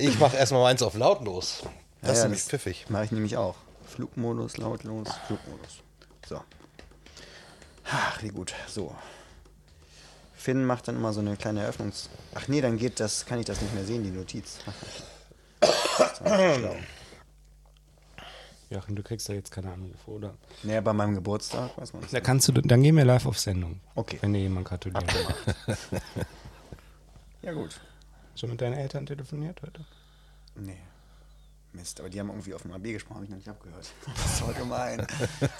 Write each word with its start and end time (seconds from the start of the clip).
Ich 0.00 0.18
mache 0.18 0.36
erstmal 0.36 0.62
meins 0.62 0.82
auf 0.82 0.94
lautlos. 0.94 1.62
Das 2.00 2.08
Ja, 2.08 2.12
ist 2.14 2.22
nämlich 2.22 2.40
das 2.40 2.48
pfiffig. 2.48 2.86
Mache 2.88 3.04
ich 3.04 3.12
nämlich 3.12 3.36
auch. 3.36 3.56
Flugmodus, 3.86 4.56
lautlos, 4.56 5.08
Flugmodus. 5.26 5.82
So. 6.28 6.40
Ach, 7.84 8.22
wie 8.22 8.28
gut. 8.28 8.54
So. 8.66 8.94
Finn 10.34 10.64
macht 10.64 10.88
dann 10.88 10.96
immer 10.96 11.12
so 11.12 11.20
eine 11.20 11.36
kleine 11.36 11.60
Eröffnungs... 11.60 12.08
Ach 12.34 12.48
nee, 12.48 12.60
dann 12.62 12.78
geht 12.78 12.98
das, 12.98 13.26
kann 13.26 13.38
ich 13.40 13.44
das 13.46 13.60
nicht 13.60 13.74
mehr 13.74 13.84
sehen, 13.84 14.02
die 14.02 14.10
Notiz. 14.10 14.58
Joachim, 18.70 18.94
du 18.96 19.02
kriegst 19.02 19.28
ja 19.28 19.34
jetzt 19.34 19.50
keine 19.50 19.72
Anrufe, 19.72 20.10
oder? 20.10 20.34
Naja, 20.62 20.80
bei 20.80 20.92
meinem 20.92 21.14
Geburtstag, 21.14 21.76
weiß 21.76 21.92
man 21.92 22.02
Da 22.10 22.20
kannst 22.20 22.48
du, 22.48 22.52
dann 22.52 22.82
gehen 22.82 22.96
wir 22.96 23.04
live 23.04 23.26
auf 23.26 23.38
Sendung. 23.38 23.80
Okay. 23.96 24.18
Wenn 24.20 24.32
dir 24.32 24.40
jemand 24.40 24.66
gratulieren 24.68 25.06
will. 25.12 26.00
Ja, 27.42 27.52
gut. 27.52 27.80
Schon 28.34 28.50
mit 28.50 28.60
deinen 28.60 28.74
Eltern 28.74 29.06
telefoniert 29.06 29.60
heute? 29.62 29.84
Nee. 30.56 30.78
Mist, 31.72 32.00
aber 32.00 32.10
die 32.10 32.18
haben 32.18 32.28
irgendwie 32.30 32.52
auf 32.52 32.62
dem 32.62 32.72
AB 32.72 32.82
gesprochen, 32.84 33.16
habe 33.16 33.24
ich 33.24 33.30
noch 33.30 33.36
nicht 33.36 33.48
abgehört. 33.48 33.86
Das 34.06 34.24
ist 34.24 34.40
voll 34.40 34.54
gemein. 34.54 35.06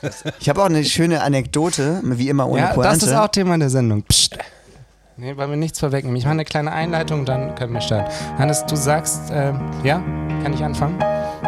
Das, 0.02 0.24
ich 0.40 0.48
habe 0.48 0.60
auch 0.60 0.66
eine 0.66 0.84
schöne 0.84 1.22
Anekdote, 1.22 2.00
wie 2.04 2.28
immer 2.28 2.48
ohne 2.48 2.62
ja, 2.62 2.72
Pointe. 2.72 2.90
das 2.90 3.02
ist 3.04 3.14
auch 3.14 3.28
Thema 3.28 3.56
der 3.58 3.70
Sendung. 3.70 4.02
Psst. 4.02 4.36
Nee, 5.16 5.36
weil 5.36 5.50
wir 5.50 5.56
nichts 5.56 5.78
vorwegnehmen. 5.78 6.16
Ich 6.16 6.24
mache 6.24 6.32
eine 6.32 6.44
kleine 6.44 6.72
Einleitung, 6.72 7.26
dann 7.26 7.54
können 7.54 7.74
wir 7.74 7.80
starten. 7.80 8.10
Hannes, 8.38 8.64
du 8.66 8.74
sagst, 8.74 9.30
äh, 9.30 9.52
ja, 9.84 10.02
kann 10.42 10.52
ich 10.52 10.64
anfangen? 10.64 10.98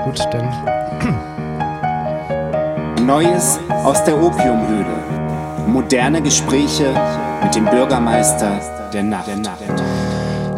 Gut, 0.05 0.21
dann 0.31 0.47
Neues 3.07 3.59
aus 3.69 4.05
der 4.05 4.17
Opiumhöhle. 4.23 5.67
Moderne 5.67 6.23
Gespräche 6.23 6.95
mit 7.43 7.55
dem 7.55 7.65
Bürgermeister 7.65 8.91
der 8.93 9.03
Nacht. 9.03 9.29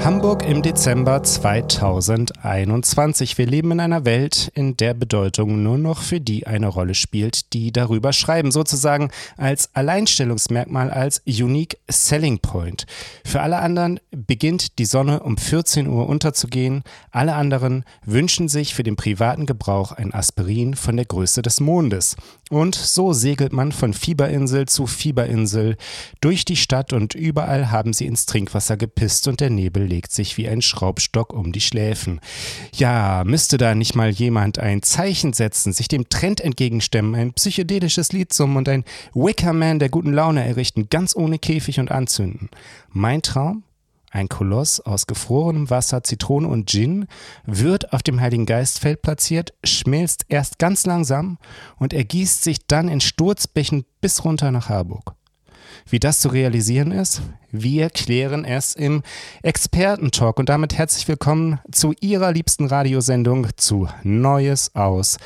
Hamburg 0.04 0.46
im 0.46 0.60
Dezember 0.60 1.22
2021. 1.22 3.38
Wir 3.38 3.46
leben 3.46 3.70
in 3.70 3.80
einer 3.80 4.04
Welt, 4.04 4.52
in 4.54 4.76
der 4.76 4.92
Bedeutung 4.92 5.62
nur 5.62 5.78
noch 5.78 6.02
für 6.02 6.20
die 6.20 6.46
eine 6.46 6.66
Rolle 6.66 6.95
spielt, 6.95 7.54
die 7.54 7.73
darüber 7.73 8.12
schreiben, 8.12 8.52
sozusagen 8.52 9.10
als 9.38 9.74
Alleinstellungsmerkmal, 9.74 10.90
als 10.90 11.23
Unique 11.26 11.79
Selling 11.88 12.38
Point. 12.38 12.84
Für 13.24 13.40
alle 13.40 13.60
anderen 13.60 13.98
beginnt 14.10 14.79
die 14.79 14.84
Sonne 14.84 15.20
um 15.20 15.38
14 15.38 15.88
Uhr 15.88 16.07
unterzugehen. 16.07 16.82
Alle 17.10 17.34
anderen 17.34 17.84
wünschen 18.04 18.48
sich 18.48 18.74
für 18.74 18.82
den 18.82 18.96
privaten 18.96 19.46
Gebrauch 19.46 19.92
ein 19.92 20.12
Aspirin 20.12 20.74
von 20.74 20.96
der 20.96 21.07
Größe 21.07 21.40
des 21.40 21.60
Mondes. 21.60 22.16
Und 22.55 22.77
so 22.77 23.13
segelt 23.13 23.52
man 23.52 23.73
von 23.73 23.93
Fieberinsel 23.93 24.69
zu 24.69 24.87
Fieberinsel 24.87 25.77
durch 26.21 26.45
die 26.45 26.55
Stadt 26.55 26.93
und 26.93 27.16
überall 27.16 27.73
haben 27.73 27.93
sie 27.93 28.07
ins 28.07 28.27
Trinkwasser 28.27 28.77
gepisst 28.77 29.27
und 29.27 29.41
der 29.41 29.51
Nebel 29.51 29.83
legt 29.83 30.13
sich 30.13 30.37
wie 30.37 30.49
ein 30.49 30.63
Schraubstock 30.63 31.32
um 31.32 31.51
die 31.51 31.60
Schläfen. 31.60 32.21
Ja, 32.73 33.25
müsste 33.27 33.59
da 33.59 33.75
nicht 33.75 33.97
mal 33.97 34.10
jemand 34.10 34.60
ein 34.60 34.82
Zeichen 34.82 35.32
setzen, 35.32 35.73
sich 35.73 35.88
dem 35.88 36.09
Trend 36.09 36.41
entgegenstemmen, 36.41 37.16
ein 37.16 37.32
psychedelisches 37.32 38.13
Lied 38.13 38.32
summen 38.32 38.59
und 38.59 38.69
ein 38.69 38.85
Wickerman 39.15 39.80
der 39.80 39.88
guten 39.88 40.13
Laune 40.13 40.47
errichten, 40.47 40.88
ganz 40.88 41.16
ohne 41.16 41.41
Käfig 41.41 41.80
und 41.80 41.91
anzünden. 41.91 42.51
Mein 42.93 43.21
Traum? 43.23 43.65
Ein 44.15 44.29
Koloss 44.29 44.79
aus 44.79 45.09
gefrorenem 45.09 45.70
Wasser, 45.70 46.04
Zitrone 46.04 46.46
und 46.46 46.70
Gin 46.70 47.09
wird 47.46 47.93
auf 47.93 48.01
dem 48.01 48.20
Heiligen 48.20 48.46
Geistfeld 48.46 49.02
platziert, 49.02 49.54
schmilzt 49.65 50.26
erst 50.29 50.60
ganz 50.60 50.87
langsam 50.87 51.37
und 51.79 51.93
ergießt 51.93 52.45
sich 52.45 52.65
dann 52.68 52.88
in 52.88 53.01
Sturzbächen 53.01 53.85
bis 54.01 54.24
runter 54.24 54.52
nach 54.52 54.68
Harburg. 54.68 55.16
Wie 55.90 55.98
das 55.98 56.20
zu 56.20 56.29
realisieren 56.29 56.92
ist, 56.92 57.23
wir 57.51 57.90
klären 57.90 58.45
es 58.45 58.76
im 58.76 59.02
Expertentalk 59.42 60.38
und 60.38 60.48
damit 60.48 60.79
herzlich 60.79 61.09
willkommen 61.09 61.59
zu 61.73 61.92
Ihrer 62.01 62.30
liebsten 62.30 62.66
Radiosendung 62.66 63.48
zu 63.57 63.88
Neues 64.04 64.76
aus 64.76 65.19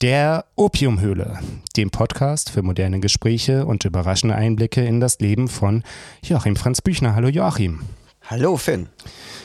der 0.00 0.46
Opiumhöhle, 0.56 1.38
dem 1.76 1.90
Podcast 1.90 2.48
für 2.48 2.62
moderne 2.62 2.98
Gespräche 3.00 3.66
und 3.66 3.84
überraschende 3.84 4.34
Einblicke 4.34 4.82
in 4.82 5.00
das 5.00 5.18
Leben 5.20 5.48
von 5.48 5.84
Joachim 6.24 6.56
Franz 6.56 6.80
Büchner. 6.80 7.14
Hallo 7.14 7.28
Joachim. 7.28 7.80
Hallo 8.32 8.56
Finn. 8.56 8.88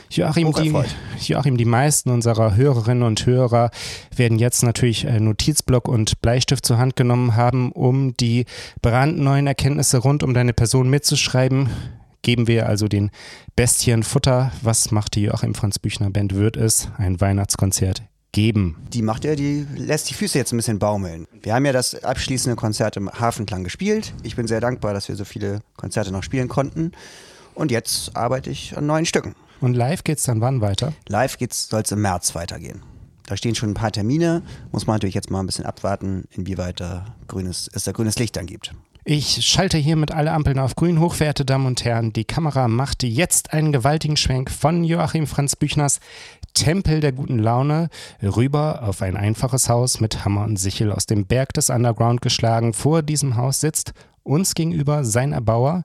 Joachim 0.08 0.50
die. 0.54 0.72
Joachim, 1.20 1.58
die 1.58 1.66
meisten 1.66 2.08
unserer 2.08 2.56
Hörerinnen 2.56 3.02
und 3.02 3.26
Hörer 3.26 3.70
werden 4.16 4.38
jetzt 4.38 4.62
natürlich 4.62 5.04
Notizblock 5.04 5.88
und 5.88 6.22
Bleistift 6.22 6.64
zur 6.64 6.78
Hand 6.78 6.96
genommen 6.96 7.36
haben, 7.36 7.70
um 7.72 8.16
die 8.16 8.46
brandneuen 8.80 9.46
Erkenntnisse 9.46 9.98
rund 9.98 10.22
um 10.22 10.32
deine 10.32 10.54
Person 10.54 10.88
mitzuschreiben. 10.88 11.68
Geben 12.22 12.48
wir 12.48 12.66
also 12.66 12.88
den 12.88 13.10
Bestien 13.56 14.04
Futter. 14.04 14.52
Was 14.62 14.90
macht 14.90 15.16
die 15.16 15.24
Joachim 15.24 15.54
Franz 15.54 15.78
Büchner 15.78 16.08
Band? 16.08 16.34
Wird 16.34 16.56
es 16.56 16.88
ein 16.96 17.20
Weihnachtskonzert 17.20 18.04
geben? 18.32 18.78
Die 18.94 19.02
macht 19.02 19.24
ja, 19.24 19.34
die 19.34 19.66
lässt 19.76 20.08
die 20.08 20.14
Füße 20.14 20.38
jetzt 20.38 20.54
ein 20.54 20.56
bisschen 20.56 20.78
baumeln. 20.78 21.26
Wir 21.42 21.52
haben 21.52 21.66
ja 21.66 21.72
das 21.72 22.02
abschließende 22.04 22.56
Konzert 22.56 22.96
im 22.96 23.10
Hafenklang 23.10 23.64
gespielt. 23.64 24.14
Ich 24.22 24.34
bin 24.34 24.46
sehr 24.46 24.62
dankbar, 24.62 24.94
dass 24.94 25.10
wir 25.10 25.16
so 25.16 25.26
viele 25.26 25.60
Konzerte 25.76 26.10
noch 26.10 26.22
spielen 26.22 26.48
konnten. 26.48 26.92
Und 27.58 27.72
jetzt 27.72 28.16
arbeite 28.16 28.50
ich 28.50 28.76
an 28.76 28.86
neuen 28.86 29.04
Stücken. 29.04 29.34
Und 29.60 29.74
live 29.74 30.04
geht's 30.04 30.22
dann 30.22 30.40
wann 30.40 30.60
weiter? 30.60 30.92
Live 31.08 31.36
soll 31.50 31.82
es 31.82 31.90
im 31.90 32.00
März 32.02 32.36
weitergehen. 32.36 32.84
Da 33.26 33.36
stehen 33.36 33.56
schon 33.56 33.70
ein 33.70 33.74
paar 33.74 33.90
Termine. 33.90 34.42
Muss 34.70 34.86
man 34.86 34.94
natürlich 34.94 35.16
jetzt 35.16 35.28
mal 35.28 35.40
ein 35.40 35.46
bisschen 35.46 35.66
abwarten, 35.66 36.28
inwieweit 36.30 36.78
da 36.78 37.16
grünes, 37.26 37.68
es 37.74 37.82
da 37.82 37.90
grünes 37.90 38.16
Licht 38.20 38.36
dann 38.36 38.46
gibt. 38.46 38.74
Ich 39.04 39.44
schalte 39.44 39.76
hiermit 39.76 40.12
alle 40.12 40.30
Ampeln 40.30 40.60
auf 40.60 40.76
grün, 40.76 41.00
hochverehrte 41.00 41.44
Damen 41.44 41.66
und 41.66 41.84
Herren. 41.84 42.12
Die 42.12 42.24
Kamera 42.24 42.68
machte 42.68 43.08
jetzt 43.08 43.52
einen 43.52 43.72
gewaltigen 43.72 44.16
Schwenk 44.16 44.52
von 44.52 44.84
Joachim 44.84 45.26
Franz 45.26 45.56
Büchners 45.56 45.98
Tempel 46.54 47.00
der 47.00 47.10
guten 47.10 47.40
Laune 47.40 47.88
rüber 48.22 48.84
auf 48.84 49.02
ein 49.02 49.16
einfaches 49.16 49.68
Haus 49.68 49.98
mit 49.98 50.24
Hammer 50.24 50.44
und 50.44 50.58
Sichel 50.58 50.92
aus 50.92 51.06
dem 51.06 51.26
Berg 51.26 51.54
des 51.54 51.70
Underground 51.70 52.22
geschlagen. 52.22 52.72
Vor 52.72 53.02
diesem 53.02 53.36
Haus 53.36 53.60
sitzt 53.60 53.94
uns 54.22 54.54
gegenüber 54.54 55.04
sein 55.04 55.32
Erbauer. 55.32 55.82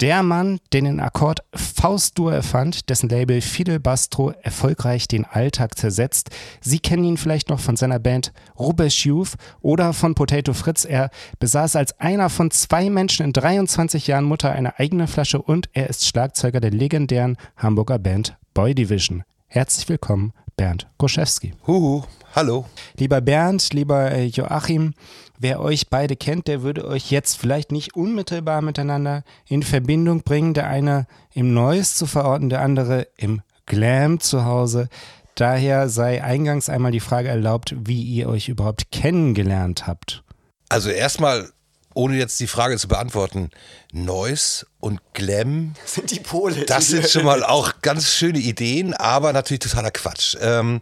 Der 0.00 0.22
Mann, 0.24 0.58
der 0.72 0.82
den 0.82 0.98
Akkord 0.98 1.44
Faustdur 1.54 2.32
erfand, 2.32 2.88
dessen 2.90 3.08
Label 3.08 3.40
Fidel 3.40 3.78
Bastro 3.78 4.32
erfolgreich 4.42 5.06
den 5.06 5.24
Alltag 5.24 5.78
zersetzt. 5.78 6.30
Sie 6.60 6.80
kennen 6.80 7.04
ihn 7.04 7.16
vielleicht 7.16 7.48
noch 7.48 7.60
von 7.60 7.76
seiner 7.76 8.00
Band 8.00 8.32
Rubbish 8.58 9.06
Youth 9.06 9.34
oder 9.60 9.92
von 9.92 10.14
Potato 10.14 10.52
Fritz. 10.52 10.84
Er 10.84 11.10
besaß 11.38 11.76
als 11.76 11.98
einer 12.00 12.28
von 12.28 12.50
zwei 12.50 12.90
Menschen 12.90 13.26
in 13.26 13.32
23 13.32 14.08
Jahren 14.08 14.24
Mutter 14.24 14.50
eine 14.50 14.78
eigene 14.80 15.06
Flasche 15.06 15.40
und 15.40 15.68
er 15.72 15.88
ist 15.88 16.06
Schlagzeuger 16.06 16.60
der 16.60 16.70
legendären 16.70 17.36
Hamburger 17.56 17.98
Band 18.00 18.36
Boy 18.52 18.74
Division. 18.74 19.22
Herzlich 19.46 19.88
willkommen, 19.88 20.32
Bernd 20.56 20.88
Koschewski. 20.98 21.52
Huhu, 21.66 22.02
hallo. 22.34 22.66
Lieber 22.98 23.20
Bernd, 23.20 23.72
lieber 23.72 24.10
äh, 24.10 24.24
Joachim, 24.26 24.94
wer 25.38 25.60
euch 25.60 25.88
beide 25.88 26.16
kennt, 26.16 26.48
der 26.48 26.62
würde 26.62 26.86
euch 26.86 27.10
jetzt 27.10 27.36
vielleicht 27.38 27.72
nicht 27.72 27.94
unmittelbar 27.94 28.62
miteinander 28.62 29.24
in 29.46 29.62
Verbindung 29.62 30.22
bringen. 30.22 30.54
Der 30.54 30.68
eine 30.68 31.06
im 31.32 31.52
Neues 31.54 31.96
zu 31.96 32.06
verorten, 32.06 32.48
der 32.48 32.62
andere 32.62 33.08
im 33.16 33.42
Glam 33.66 34.20
zu 34.20 34.44
Hause. 34.44 34.88
Daher 35.34 35.88
sei 35.88 36.22
eingangs 36.22 36.68
einmal 36.68 36.92
die 36.92 37.00
Frage 37.00 37.28
erlaubt, 37.28 37.74
wie 37.76 38.02
ihr 38.02 38.28
euch 38.28 38.48
überhaupt 38.48 38.92
kennengelernt 38.92 39.86
habt. 39.86 40.22
Also 40.68 40.90
erstmal, 40.90 41.50
ohne 41.92 42.16
jetzt 42.16 42.38
die 42.38 42.46
Frage 42.46 42.76
zu 42.78 42.86
beantworten, 42.86 43.50
Noise 43.92 44.66
und 44.78 45.00
Glam, 45.12 45.74
Sind 45.84 46.10
die 46.12 46.20
Pole. 46.20 46.64
das 46.66 46.88
sind 46.88 47.08
schon 47.08 47.24
mal 47.24 47.42
auch 47.42 47.80
ganz 47.82 48.10
schöne 48.10 48.38
Ideen, 48.38 48.94
aber 48.94 49.32
natürlich 49.32 49.60
totaler 49.60 49.90
Quatsch. 49.90 50.36
Ähm, 50.40 50.80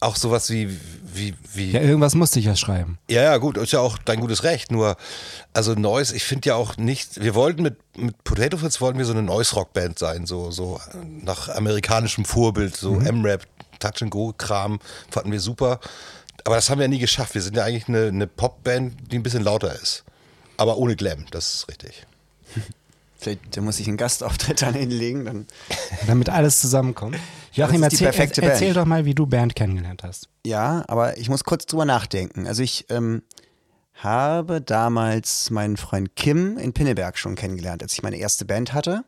auch 0.00 0.16
sowas 0.16 0.50
wie, 0.50 0.78
wie, 1.12 1.34
wie 1.54 1.72
Ja, 1.72 1.80
irgendwas 1.80 2.14
musste 2.14 2.38
ich 2.38 2.44
ja 2.44 2.54
schreiben. 2.56 2.98
Ja, 3.08 3.22
ja, 3.22 3.36
gut, 3.38 3.56
ist 3.56 3.72
ja 3.72 3.80
auch 3.80 3.98
dein 3.98 4.20
gutes 4.20 4.44
Recht. 4.44 4.70
Nur, 4.70 4.96
also 5.52 5.74
Noise, 5.74 6.14
ich 6.14 6.24
finde 6.24 6.50
ja 6.50 6.54
auch 6.54 6.76
nicht, 6.76 7.20
wir 7.20 7.34
wollten 7.34 7.62
mit, 7.62 7.76
mit 7.96 8.22
Potato 8.24 8.58
Fritz 8.58 8.80
wollten 8.80 8.98
wir 8.98 9.04
so 9.04 9.12
eine 9.12 9.22
Noise-Rock-Band 9.22 9.98
sein, 9.98 10.26
so, 10.26 10.50
so 10.50 10.80
nach 11.22 11.48
amerikanischem 11.48 12.24
Vorbild, 12.24 12.76
so 12.76 13.00
M-Rap, 13.00 13.46
Touch-and-Go-Kram, 13.80 14.78
fanden 15.10 15.32
wir 15.32 15.40
super. 15.40 15.80
Aber 16.44 16.54
das 16.56 16.70
haben 16.70 16.78
wir 16.78 16.84
ja 16.84 16.88
nie 16.88 16.98
geschafft. 16.98 17.34
Wir 17.34 17.42
sind 17.42 17.56
ja 17.56 17.64
eigentlich 17.64 17.88
eine, 17.88 18.06
eine 18.06 18.26
Popband, 18.26 19.12
die 19.12 19.18
ein 19.18 19.22
bisschen 19.22 19.42
lauter 19.42 19.74
ist. 19.74 20.04
Aber 20.56 20.78
ohne 20.78 20.96
Glam, 20.96 21.26
das 21.30 21.54
ist 21.54 21.68
richtig. 21.68 22.06
Vielleicht 23.18 23.56
da 23.56 23.60
muss 23.60 23.80
ich 23.80 23.88
einen 23.88 23.96
Gastauftritt 23.96 24.62
dann 24.62 24.74
hinlegen. 24.74 25.24
Dann 25.24 25.46
Damit 26.06 26.28
alles 26.28 26.60
zusammenkommt. 26.60 27.16
Joachim, 27.52 27.82
erzähl, 27.82 28.06
erzähl 28.06 28.40
Band. 28.40 28.76
doch 28.76 28.84
mal, 28.84 29.04
wie 29.04 29.14
du 29.14 29.26
Bernd 29.26 29.56
kennengelernt 29.56 30.04
hast. 30.04 30.28
Ja, 30.46 30.84
aber 30.86 31.18
ich 31.18 31.28
muss 31.28 31.44
kurz 31.44 31.66
drüber 31.66 31.84
nachdenken. 31.84 32.46
Also 32.46 32.62
ich 32.62 32.86
ähm, 32.88 33.22
habe 33.94 34.60
damals 34.60 35.50
meinen 35.50 35.76
Freund 35.76 36.14
Kim 36.14 36.56
in 36.56 36.72
Pinneberg 36.72 37.18
schon 37.18 37.34
kennengelernt, 37.34 37.82
als 37.82 37.94
ich 37.94 38.02
meine 38.02 38.16
erste 38.16 38.44
Band 38.44 38.72
hatte. 38.72 39.04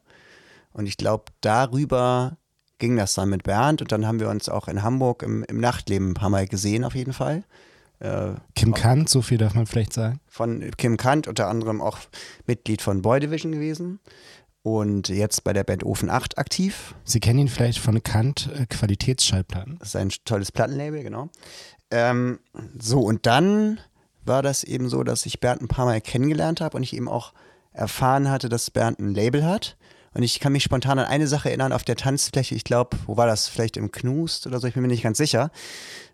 Und 0.72 0.86
ich 0.86 0.96
glaube, 0.96 1.24
darüber 1.40 2.36
ging 2.78 2.96
das 2.96 3.14
dann 3.14 3.28
mit 3.28 3.44
Bernd. 3.44 3.82
Und 3.82 3.92
dann 3.92 4.06
haben 4.06 4.18
wir 4.18 4.28
uns 4.28 4.48
auch 4.48 4.66
in 4.66 4.82
Hamburg 4.82 5.22
im, 5.22 5.44
im 5.44 5.60
Nachtleben 5.60 6.10
ein 6.10 6.14
paar 6.14 6.30
Mal 6.30 6.48
gesehen, 6.48 6.82
auf 6.84 6.96
jeden 6.96 7.12
Fall. 7.12 7.44
Äh, 8.00 8.32
Kim 8.54 8.74
Kant, 8.74 9.08
so 9.08 9.22
viel 9.22 9.38
darf 9.38 9.54
man 9.54 9.66
vielleicht 9.66 9.92
sagen. 9.92 10.20
von 10.26 10.70
Kim 10.76 10.96
Kant, 10.96 11.28
unter 11.28 11.48
anderem 11.48 11.80
auch 11.80 11.98
Mitglied 12.46 12.82
von 12.82 13.02
Boy 13.02 13.20
Division 13.20 13.52
gewesen. 13.52 14.00
und 14.62 15.08
jetzt 15.08 15.42
bei 15.44 15.52
der 15.54 15.64
Band 15.64 15.84
Ofen 15.84 16.10
8 16.10 16.36
aktiv. 16.38 16.94
Sie 17.04 17.20
kennen 17.20 17.38
ihn 17.38 17.48
vielleicht 17.48 17.78
von 17.78 18.02
Kant 18.02 18.50
äh, 18.54 18.66
Qualitätsschallplatten. 18.66 19.78
Das 19.78 19.88
ist 19.88 19.96
ein 19.96 20.10
tolles 20.24 20.52
Plattenlabel, 20.52 21.02
genau. 21.02 21.30
Ähm, 21.90 22.40
so, 22.78 23.00
und 23.00 23.26
dann 23.26 23.80
war 24.24 24.42
das 24.42 24.64
eben 24.64 24.88
so, 24.88 25.02
dass 25.02 25.24
ich 25.26 25.40
Bernd 25.40 25.62
ein 25.62 25.68
paar 25.68 25.86
Mal 25.86 26.00
kennengelernt 26.00 26.60
habe 26.60 26.76
und 26.76 26.82
ich 26.82 26.94
eben 26.94 27.08
auch 27.08 27.32
erfahren 27.72 28.28
hatte, 28.30 28.48
dass 28.48 28.70
Bernd 28.70 28.98
ein 28.98 29.14
Label 29.14 29.44
hat. 29.44 29.76
Und 30.12 30.22
ich 30.22 30.40
kann 30.40 30.52
mich 30.52 30.64
spontan 30.64 30.98
an 30.98 31.06
eine 31.06 31.28
Sache 31.28 31.48
erinnern 31.50 31.72
auf 31.72 31.84
der 31.84 31.96
Tanzfläche. 31.96 32.54
Ich 32.54 32.64
glaube, 32.64 32.96
wo 33.06 33.16
war 33.16 33.26
das? 33.26 33.48
Vielleicht 33.48 33.76
im 33.76 33.92
Knust 33.92 34.46
oder 34.46 34.58
so, 34.58 34.66
ich 34.66 34.74
bin 34.74 34.82
mir 34.82 34.88
nicht 34.88 35.04
ganz 35.04 35.18
sicher. 35.18 35.50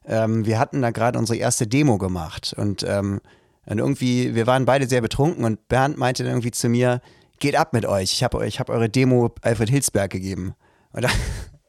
Ähm, 0.06 0.44
wir 0.44 0.58
hatten 0.58 0.82
da 0.82 0.90
gerade 0.90 1.18
unsere 1.18 1.38
erste 1.38 1.66
Demo 1.66 1.96
gemacht 1.98 2.54
und, 2.56 2.82
ähm, 2.82 3.20
und 3.64 3.78
irgendwie, 3.78 4.34
wir 4.34 4.46
waren 4.46 4.66
beide 4.66 4.86
sehr 4.86 5.00
betrunken 5.00 5.44
und 5.44 5.66
Bernd 5.68 5.96
meinte 5.96 6.22
dann 6.22 6.32
irgendwie 6.32 6.50
zu 6.50 6.68
mir, 6.68 7.00
geht 7.38 7.56
ab 7.56 7.72
mit 7.72 7.86
euch. 7.86 8.12
Ich 8.12 8.22
habe 8.22 8.46
ich 8.46 8.60
hab 8.60 8.68
eure 8.68 8.88
Demo 8.88 9.34
Alfred 9.42 9.70
Hilsberg 9.70 10.10
gegeben. 10.10 10.54
Und, 10.92 11.04
dann, 11.04 11.12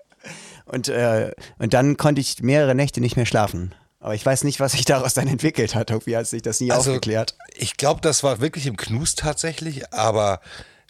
und, 0.66 0.90
äh, 0.90 1.32
und 1.60 1.74
dann 1.74 1.98
konnte 1.98 2.22
ich 2.22 2.42
mehrere 2.42 2.76
Nächte 2.76 3.02
nicht 3.02 3.16
mehr 3.16 3.26
schlafen. 3.26 3.74
Aber 4.00 4.14
ich 4.16 4.26
weiß 4.26 4.44
nicht, 4.44 4.60
was 4.60 4.74
sich 4.74 4.86
daraus 4.86 5.16
dann 5.16 5.28
entwickelt 5.28 5.76
hat. 5.76 5.90
Irgendwie 5.90 6.16
hat 6.16 6.28
sich 6.28 6.42
das 6.42 6.60
nie 6.60 6.72
Also, 6.72 6.92
aufgeklärt. 6.92 7.36
Ich 7.56 7.78
glaube, 7.78 8.02
das 8.02 8.24
war 8.24 8.40
wirklich 8.42 8.68
im 8.68 8.78
Knus 8.78 9.16
tatsächlich, 9.16 9.92
aber 9.94 10.40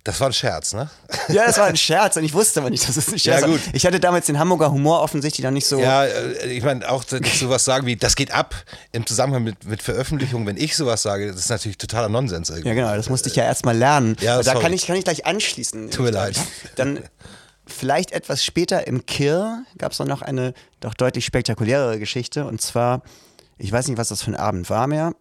das 0.08 0.20
war 0.22 0.28
ein 0.28 0.34
Scherz, 0.34 0.74
ne? 0.74 0.90
Ja, 1.28 1.46
das 1.46 1.58
war 1.58 1.66
ein 1.66 1.76
Scherz 1.76 2.16
und 2.16 2.24
ich 2.24 2.34
wusste 2.34 2.62
aber 2.62 2.70
nicht, 2.70 2.88
dass 2.88 2.96
es 2.96 3.10
ein 3.12 3.20
Scherz 3.20 3.42
Ja, 3.42 3.48
war. 3.48 3.50
gut. 3.50 3.62
Ich 3.74 3.86
hatte 3.86 4.00
damals 4.00 4.26
den 4.26 4.40
Hamburger 4.40 4.72
Humor 4.72 5.02
offensichtlich 5.02 5.44
noch 5.44 5.52
nicht 5.52 5.68
so. 5.68 5.80
Ja, 5.80 6.06
äh, 6.06 6.48
ich 6.54 6.64
meine, 6.64 6.90
auch 6.90 7.04
so- 7.06 7.18
sowas 7.22 7.66
sagen 7.66 7.86
wie, 7.86 7.98
das 7.98 8.16
geht 8.16 8.32
ab 8.32 8.56
im 8.94 9.06
Zusammenhang 9.06 9.44
mit, 9.44 9.66
mit 9.66 9.84
Veröffentlichung, 9.84 10.46
wenn 10.48 10.56
ich 10.58 10.76
sowas 10.78 11.02
sage, 11.02 11.28
das 11.28 11.36
ist 11.36 11.50
natürlich 11.50 11.78
totaler 11.78 12.08
Nonsens 12.10 12.50
irgendwie. 12.50 12.70
Ja, 12.70 12.74
genau, 12.76 12.96
das 12.96 13.10
musste 13.10 13.30
ich 13.30 13.36
ja 13.36 13.44
erstmal 13.44 13.78
lernen. 13.78 14.16
Ja, 14.22 14.42
da 14.42 14.56
kann 14.56 14.72
ich, 14.74 14.88
kann 14.88 14.96
ich 14.96 15.04
gleich 15.04 15.26
anschließen. 15.26 15.92
Tut 15.92 16.06
mir 16.06 16.12
leid. 16.12 16.40
Dann 16.78 17.04
vielleicht 17.66 18.12
etwas 18.14 18.46
später 18.46 18.88
im 18.88 19.06
Kirr 19.06 19.64
gab 19.78 19.92
es 19.92 20.00
noch 20.00 20.22
eine 20.22 20.54
doch 20.80 20.94
deutlich 20.94 21.26
spektakulärere 21.26 22.00
Geschichte. 22.00 22.46
Und 22.46 22.62
zwar, 22.62 23.02
ich 23.58 23.72
weiß 23.72 23.88
nicht, 23.90 23.98
was 23.98 24.08
das 24.08 24.22
für 24.24 24.32
ein 24.32 24.36
Abend 24.38 24.70
war 24.70 24.88
mehr, 24.88 25.12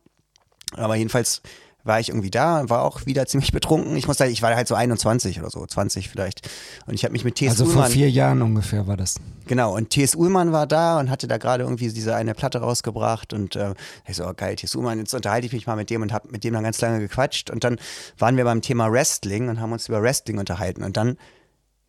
aber 0.77 0.94
jedenfalls 0.94 1.43
war 1.87 2.00
ich 2.00 2.09
irgendwie 2.09 2.31
da, 2.31 2.69
war 2.69 2.83
auch 2.83 3.06
wieder 3.06 3.27
ziemlich 3.27 3.53
betrunken. 3.53 3.97
Ich 3.97 4.06
muss 4.09 4.19
sagen, 4.19 4.33
ich 4.33 4.43
war 4.43 4.55
halt 4.55 4.69
so 4.69 4.75
21 4.75 5.41
oder 5.41 5.50
so, 5.50 5.65
20 5.65 6.09
vielleicht. 6.09 6.49
Und 6.87 6.94
ich 6.94 7.05
habe 7.05 7.12
mich 7.12 7.25
mit 7.25 7.37
T.S. 7.37 7.53
Also 7.53 7.67
vor 7.67 7.75
Ullmann... 7.75 7.93
vier 7.93 8.11
Jahren 8.11 8.43
ungefähr 8.43 8.87
war 8.87 8.97
das. 8.97 9.17
Genau, 9.47 9.75
und 9.75 9.91
T.S. 9.91 10.15
Ullmann 10.15 10.53
war 10.53 10.67
da 10.67 10.99
und 10.99 11.11
hatte 11.11 11.29
da 11.29 11.38
gerade 11.38 11.62
irgendwie 11.62 11.93
diese 11.93 12.15
eine 12.15 12.35
Platte 12.35 12.59
rausgebracht 12.59 13.33
und 13.33 13.55
äh, 13.55 13.75
ich 14.06 14.17
so, 14.17 14.27
oh, 14.27 14.33
geil, 14.37 14.56
T.S. 14.56 14.75
Ullmann, 14.75 14.99
jetzt 14.99 15.15
unterhalte 15.15 15.47
ich 15.47 15.53
mich 15.53 15.67
mal 15.67 15.77
mit 15.77 15.88
dem 15.91 16.03
und 16.03 16.12
habe 16.12 16.29
mit 16.31 16.43
dem 16.43 16.55
dann 16.55 16.65
ganz 16.65 16.81
lange 16.81 16.99
gequatscht 16.99 17.50
und 17.50 17.62
dann 17.62 17.77
waren 18.19 18.37
wir 18.37 18.44
beim 18.44 18.62
Thema 18.62 18.91
Wrestling 18.91 19.49
und 19.49 19.61
haben 19.61 19.73
uns 19.73 19.88
über 19.88 20.03
Wrestling 20.03 20.38
unterhalten 20.38 20.83
und 20.83 20.97
dann, 20.97 21.17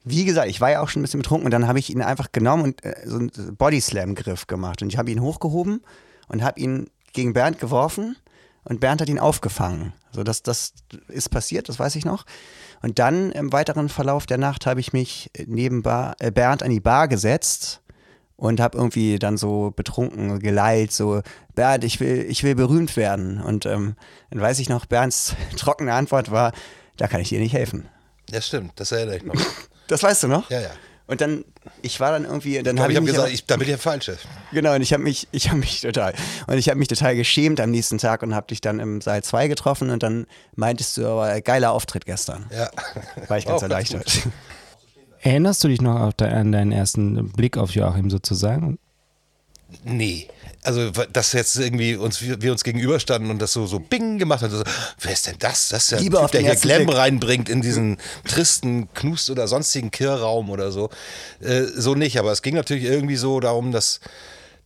wie 0.03 0.25
gesagt, 0.25 0.49
ich 0.49 0.61
war 0.61 0.69
ja 0.69 0.81
auch 0.81 0.89
schon 0.89 1.01
ein 1.01 1.03
bisschen 1.03 1.21
betrunken 1.21 1.45
und 1.45 1.51
dann 1.51 1.67
habe 1.67 1.79
ich 1.79 1.89
ihn 1.89 2.01
einfach 2.01 2.31
genommen 2.31 2.63
und 2.63 2.85
äh, 2.85 2.95
so 3.05 3.17
einen 3.17 3.31
Bodyslam-Griff 3.57 4.45
gemacht 4.45 4.83
und 4.83 4.89
ich 4.89 4.97
habe 4.97 5.09
ihn 5.09 5.21
hochgehoben 5.21 5.81
und 6.27 6.43
habe 6.43 6.59
ihn 6.59 6.89
gegen 7.13 7.33
Bernd 7.33 7.59
geworfen 7.59 8.15
und 8.67 8.79
Bernd 8.79 9.01
hat 9.01 9.09
ihn 9.09 9.19
aufgefangen. 9.19 9.93
So, 10.11 10.23
das, 10.23 10.43
das 10.43 10.73
ist 11.07 11.29
passiert, 11.29 11.69
das 11.69 11.79
weiß 11.79 11.95
ich 11.95 12.05
noch. 12.05 12.25
Und 12.81 12.99
dann 12.99 13.31
im 13.31 13.53
weiteren 13.53 13.89
Verlauf 13.89 14.25
der 14.25 14.37
Nacht 14.37 14.65
habe 14.65 14.79
ich 14.79 14.93
mich 14.93 15.31
neben 15.45 15.83
Bar, 15.83 16.15
äh, 16.19 16.31
Bernd 16.31 16.63
an 16.63 16.69
die 16.69 16.79
Bar 16.79 17.07
gesetzt 17.07 17.81
und 18.35 18.59
habe 18.59 18.77
irgendwie 18.77 19.19
dann 19.19 19.37
so 19.37 19.71
betrunken 19.75 20.39
geleilt, 20.39 20.91
so 20.91 21.21
Bernd, 21.55 21.83
ich 21.83 21.99
will, 21.99 22.25
ich 22.29 22.43
will 22.43 22.55
berühmt 22.55 22.97
werden. 22.97 23.41
Und 23.41 23.65
ähm, 23.65 23.95
dann 24.29 24.41
weiß 24.41 24.59
ich 24.59 24.69
noch, 24.69 24.85
Bernds 24.85 25.35
trockene 25.57 25.93
Antwort 25.93 26.29
war, 26.31 26.51
da 26.97 27.07
kann 27.07 27.21
ich 27.21 27.29
dir 27.29 27.39
nicht 27.39 27.53
helfen. 27.53 27.87
Ja, 28.29 28.41
stimmt, 28.41 28.73
das 28.75 28.91
erinnere 28.91 29.17
ich 29.17 29.23
noch. 29.23 29.35
Das 29.87 30.03
weißt 30.03 30.23
du 30.23 30.27
noch? 30.27 30.49
Ja, 30.49 30.59
ja. 30.59 30.71
Und 31.07 31.21
dann, 31.21 31.45
ich 31.81 31.99
war 32.01 32.11
dann 32.11 32.25
irgendwie, 32.25 32.61
dann 32.61 32.75
Ich 32.75 32.83
habe 32.83 32.91
ich, 32.91 32.97
ich 32.97 32.97
habe 32.97 33.05
mich 33.05 33.11
gesagt, 33.13 33.27
aber- 33.27 33.33
ich, 33.33 33.45
da 33.45 33.55
bin 33.55 33.61
ich 33.63 33.69
der 33.69 33.77
Falsche. 33.77 34.17
Genau, 34.51 34.75
und 34.75 34.81
ich 34.81 34.91
habe 34.93 35.03
mich, 35.03 35.27
ich 35.31 35.47
habe 35.49 35.59
mich 35.59 35.79
total, 35.81 36.13
und 36.47 36.57
ich 36.57 36.67
habe 36.69 36.77
mich 36.77 36.89
total 36.89 37.15
geschämt 37.15 37.59
am 37.61 37.71
nächsten 37.71 37.97
Tag 37.97 38.23
und 38.23 38.35
habe 38.35 38.47
dich 38.47 38.59
dann 38.59 38.79
im 38.79 38.99
Saal 38.99 39.23
2 39.23 39.47
getroffen 39.47 39.89
und 39.89 40.03
dann 40.03 40.27
meintest 40.55 40.97
du 40.97 41.07
aber, 41.07 41.39
geiler 41.41 41.71
Auftritt 41.71 42.05
gestern. 42.05 42.45
Ja. 42.51 42.69
War 43.29 43.37
ich 43.37 43.45
ganz 43.45 43.59
Auch 43.59 43.63
erleichtert. 43.63 44.27
Erinnerst 45.21 45.63
du 45.63 45.67
dich 45.69 45.81
noch 45.81 45.99
auf 45.99 46.13
de 46.13 46.27
an 46.27 46.51
deinen 46.51 46.71
ersten 46.71 47.31
Blick 47.31 47.57
auf 47.57 47.71
Joachim 47.71 48.09
sozusagen? 48.09 48.77
Nee. 49.83 50.27
Also, 50.67 50.91
dass 50.91 51.31
jetzt 51.31 51.55
irgendwie 51.55 51.95
uns, 51.95 52.21
wir, 52.21 52.41
wir 52.41 52.51
uns 52.51 52.65
gegenüberstanden 52.65 53.31
und 53.31 53.41
das 53.41 53.53
so, 53.53 53.65
so 53.67 53.79
bing 53.79 54.19
gemacht 54.19 54.41
hat. 54.41 54.51
So, 54.51 54.63
wer 54.99 55.13
ist 55.13 55.25
denn 55.25 55.37
das? 55.39 55.69
Das 55.69 55.85
ist 55.85 55.91
ja 55.91 55.97
Liebe 55.99 56.17
Typ, 56.17 56.31
der 56.31 56.41
hier 56.41 56.55
Glam 56.57 56.87
Blick. 56.87 56.97
reinbringt 56.97 57.47
in 57.47 57.61
diesen 57.61 57.95
tristen 58.25 58.93
Knust 58.93 59.29
oder 59.29 59.47
sonstigen 59.47 59.91
Kirrraum 59.91 60.49
oder 60.49 60.73
so. 60.73 60.89
Äh, 61.39 61.61
so 61.63 61.95
nicht, 61.95 62.19
aber 62.19 62.33
es 62.33 62.41
ging 62.41 62.53
natürlich 62.53 62.83
irgendwie 62.83 63.15
so 63.15 63.39
darum, 63.39 63.71
dass, 63.71 64.01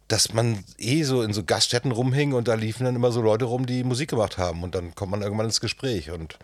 dass 0.07 0.33
man 0.33 0.63
eh 0.79 1.03
so 1.03 1.21
in 1.21 1.33
so 1.33 1.43
Gaststätten 1.43 1.91
rumhing 1.91 2.33
und 2.33 2.47
da 2.47 2.55
liefen 2.55 2.83
dann 2.83 2.95
immer 2.95 3.11
so 3.11 3.21
Leute 3.21 3.45
rum, 3.45 3.67
die 3.67 3.83
Musik 3.83 4.09
gemacht 4.09 4.39
haben 4.39 4.63
und 4.63 4.73
dann 4.73 4.95
kommt 4.95 5.11
man 5.11 5.21
irgendwann 5.21 5.45
ins 5.45 5.61
Gespräch 5.61 6.09
und 6.09 6.39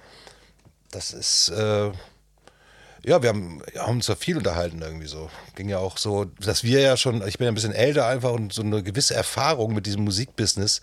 das 0.92 1.13
ist, 1.13 1.50
äh, 1.50 1.89
ja, 3.07 3.21
wir 3.24 3.30
haben, 3.30 3.62
haben 3.77 3.95
uns 3.95 4.07
da 4.07 4.15
viel 4.15 4.38
unterhalten 4.38 4.81
irgendwie 4.81 5.07
so. 5.07 5.30
Ging 5.56 5.69
ja 5.69 5.77
auch 5.80 5.98
so, 5.98 6.25
dass 6.25 6.65
wir 6.65 6.81
ja 6.81 6.98
schon, 6.98 7.25
ich 7.25 7.38
bin 7.38 7.45
ja 7.45 7.51
ein 7.51 7.56
bisschen 7.56 7.74
älter 7.74 8.06
einfach 8.06 8.33
und 8.33 8.51
so 8.51 8.62
eine 8.62 8.83
gewisse 8.83 9.15
Erfahrung 9.15 9.74
mit 9.74 9.86
diesem 9.86 10.04
Musikbusiness 10.04 10.81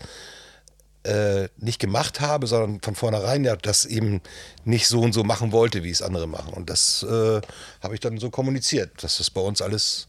äh, 1.03 1.49
nicht 1.57 1.77
gemacht 1.77 2.21
habe, 2.21 2.47
sondern 2.47 2.81
von 2.81 2.95
vornherein 2.95 3.43
ja 3.43 3.55
das 3.55 3.85
eben 3.85 4.21
nicht 4.63 4.87
so 4.87 5.01
und 5.01 5.13
so 5.13 5.23
machen 5.23 5.51
wollte, 5.51 5.83
wie 5.83 5.91
es 5.91 6.01
andere 6.01 6.27
machen. 6.27 6.51
Und 6.51 6.71
das 6.71 7.03
äh, 7.03 7.41
habe 7.83 7.93
ich 7.93 7.99
dann 7.99 8.17
so 8.17 8.31
kommuniziert, 8.31 9.03
dass 9.03 9.19
das 9.19 9.29
bei 9.29 9.41
uns 9.41 9.61
alles 9.61 10.07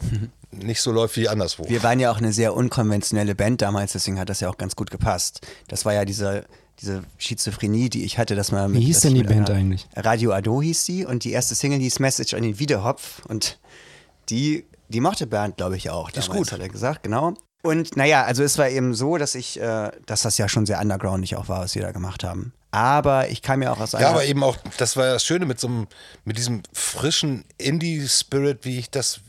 nicht 0.56 0.80
so 0.80 0.92
läuft 0.92 1.16
wie 1.16 1.28
anderswo. 1.28 1.68
Wir 1.68 1.82
waren 1.82 2.00
ja 2.00 2.10
auch 2.10 2.18
eine 2.18 2.32
sehr 2.32 2.54
unkonventionelle 2.54 3.34
Band 3.34 3.62
damals, 3.62 3.92
deswegen 3.92 4.18
hat 4.18 4.28
das 4.28 4.40
ja 4.40 4.48
auch 4.48 4.58
ganz 4.58 4.76
gut 4.76 4.90
gepasst. 4.90 5.46
Das 5.68 5.84
war 5.84 5.94
ja 5.94 6.04
diese, 6.04 6.44
diese 6.80 7.02
Schizophrenie, 7.18 7.88
die 7.88 8.04
ich 8.04 8.18
hatte, 8.18 8.34
dass 8.34 8.52
man 8.52 8.70
mit, 8.70 8.80
Wie 8.80 8.86
hieß 8.86 8.96
dass 8.96 9.02
denn 9.02 9.14
die 9.14 9.20
mit 9.20 9.28
Band 9.28 9.50
eigentlich? 9.50 9.86
Radio 9.94 10.32
Ado 10.32 10.60
hieß 10.62 10.84
die 10.84 11.04
und 11.04 11.24
die 11.24 11.32
erste 11.32 11.54
Single 11.54 11.80
hieß 11.80 11.98
Message 12.00 12.34
an 12.34 12.42
den 12.42 12.58
Wiederhopf 12.58 13.24
und 13.26 13.58
die, 14.28 14.66
die 14.88 15.00
mochte 15.00 15.26
Bernd, 15.26 15.56
glaube 15.56 15.76
ich, 15.76 15.90
auch. 15.90 16.10
ist 16.10 16.28
damals, 16.28 16.48
gut. 16.48 16.52
hat 16.52 16.60
er 16.60 16.68
gesagt, 16.68 17.02
genau. 17.02 17.34
Und 17.62 17.96
naja, 17.96 18.24
also 18.24 18.44
es 18.44 18.58
war 18.58 18.68
eben 18.68 18.94
so, 18.94 19.16
dass 19.16 19.34
ich, 19.34 19.60
äh, 19.60 19.90
dass 20.06 20.22
das 20.22 20.38
ja 20.38 20.48
schon 20.48 20.66
sehr 20.66 20.80
undergroundig 20.80 21.36
auch 21.36 21.48
war, 21.48 21.60
was 21.60 21.74
wir 21.74 21.82
da 21.82 21.90
gemacht 21.90 22.22
haben. 22.22 22.52
Aber 22.70 23.28
ich 23.30 23.42
kam 23.42 23.62
ja 23.62 23.72
auch 23.72 23.80
aus 23.80 23.94
einer. 23.94 24.04
Ja, 24.04 24.10
aber 24.10 24.24
eben 24.24 24.44
auch, 24.44 24.56
das 24.76 24.96
war 24.96 25.06
das 25.06 25.24
Schöne 25.24 25.46
mit 25.46 25.58
so 25.58 25.66
einem, 25.66 25.86
mit 26.24 26.36
diesem 26.36 26.62
frischen 26.72 27.44
Indie-Spirit, 27.58 28.64
wie 28.64 28.78
ich 28.78 28.90
das 28.90 29.20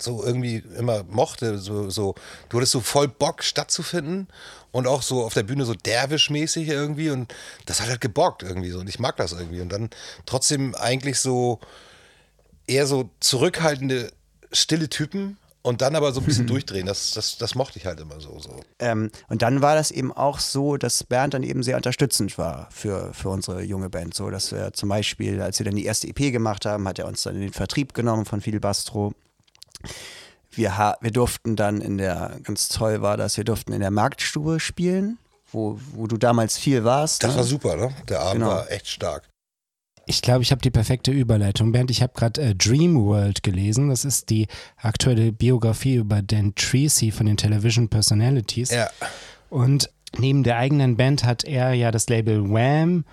so 0.00 0.24
irgendwie 0.24 0.62
immer 0.78 1.04
mochte. 1.04 1.58
So, 1.58 1.90
so, 1.90 2.14
du 2.48 2.56
hattest 2.58 2.72
so 2.72 2.80
voll 2.80 3.08
Bock 3.08 3.42
stattzufinden 3.42 4.28
und 4.72 4.86
auch 4.86 5.02
so 5.02 5.24
auf 5.24 5.34
der 5.34 5.42
Bühne 5.42 5.64
so 5.64 5.74
derwischmäßig 5.74 6.68
irgendwie 6.68 7.10
und 7.10 7.34
das 7.66 7.80
hat 7.80 7.88
halt 7.88 8.00
gebockt 8.00 8.42
irgendwie 8.42 8.70
so 8.70 8.80
und 8.80 8.88
ich 8.88 8.98
mag 8.98 9.16
das 9.16 9.32
irgendwie 9.32 9.60
und 9.60 9.70
dann 9.70 9.90
trotzdem 10.26 10.74
eigentlich 10.74 11.20
so 11.20 11.60
eher 12.66 12.86
so 12.86 13.10
zurückhaltende, 13.20 14.12
stille 14.52 14.88
Typen 14.88 15.38
und 15.66 15.82
dann 15.82 15.96
aber 15.96 16.12
so 16.12 16.20
ein 16.20 16.26
bisschen 16.26 16.46
durchdrehen. 16.46 16.86
Das, 16.86 17.10
das, 17.10 17.38
das 17.38 17.56
mochte 17.56 17.78
ich 17.78 17.86
halt 17.86 17.98
immer 17.98 18.20
so. 18.20 18.38
so. 18.38 18.60
Ähm, 18.78 19.10
und 19.28 19.42
dann 19.42 19.62
war 19.62 19.74
das 19.74 19.90
eben 19.90 20.12
auch 20.12 20.38
so, 20.38 20.76
dass 20.76 21.02
Bernd 21.02 21.34
dann 21.34 21.42
eben 21.42 21.62
sehr 21.64 21.76
unterstützend 21.76 22.38
war 22.38 22.68
für, 22.70 23.12
für 23.12 23.30
unsere 23.30 23.62
junge 23.62 23.90
Band. 23.90 24.14
So, 24.14 24.30
dass 24.30 24.52
wir 24.52 24.72
zum 24.72 24.88
Beispiel, 24.88 25.42
als 25.42 25.58
wir 25.58 25.64
dann 25.64 25.74
die 25.74 25.84
erste 25.84 26.06
EP 26.06 26.32
gemacht 26.32 26.66
haben, 26.66 26.86
hat 26.86 27.00
er 27.00 27.06
uns 27.06 27.22
dann 27.24 27.34
in 27.34 27.40
den 27.40 27.52
Vertrieb 27.52 27.94
genommen 27.94 28.24
von 28.26 28.40
Fidel 28.40 28.60
Bastro. 28.60 29.12
Wir, 30.50 30.78
ha 30.78 30.96
wir 31.00 31.10
durften 31.10 31.56
dann 31.56 31.80
in 31.80 31.98
der, 31.98 32.38
ganz 32.42 32.68
toll 32.68 33.02
war 33.02 33.16
das, 33.16 33.36
wir 33.36 33.44
durften 33.44 33.72
in 33.72 33.80
der 33.80 33.90
Marktstube 33.90 34.58
spielen, 34.58 35.18
wo, 35.52 35.78
wo 35.92 36.06
du 36.06 36.16
damals 36.16 36.56
viel 36.56 36.84
warst. 36.84 37.22
Das 37.22 37.32
ne? 37.32 37.36
war 37.38 37.44
super, 37.44 37.76
ne? 37.76 37.94
Der 38.08 38.20
Abend 38.20 38.42
Genau. 38.42 38.48
war 38.48 38.70
echt 38.70 38.88
stark. 38.88 39.28
Ich 40.08 40.22
glaube, 40.22 40.42
ich 40.42 40.52
habe 40.52 40.62
die 40.62 40.70
perfekte 40.70 41.10
Überleitung. 41.10 41.72
Bernd, 41.72 41.90
ich 41.90 42.00
habe 42.00 42.12
gerade 42.14 42.40
äh, 42.40 42.54
Dream 42.54 42.94
World 42.94 43.42
gelesen. 43.42 43.88
Das 43.88 44.04
ist 44.04 44.30
die 44.30 44.46
aktuelle 44.76 45.32
Biografie 45.32 45.96
über 45.96 46.22
Dan 46.22 46.54
Treacy 46.54 47.10
von 47.10 47.26
den 47.26 47.36
Television 47.36 47.88
Personalities. 47.88 48.70
Ja. 48.70 48.88
Und 49.50 49.90
neben 50.16 50.44
der 50.44 50.58
eigenen 50.58 50.96
Band 50.96 51.24
hat 51.24 51.42
er 51.42 51.74
ja 51.74 51.90
das 51.90 52.08
Label 52.08 52.48
Wham 52.48 53.04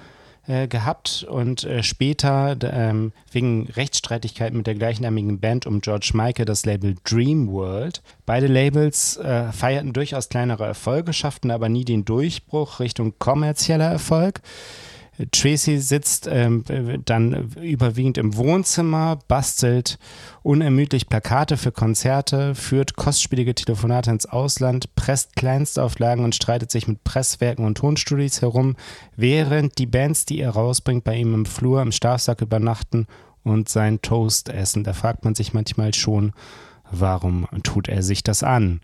äh, 0.48 0.68
gehabt 0.68 1.26
und 1.30 1.64
äh, 1.64 1.84
später 1.84 2.58
ähm, 2.64 3.14
wegen 3.32 3.68
Rechtsstreitigkeiten 3.68 4.58
mit 4.58 4.68
der 4.68 4.76
gleichnamigen 4.76 5.40
Band 5.40 5.66
um 5.66 5.82
George 5.82 6.12
Michael 6.14 6.46
das 6.46 6.66
Label 6.66 6.96
Dream 7.04 7.48
World. 7.50 8.02
Beide 8.26 8.48
Labels 8.48 9.18
äh, 9.18 9.52
feierten 9.52 9.94
durchaus 9.94 10.30
kleinere 10.30 10.66
Erfolge, 10.66 11.14
schafften 11.14 11.52
aber 11.52 11.70
nie 11.70 11.86
den 11.86 12.06
Durchbruch 12.06 12.80
Richtung 12.80 13.14
kommerzieller 13.20 13.90
Erfolg. 13.90 14.42
Tracy 15.32 15.80
sitzt 15.80 16.28
ähm, 16.30 16.64
dann 17.06 17.52
überwiegend 17.62 18.18
im 18.18 18.36
Wohnzimmer, 18.36 19.20
bastelt 19.28 20.00
unermüdlich 20.42 21.08
Plakate 21.08 21.58
für 21.58 21.72
Konzerte, 21.72 22.56
führt 22.56 22.96
kostspielige 22.96 23.54
Telefonate 23.54 24.10
ins 24.10 24.26
Ausland, 24.26 24.96
presst 24.96 25.36
Kleinstauflagen 25.36 26.26
und 26.26 26.36
streitet 26.36 26.72
sich 26.72 26.88
mit 26.88 27.04
Presswerken 27.04 27.66
und 27.66 27.78
Tonstudios 27.78 28.42
herum, 28.42 28.76
während 29.16 29.78
die 29.78 29.86
Bands, 29.86 30.26
die 30.26 30.40
er 30.40 30.52
rausbringt, 30.52 31.04
bei 31.04 31.16
ihm 31.16 31.34
im 31.34 31.46
Flur 31.46 31.82
im 31.82 31.92
Schlafsack 31.92 32.42
übernachten 32.42 33.08
und 33.44 33.70
sein 33.70 34.02
Toast 34.02 34.50
essen. 34.50 34.84
Da 34.84 34.94
fragt 34.94 35.26
man 35.26 35.36
sich 35.36 35.54
manchmal 35.54 35.94
schon, 35.94 36.34
warum 36.92 37.48
tut 37.62 37.88
er 37.88 38.02
sich 38.02 38.24
das 38.24 38.42
an? 38.42 38.82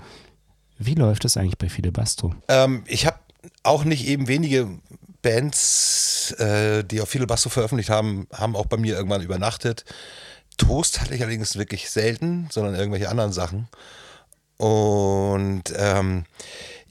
Wie 0.78 0.96
läuft 0.96 1.26
es 1.26 1.38
eigentlich 1.38 1.58
bei 1.58 1.70
Fide 1.70 1.92
Bastro? 1.92 2.36
Ähm, 2.48 2.84
ich 2.88 3.06
habe 3.06 3.18
auch 3.64 3.84
nicht 3.84 4.08
eben 4.08 4.28
wenige 4.28 4.68
Bands, 5.22 6.32
äh, 6.40 6.84
die 6.84 7.02
auf 7.02 7.10
Fide 7.10 7.28
Bastro 7.28 7.50
veröffentlicht 7.50 7.90
haben, 7.90 8.28
haben 8.32 8.56
auch 8.56 8.66
bei 8.66 8.78
mir 8.78 8.96
irgendwann 8.96 9.22
übernachtet. 9.22 9.86
Toast 10.58 11.02
hatte 11.02 11.16
ich 11.16 11.22
allerdings 11.22 11.58
wirklich 11.58 11.90
selten, 11.90 12.48
sondern 12.52 12.76
irgendwelche 12.76 13.10
anderen 13.10 13.32
Sachen. 13.32 13.68
Und 14.58 15.64
ähm, 15.78 16.26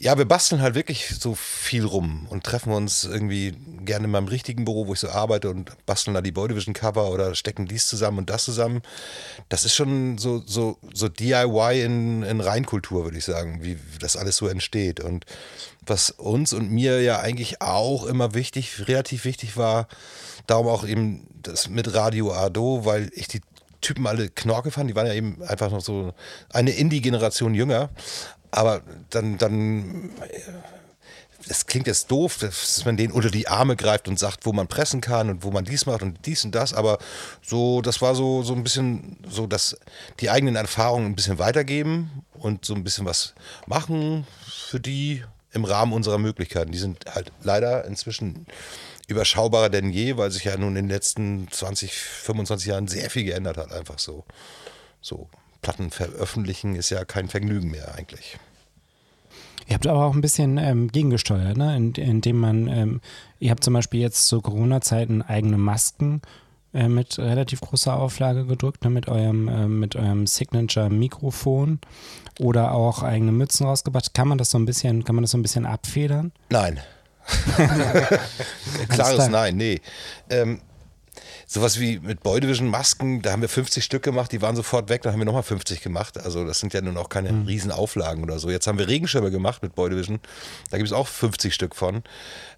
ja, 0.00 0.17
wir 0.17 0.26
basteln 0.26 0.62
halt 0.62 0.76
wirklich 0.76 1.09
so 1.19 1.35
viel 1.35 1.85
rum 1.85 2.28
und 2.31 2.45
treffen 2.45 2.73
uns 2.73 3.02
irgendwie 3.02 3.55
gerne 3.85 4.05
in 4.05 4.12
meinem 4.12 4.28
richtigen 4.28 4.64
Büro, 4.64 4.87
wo 4.87 4.93
ich 4.93 5.00
so 5.00 5.09
arbeite 5.09 5.50
und 5.50 5.73
basteln 5.87 6.14
da 6.14 6.21
die 6.21 6.31
Boy 6.31 6.47
Division 6.47 6.73
Cover 6.73 7.11
oder 7.11 7.35
stecken 7.35 7.67
dies 7.67 7.88
zusammen 7.88 8.19
und 8.19 8.31
das 8.31 8.45
zusammen. 8.45 8.83
Das 9.49 9.64
ist 9.64 9.75
schon 9.75 10.17
so, 10.19 10.40
so, 10.47 10.78
so 10.95 11.09
DIY 11.09 11.83
in, 11.83 12.23
in 12.23 12.40
Reinkultur, 12.40 13.05
würde 13.05 13.19
ich 13.19 13.25
sagen, 13.25 13.59
wie 13.62 13.76
das 13.99 14.17
alles 14.17 14.37
so 14.37 14.47
entsteht. 14.47 15.00
Und 15.00 15.25
was 15.85 16.11
uns 16.11 16.52
und 16.52 16.71
mir 16.71 17.02
ja 17.02 17.19
eigentlich 17.19 17.61
auch 17.61 18.07
immer 18.07 18.35
wichtig, 18.35 18.87
relativ 18.87 19.25
wichtig 19.25 19.57
war, 19.57 19.88
darum 20.47 20.69
auch 20.69 20.87
eben 20.87 21.26
das 21.43 21.69
mit 21.69 21.93
Radio 21.93 22.33
Ado, 22.33 22.85
weil 22.85 23.11
ich 23.14 23.26
die 23.26 23.40
Typen 23.81 24.07
alle 24.07 24.28
Knorke 24.28 24.71
fand, 24.71 24.90
die 24.90 24.97
waren 24.97 25.07
ja 25.07 25.14
eben 25.14 25.43
einfach 25.43 25.71
noch 25.71 25.81
so 25.81 26.12
eine 26.50 26.73
Indie-Generation 26.73 27.55
jünger. 27.55 27.90
Aber 28.50 28.83
dann, 29.11 29.38
dann, 29.38 30.11
das 31.47 31.67
klingt 31.67 31.87
jetzt 31.87 32.11
doof, 32.11 32.38
dass 32.38 32.85
man 32.85 32.97
denen 32.97 33.12
unter 33.12 33.31
die 33.31 33.49
Arme 33.49 33.76
greift 33.76 34.09
und 34.09 34.19
sagt, 34.19 34.47
wo 34.47 34.52
man 34.52 34.69
pressen 34.69 35.00
kann 35.00 35.31
und 35.31 35.43
wo 35.45 35.50
man 35.50 35.64
dies 35.64 35.87
macht 35.87 36.02
und 36.02 36.25
dies 36.26 36.45
und 36.45 36.55
das. 36.55 36.75
Aber 36.75 36.99
so, 37.43 37.83
das 37.83 38.00
war 38.00 38.14
so, 38.14 38.43
so 38.43 38.55
ein 38.55 38.62
bisschen 38.62 39.19
so, 39.28 39.47
dass 39.47 39.76
die 40.21 40.31
eigenen 40.31 40.57
Erfahrungen 40.57 41.07
ein 41.07 41.17
bisschen 41.17 41.38
weitergeben 41.38 42.23
und 42.35 42.64
so 42.64 42.75
ein 42.75 42.85
bisschen 42.85 43.07
was 43.07 43.35
machen 43.67 44.26
für 44.47 44.81
die 44.81 45.25
im 45.52 45.64
Rahmen 45.64 45.93
unserer 45.93 46.19
Möglichkeiten. 46.19 46.73
Die 46.73 46.78
sind 46.78 47.05
halt 47.14 47.33
leider 47.43 47.85
inzwischen 47.85 48.47
überschaubarer 49.07 49.71
denn 49.71 49.90
je, 49.90 50.17
weil 50.19 50.31
sich 50.31 50.45
ja 50.45 50.57
nun 50.57 50.76
in 50.76 50.85
den 50.85 50.90
letzten 50.90 51.49
20, 51.50 51.95
25 51.95 52.69
Jahren 52.69 52.88
sehr 52.88 53.09
viel 53.09 53.25
geändert 53.25 53.57
hat, 53.57 53.73
einfach 53.73 53.99
so. 53.99 54.25
So 55.00 55.28
Platten 55.62 55.91
veröffentlichen 55.91 56.75
ist 56.75 56.91
ja 56.91 57.05
kein 57.05 57.29
Vergnügen 57.29 57.71
mehr 57.71 57.95
eigentlich. 57.95 58.38
Ihr 59.69 59.75
habt 59.75 59.87
aber 59.87 60.07
auch 60.07 60.15
ein 60.15 60.23
bisschen 60.23 60.57
ähm, 60.57 60.88
gegengesteuert, 60.91 61.57
ne? 61.59 61.77
indem 61.77 62.35
in 62.35 62.41
man, 62.41 62.69
ähm, 62.69 63.00
ihr 63.38 63.50
habt 63.50 63.62
zum 63.62 63.75
Beispiel 63.75 64.00
jetzt 64.00 64.27
zu 64.27 64.41
Corona-Zeiten 64.41 65.21
eigene 65.21 65.59
Masken 65.59 66.23
äh, 66.73 66.88
mit 66.88 67.19
relativ 67.19 67.61
großer 67.61 67.95
Auflage 67.95 68.47
gedrückt, 68.47 68.85
ne? 68.85 68.91
mit 68.91 69.09
eurem, 69.09 69.49
äh, 69.49 69.69
mit 69.69 69.95
eurem 69.95 70.27
Signature-Mikrofon 70.27 71.81
oder 72.41 72.73
auch 72.73 73.03
eigene 73.03 73.33
Mützen 73.33 73.67
rausgebracht. 73.67 74.15
Kann 74.15 74.29
man 74.29 74.38
das 74.38 74.50
so 74.50 74.59
ein 74.59 74.65
bisschen, 74.65 75.05
kann 75.05 75.15
man 75.15 75.23
das 75.23 75.33
so 75.33 75.38
ein 75.38 75.43
bisschen 75.43 75.67
abfedern? 75.67 76.33
Nein. 76.49 76.81
Klares 78.88 79.29
Nein, 79.29 79.59
nee. 79.59 79.83
Ähm, 80.31 80.62
sowas 81.49 81.81
wie 81.81 81.99
mit 81.99 82.23
Boy 82.23 82.40
Division 82.40 82.69
Masken, 82.69 83.23
da 83.23 83.33
haben 83.33 83.40
wir 83.40 83.49
50 83.49 83.83
Stück 83.83 84.02
gemacht, 84.02 84.31
die 84.31 84.43
waren 84.43 84.55
sofort 84.55 84.90
weg, 84.90 85.02
dann 85.02 85.12
haben 85.12 85.21
wir 85.21 85.25
nochmal 85.25 85.43
50 85.43 85.81
gemacht. 85.81 86.19
Also 86.19 86.45
das 86.45 86.61
sind 86.61 86.75
ja 86.75 86.83
nun 86.83 86.97
auch 86.99 87.09
keine 87.09 87.33
mhm. 87.33 87.47
Riesenauflagen 87.47 88.23
oder 88.23 88.38
so. 88.38 88.50
Jetzt 88.50 88.67
haben 88.67 88.78
wir 88.78 88.87
Regenschirme 88.87 89.31
gemacht 89.31 89.62
mit 89.62 89.75
Boy 89.75 89.90
Division, 89.90 90.21
da 90.71 90.76
gibt 90.76 90.88
es 90.88 90.93
auch 90.93 91.09
50 91.09 91.52
Stück 91.52 91.75
von. 91.75 92.05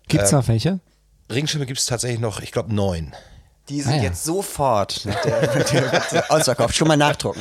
Gibt 0.08 0.24
es 0.24 0.32
ähm, 0.32 0.38
noch 0.38 0.48
welche? 0.48 0.80
Regenschirme 1.30 1.66
gibt 1.66 1.78
es 1.78 1.86
tatsächlich 1.86 2.20
noch, 2.20 2.40
ich 2.40 2.50
glaube, 2.50 2.74
neun. 2.74 3.14
Die 3.68 3.80
sind 3.82 3.92
ah, 3.92 3.96
ja. 3.98 4.02
jetzt 4.02 4.24
sofort 4.24 5.04
mit 5.04 5.16
der, 5.24 5.54
mit 5.54 5.72
der 5.72 6.24
ausverkauft. 6.32 6.74
Schon 6.74 6.88
mal 6.88 6.96
nachdrucken. 6.96 7.40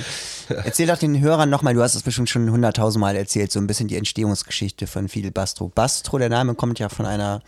Erzähl 0.49 0.85
doch 0.85 0.97
den 0.97 1.19
Hörern 1.19 1.49
nochmal, 1.49 1.73
du 1.73 1.81
hast 1.81 1.95
es 1.95 2.03
bestimmt 2.03 2.29
schon 2.29 2.51
hunderttausendmal 2.51 3.15
erzählt, 3.15 3.51
so 3.51 3.59
ein 3.59 3.65
bisschen 3.65 3.87
die 3.87 3.97
Entstehungsgeschichte 3.97 4.85
von 4.85 5.09
Fidel 5.09 5.31
Bastro. 5.31 5.69
Bastro, 5.69 6.19
der 6.19 6.29
Name 6.29 6.53
kommt 6.53 6.77
ja 6.77 6.89
von 6.89 7.07
einer 7.07 7.41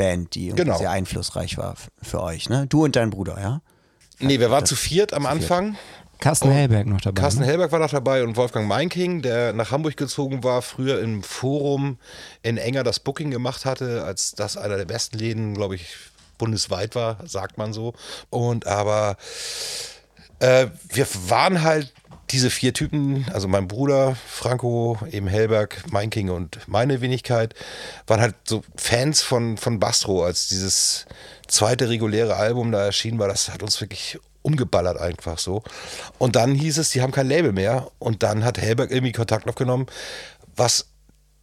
Band, 0.00 0.34
die 0.34 0.48
genau. 0.48 0.78
sehr 0.78 0.90
einflussreich 0.90 1.58
war 1.58 1.74
für 2.00 2.22
euch, 2.22 2.48
ne? 2.48 2.66
Du 2.66 2.84
und 2.84 2.96
dein 2.96 3.10
Bruder, 3.10 3.38
ja? 3.38 3.60
Nee, 4.18 4.40
wir 4.40 4.50
waren 4.50 4.64
zu 4.64 4.74
viert 4.74 5.12
am 5.12 5.26
Anfang. 5.26 5.76
Carsten 6.20 6.50
Hellberg 6.50 6.86
noch 6.86 7.00
dabei. 7.00 7.20
Carsten 7.20 7.40
ne? 7.42 7.46
Hellberg 7.46 7.72
war 7.72 7.78
noch 7.78 7.90
dabei 7.90 8.22
und 8.22 8.36
Wolfgang 8.36 8.66
Meinking, 8.66 9.22
der 9.22 9.52
nach 9.52 9.70
Hamburg 9.70 9.96
gezogen 9.96 10.42
war, 10.42 10.62
früher 10.62 11.00
im 11.00 11.22
Forum 11.22 11.98
in 12.42 12.56
Enger 12.56 12.82
das 12.82 13.00
Booking 13.00 13.30
gemacht 13.30 13.64
hatte, 13.64 14.04
als 14.04 14.32
das 14.32 14.56
einer 14.56 14.76
der 14.76 14.84
besten 14.86 15.18
Läden, 15.18 15.54
glaube 15.54 15.74
ich, 15.74 15.96
bundesweit 16.38 16.94
war, 16.94 17.18
sagt 17.26 17.58
man 17.58 17.72
so. 17.74 17.92
Und 18.30 18.66
aber 18.66 19.16
äh, 20.38 20.68
wir 20.88 21.06
waren 21.28 21.62
halt 21.62 21.92
diese 22.30 22.50
vier 22.50 22.72
Typen, 22.72 23.26
also 23.32 23.48
mein 23.48 23.68
Bruder, 23.68 24.16
Franco, 24.26 24.98
eben 25.10 25.26
Hellberg, 25.26 25.84
mein 25.90 26.10
King 26.10 26.30
und 26.30 26.58
meine 26.68 27.00
Wenigkeit, 27.00 27.54
waren 28.06 28.20
halt 28.20 28.34
so 28.44 28.62
Fans 28.76 29.22
von, 29.22 29.56
von 29.56 29.80
Bastro, 29.80 30.24
als 30.24 30.48
dieses 30.48 31.06
zweite 31.48 31.88
reguläre 31.88 32.36
Album 32.36 32.72
da 32.72 32.84
erschienen 32.84 33.18
war. 33.18 33.28
Das 33.28 33.48
hat 33.48 33.62
uns 33.62 33.80
wirklich 33.80 34.18
umgeballert 34.42 34.98
einfach 34.98 35.38
so. 35.38 35.62
Und 36.18 36.36
dann 36.36 36.54
hieß 36.54 36.78
es, 36.78 36.90
die 36.90 37.02
haben 37.02 37.12
kein 37.12 37.28
Label 37.28 37.52
mehr. 37.52 37.90
Und 37.98 38.22
dann 38.22 38.44
hat 38.44 38.58
Hellberg 38.58 38.90
irgendwie 38.90 39.12
Kontakt 39.12 39.48
aufgenommen, 39.48 39.86
was, 40.56 40.86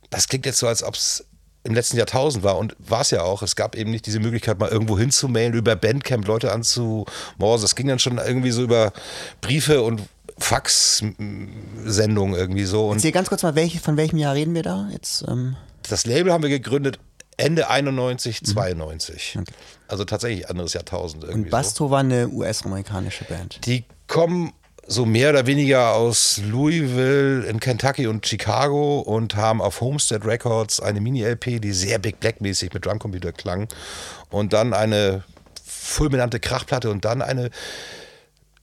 das 0.10 0.28
klingt 0.28 0.46
jetzt 0.46 0.60
so, 0.60 0.68
als 0.68 0.84
ob 0.84 0.96
es 0.96 1.26
im 1.64 1.74
letzten 1.74 1.98
Jahrtausend 1.98 2.44
war 2.44 2.58
und 2.58 2.76
war 2.80 3.02
es 3.02 3.12
ja 3.12 3.24
auch. 3.24 3.42
Es 3.42 3.58
gab 3.58 3.76
eben 3.76 3.92
nicht 3.92 4.06
diese 4.06 4.22
Möglichkeit, 4.22 4.58
mal 4.58 4.70
irgendwo 4.70 4.98
hinzumailen, 4.98 5.54
über 5.54 5.76
Bandcamp 5.76 6.26
Leute 6.26 6.52
anzumorsen. 6.54 7.64
Das 7.64 7.76
ging 7.76 7.88
dann 7.88 8.00
schon 8.00 8.18
irgendwie 8.18 8.52
so 8.52 8.64
über 8.64 8.94
Briefe 9.42 9.82
und 9.82 10.02
Fax-Sendung 10.40 12.36
irgendwie 12.36 12.66
so. 12.66 12.88
Und 12.90 12.98
Erzähl 12.98 13.12
ganz 13.12 13.30
kurz 13.30 13.44
mal, 13.44 13.56
welche, 13.56 13.80
von 13.80 13.98
welchem 13.98 14.18
Jahr 14.18 14.36
reden 14.36 14.54
wir 14.54 14.64
da 14.64 14.88
jetzt? 14.92 15.26
Ähm 15.28 15.56
das 15.90 16.06
Label 16.06 16.32
haben 16.34 16.44
wir 16.44 16.50
gegründet 16.50 17.00
Ende 17.38 17.70
91, 17.70 18.44
92. 18.44 19.36
Mhm. 19.36 19.42
Okay. 19.42 19.54
Also 19.88 20.04
tatsächlich 20.06 20.50
anderes 20.50 20.74
Jahrtausend 20.74 21.24
irgendwie. 21.24 21.46
Und 21.46 21.50
Basto 21.52 21.86
so. 21.86 21.92
war 21.92 22.00
eine 22.00 22.28
US-amerikanische 22.30 23.24
Band. 23.26 23.66
Die 23.66 23.86
kommen 24.08 24.54
so 24.88 25.06
mehr 25.06 25.30
oder 25.32 25.46
weniger 25.46 25.94
aus 25.94 26.42
Louisville 26.44 27.46
in 27.46 27.60
Kentucky 27.60 28.08
und 28.08 28.26
Chicago 28.26 29.00
und 29.00 29.36
haben 29.36 29.62
auf 29.62 29.82
Homestead 29.82 30.26
Records 30.26 30.80
eine 30.80 31.02
Mini-LP, 31.02 31.60
die 31.62 31.74
sehr 31.74 32.00
Big 32.00 32.20
Black-mäßig 32.20 32.74
mit 32.74 32.86
Drumcomputer 32.86 33.34
klang. 33.34 33.68
Und 34.30 34.54
dann 34.54 34.74
eine 34.74 35.24
fulminante 35.66 36.40
Krachplatte 36.40 36.90
und 36.90 37.06
dann 37.06 37.22
eine 37.22 37.50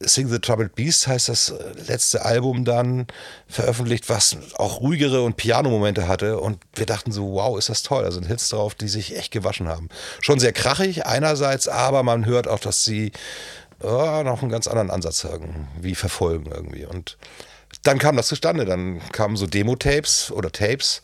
Sing 0.07 0.29
the 0.29 0.39
Troubled 0.39 0.75
Beast 0.75 1.07
heißt 1.07 1.29
das 1.29 1.51
äh, 1.51 1.55
letzte 1.87 2.25
Album 2.25 2.65
dann 2.65 3.07
veröffentlicht, 3.49 4.09
was 4.09 4.37
auch 4.57 4.81
ruhigere 4.81 5.23
und 5.23 5.37
Piano-Momente 5.37 6.09
hatte. 6.09 6.41
Und 6.41 6.59
wir 6.75 6.87
dachten 6.87 7.13
so, 7.13 7.33
wow, 7.33 7.59
ist 7.59 7.69
das 7.69 7.83
toll. 7.83 8.05
Da 8.05 8.13
sind 8.13 8.27
Hits 8.27 8.49
drauf, 8.49 8.75
die 8.75 8.89
sich 8.89 9.17
echt 9.17 9.33
gewaschen 9.33 9.69
haben. 9.69 9.89
Schon 10.21 10.39
sehr 10.39 10.53
krachig 10.53 11.07
einerseits, 11.07 11.69
aber 11.69 12.03
man 12.03 12.27
hört 12.27 12.49
auch, 12.49 12.61
dass 12.61 12.85
sie 12.85 13.13
oh, 13.81 14.23
noch 14.25 14.43
einen 14.43 14.51
ganz 14.51 14.67
anderen 14.67 14.91
Ansatz 14.91 15.25
haben, 15.25 15.69
wie 15.81 15.95
verfolgen 15.95 16.51
irgendwie. 16.53 16.85
Und 16.87 17.17
dann 17.83 17.99
kam 17.99 18.17
das 18.17 18.29
zustande. 18.29 18.65
Dann 18.65 19.01
kamen 19.13 19.37
so 19.37 19.47
Demo-Tapes 19.47 20.31
oder 20.31 20.51
Tapes 20.51 21.03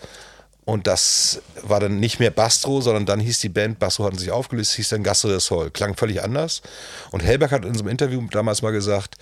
und 0.71 0.87
das 0.87 1.43
war 1.63 1.81
dann 1.81 1.99
nicht 1.99 2.21
mehr 2.21 2.31
Bastro, 2.31 2.81
sondern 2.81 3.05
dann 3.05 3.19
hieß 3.19 3.41
die 3.41 3.49
Band, 3.49 3.81
Bastro 3.81 4.05
hatten 4.05 4.19
sich 4.19 4.31
aufgelöst, 4.31 4.75
hieß 4.75 4.91
dann 4.91 5.03
Gastro 5.03 5.27
del 5.27 5.41
Sol. 5.41 5.73
Klang 5.73 5.97
völlig 5.97 6.23
anders. 6.23 6.63
Und 7.11 7.25
Hellberg 7.25 7.51
hat 7.51 7.65
in 7.65 7.75
einem 7.75 7.89
Interview 7.89 8.25
damals 8.31 8.63
mal 8.63 8.71
gesagt, 8.71 9.17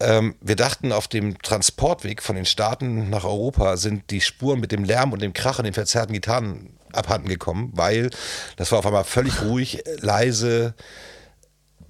ähm, 0.00 0.36
wir 0.40 0.56
dachten, 0.56 0.90
auf 0.90 1.06
dem 1.06 1.36
Transportweg 1.42 2.22
von 2.22 2.34
den 2.34 2.46
Staaten 2.46 3.10
nach 3.10 3.24
Europa 3.24 3.76
sind 3.76 4.10
die 4.10 4.22
Spuren 4.22 4.58
mit 4.58 4.72
dem 4.72 4.84
Lärm 4.84 5.12
und 5.12 5.20
dem 5.20 5.34
Krach 5.34 5.58
und 5.58 5.66
den 5.66 5.74
verzerrten 5.74 6.14
Gitarren 6.14 6.70
abhanden 6.92 7.28
gekommen, 7.28 7.70
weil 7.74 8.08
das 8.56 8.72
war 8.72 8.78
auf 8.78 8.86
einmal 8.86 9.04
völlig 9.04 9.42
ruhig, 9.42 9.84
leise, 10.00 10.72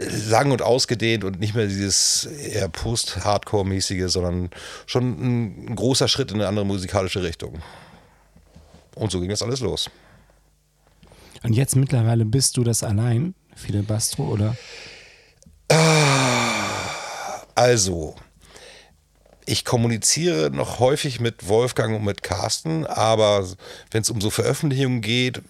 lang 0.00 0.50
und 0.50 0.62
ausgedehnt 0.62 1.23
und 1.23 1.38
nicht 1.38 1.54
mehr 1.54 1.69
dieses 1.69 2.26
eher 2.26 2.69
Post-Hardcore-mäßige, 2.69 4.11
sondern 4.11 4.50
schon 4.87 5.69
ein 5.71 5.76
großer 5.76 6.09
Schritt 6.09 6.33
in 6.33 6.38
eine 6.38 6.49
andere 6.49 6.66
musikalische 6.66 7.23
Richtung. 7.23 7.62
Und 8.97 9.11
so 9.11 9.21
ging 9.21 9.31
das 9.31 9.43
alles 9.43 9.61
los. 9.61 9.91
Und 11.43 11.53
jetzt 11.53 11.77
mittlerweile 11.77 12.25
bist 12.25 12.57
du 12.57 12.65
das 12.65 12.83
allein, 12.83 13.35
Fidel 13.55 13.83
Bastro, 13.83 14.25
oder? 14.25 14.57
Also, 17.55 18.15
ich 19.47 19.65
kommuniziere 19.65 20.51
noch 20.51 20.79
häufig 20.79 21.21
mit 21.21 21.49
Wolfgang 21.49 21.97
und 21.97 22.05
mit 22.05 22.23
Carsten, 22.23 22.87
aber 22.87 23.47
wenn 23.91 24.03
es 24.03 24.11
um 24.11 24.21
so 24.21 24.31
Veröffentlichungen 24.31 25.01
geht, 25.03 25.43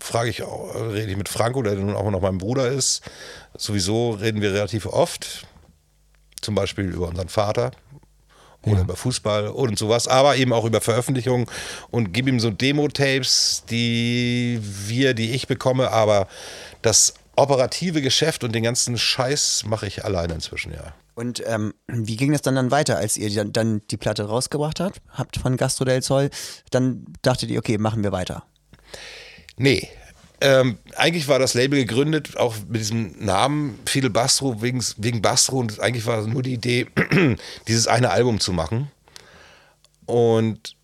frage 0.00 0.30
ich 0.30 0.42
auch, 0.42 0.74
rede 0.74 1.10
ich 1.10 1.16
mit 1.16 1.28
Franco, 1.28 1.62
der 1.62 1.74
nun 1.74 1.94
auch 1.94 2.10
noch 2.10 2.20
mein 2.20 2.38
Bruder 2.38 2.68
ist. 2.68 3.02
Sowieso 3.56 4.10
reden 4.10 4.40
wir 4.40 4.52
relativ 4.52 4.86
oft, 4.86 5.46
zum 6.40 6.54
Beispiel 6.54 6.86
über 6.86 7.08
unseren 7.08 7.28
Vater, 7.28 7.70
oder 8.64 8.76
ja. 8.76 8.82
über 8.82 8.96
Fußball 8.96 9.48
und 9.48 9.78
sowas, 9.78 10.08
aber 10.08 10.36
eben 10.36 10.52
auch 10.52 10.64
über 10.64 10.80
Veröffentlichungen 10.80 11.46
und 11.90 12.12
gib 12.12 12.26
ihm 12.28 12.40
so 12.40 12.50
Demo-Tapes, 12.50 13.64
die 13.70 14.58
wir, 14.60 15.14
die 15.14 15.32
ich 15.32 15.46
bekomme, 15.46 15.90
aber 15.90 16.28
das 16.82 17.14
operative 17.36 18.02
Geschäft 18.02 18.44
und 18.44 18.54
den 18.54 18.62
ganzen 18.62 18.96
Scheiß 18.96 19.64
mache 19.66 19.86
ich 19.86 20.04
alleine 20.04 20.34
inzwischen, 20.34 20.72
ja. 20.72 20.94
Und 21.14 21.42
ähm, 21.46 21.74
wie 21.86 22.16
ging 22.16 22.34
es 22.34 22.42
dann 22.42 22.56
dann 22.56 22.70
weiter, 22.72 22.96
als 22.96 23.16
ihr 23.16 23.32
dann, 23.32 23.52
dann 23.52 23.82
die 23.90 23.96
Platte 23.96 24.24
rausgebracht 24.24 24.80
habt, 24.80 25.00
habt 25.10 25.36
von 25.36 25.56
Gastro 25.56 25.84
del 25.84 26.02
Sol? 26.02 26.28
Dann 26.70 27.04
dachtet 27.22 27.50
ihr, 27.50 27.58
okay, 27.58 27.78
machen 27.78 28.02
wir 28.02 28.10
weiter. 28.10 28.44
Nee. 29.56 29.88
Ähm, 30.44 30.76
eigentlich 30.96 31.26
war 31.26 31.38
das 31.38 31.54
Label 31.54 31.78
gegründet, 31.78 32.36
auch 32.36 32.54
mit 32.68 32.78
diesem 32.78 33.24
Namen 33.24 33.78
Fidel 33.86 34.10
Bastro, 34.10 34.60
wegen, 34.60 34.84
wegen 34.98 35.22
Bastro. 35.22 35.56
Und 35.56 35.80
eigentlich 35.80 36.04
war 36.04 36.20
nur 36.26 36.42
die 36.42 36.52
Idee, 36.52 36.86
dieses 37.66 37.86
eine 37.86 38.10
Album 38.10 38.40
zu 38.40 38.52
machen. 38.52 38.90
Und 40.04 40.76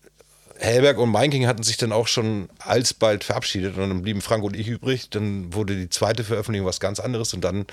Hellberg 0.57 0.97
und 0.97 1.11
Meinking 1.11 1.45
hatten 1.45 1.61
sich 1.61 1.77
dann 1.77 1.91
auch 1.91 2.07
schon 2.07 2.49
alsbald 2.57 3.23
verabschiedet 3.23 3.77
und 3.77 3.87
dann 3.87 4.01
blieben 4.01 4.21
Frank 4.21 4.43
und 4.43 4.55
ich 4.55 4.67
übrig. 4.67 5.11
Dann 5.11 5.53
wurde 5.53 5.75
die 5.75 5.89
zweite 5.89 6.23
Veröffentlichung 6.23 6.67
was 6.67 6.79
ganz 6.79 6.99
anderes 6.99 7.35
und 7.35 7.41
dann 7.41 7.67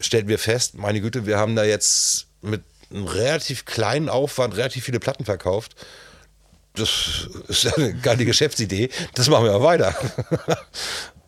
stellten 0.00 0.28
wir 0.28 0.40
fest, 0.40 0.74
meine 0.76 1.00
Güte, 1.00 1.24
wir 1.26 1.38
haben 1.38 1.54
da 1.54 1.62
jetzt 1.62 2.26
mit 2.40 2.62
einem 2.90 3.04
relativ 3.04 3.64
kleinen 3.64 4.08
Aufwand 4.08 4.56
relativ 4.56 4.84
viele 4.84 4.98
Platten 4.98 5.24
verkauft. 5.24 5.76
Das 6.74 7.28
ist 7.48 7.66
eine 7.76 7.94
geile 7.94 8.24
Geschäftsidee. 8.24 8.90
Das 9.14 9.28
machen 9.28 9.44
wir 9.44 9.52
mal 9.52 9.62
weiter. 9.62 9.94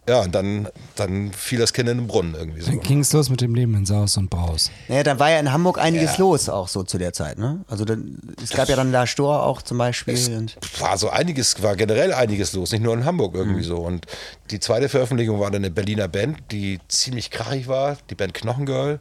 ja, 0.09 0.21
und 0.21 0.35
dann, 0.35 0.69
dann 0.97 1.33
fiel 1.33 1.59
das 1.59 1.73
Kind 1.73 1.89
in 1.89 1.99
den 1.99 2.07
Brunnen 2.07 2.35
irgendwie 2.35 2.61
so. 2.61 2.71
Dann 2.71 2.81
ging 2.81 3.01
es 3.01 3.13
los 3.13 3.31
mit 3.31 3.41
dem 3.41 3.55
Leben 3.55 3.75
in 3.75 3.87
Saus 3.87 4.17
und 4.17 4.29
Braus. 4.31 4.71
Naja, 4.89 5.03
dann 5.03 5.19
war 5.19 5.31
ja 5.31 5.39
in 5.39 5.51
Hamburg 5.53 5.79
einiges 5.79 6.13
Ja. 6.13 6.19
los 6.19 6.49
auch 6.49 6.69
so 6.69 6.83
zu 6.83 6.99
der 6.99 7.13
Zeit, 7.13 7.39
ne? 7.39 7.65
Also 7.69 7.85
dann, 7.85 8.19
es 8.43 8.51
gab 8.51 8.69
ja 8.69 8.77
dann 8.77 8.93
La 8.93 9.07
Stor 9.07 9.43
auch 9.43 9.63
zum 9.63 9.79
Beispiel. 9.79 10.15
und 10.37 10.57
war 10.81 10.99
so 10.99 11.09
einiges, 11.11 11.63
war 11.63 11.77
generell 11.77 12.13
einiges 12.13 12.53
los, 12.53 12.73
nicht 12.73 12.83
nur 12.83 12.95
in 12.95 13.05
Hamburg 13.05 13.35
irgendwie 13.35 13.63
so. 13.65 13.77
Und 13.79 14.07
die 14.51 14.61
zweite 14.61 14.89
Veröffentlichung 14.89 15.41
war 15.41 15.51
dann 15.51 15.63
eine 15.65 15.71
Berliner 15.71 16.09
Band, 16.09 16.39
die 16.51 16.81
ziemlich 16.89 17.31
krachig 17.31 17.67
war, 17.67 17.97
die 18.11 18.15
Band 18.15 18.35
Knochengirl. 18.35 19.01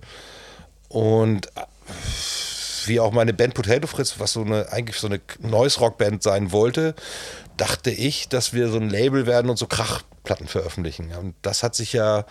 Und 0.89 1.47
äh, 1.55 1.61
wie 2.85 2.99
auch 2.99 3.11
meine 3.11 3.33
Band 3.33 3.53
Potato 3.53 3.87
Fritz, 3.87 4.15
was 4.19 4.33
so 4.33 4.41
eine 4.41 4.71
eigentlich 4.71 4.97
so 4.97 5.07
eine 5.07 5.19
Noise 5.39 5.79
Rock 5.79 5.97
Band 5.97 6.23
sein 6.23 6.51
wollte, 6.51 6.95
dachte 7.57 7.91
ich, 7.91 8.29
dass 8.29 8.53
wir 8.53 8.69
so 8.69 8.77
ein 8.77 8.89
Label 8.89 9.25
werden 9.25 9.49
und 9.49 9.57
so 9.57 9.67
Krachplatten 10.23 10.47
veröffentlichen. 10.47 11.11
Und 11.19 11.35
das 11.41 11.63
hat 11.63 11.75
sich 11.75 11.93
ja 11.93 12.25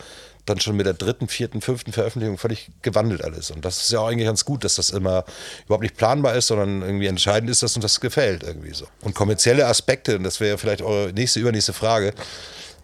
dann 0.47 0.59
schon 0.59 0.77
mit 0.77 0.87
der 0.87 0.95
dritten, 0.95 1.29
vierten, 1.29 1.61
fünften 1.61 1.93
Veröffentlichung 1.93 2.37
völlig 2.37 2.71
gewandelt 2.83 3.23
alles. 3.23 3.51
Und 3.51 3.65
das 3.65 3.79
ist 3.83 3.93
ja 3.93 4.01
auch 4.01 4.09
eigentlich 4.09 4.27
ganz 4.27 4.45
gut, 4.45 4.65
dass 4.65 4.75
das 4.75 4.91
immer 4.91 5.25
überhaupt 5.67 5.83
nicht 5.83 5.97
planbar 5.97 6.35
ist, 6.35 6.49
sondern 6.49 6.83
irgendwie 6.83 7.07
entscheidend 7.07 7.49
ist, 7.49 7.63
dass 7.63 7.77
uns 7.77 7.85
das 7.85 8.01
gefällt 8.01 8.43
irgendwie 8.43 8.75
so. 8.75 8.87
Und 9.03 9.15
kommerzielle 9.15 9.67
Aspekte, 9.67 10.17
und 10.17 10.25
das 10.25 10.41
wäre 10.41 10.59
vielleicht 10.59 10.83
eure 10.83 11.13
nächste, 11.13 11.39
übernächste 11.39 11.73
Frage, 11.73 12.13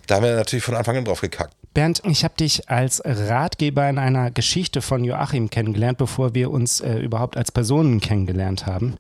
da 0.07 0.17
haben 0.17 0.25
wir 0.25 0.37
natürlich 0.37 0.65
von 0.65 0.77
Anfang 0.77 0.97
an 0.97 1.05
drauf 1.05 1.21
gekackt. 1.21 1.55
Bernd, 1.75 2.01
ich 2.05 2.25
habe 2.25 2.35
dich 2.35 2.71
als 2.71 3.03
Ratgeber 3.05 3.89
in 3.89 3.99
einer 3.99 4.31
Geschichte 4.31 4.81
von 4.81 5.05
Joachim 5.05 5.51
kennengelernt, 5.51 5.99
bevor 5.99 6.35
wir 6.35 6.51
uns 6.51 6.81
äh, 6.81 6.99
überhaupt 6.99 7.37
als 7.37 7.53
Personen 7.53 8.01
kennengelernt 8.01 8.67
haben. 8.67 8.97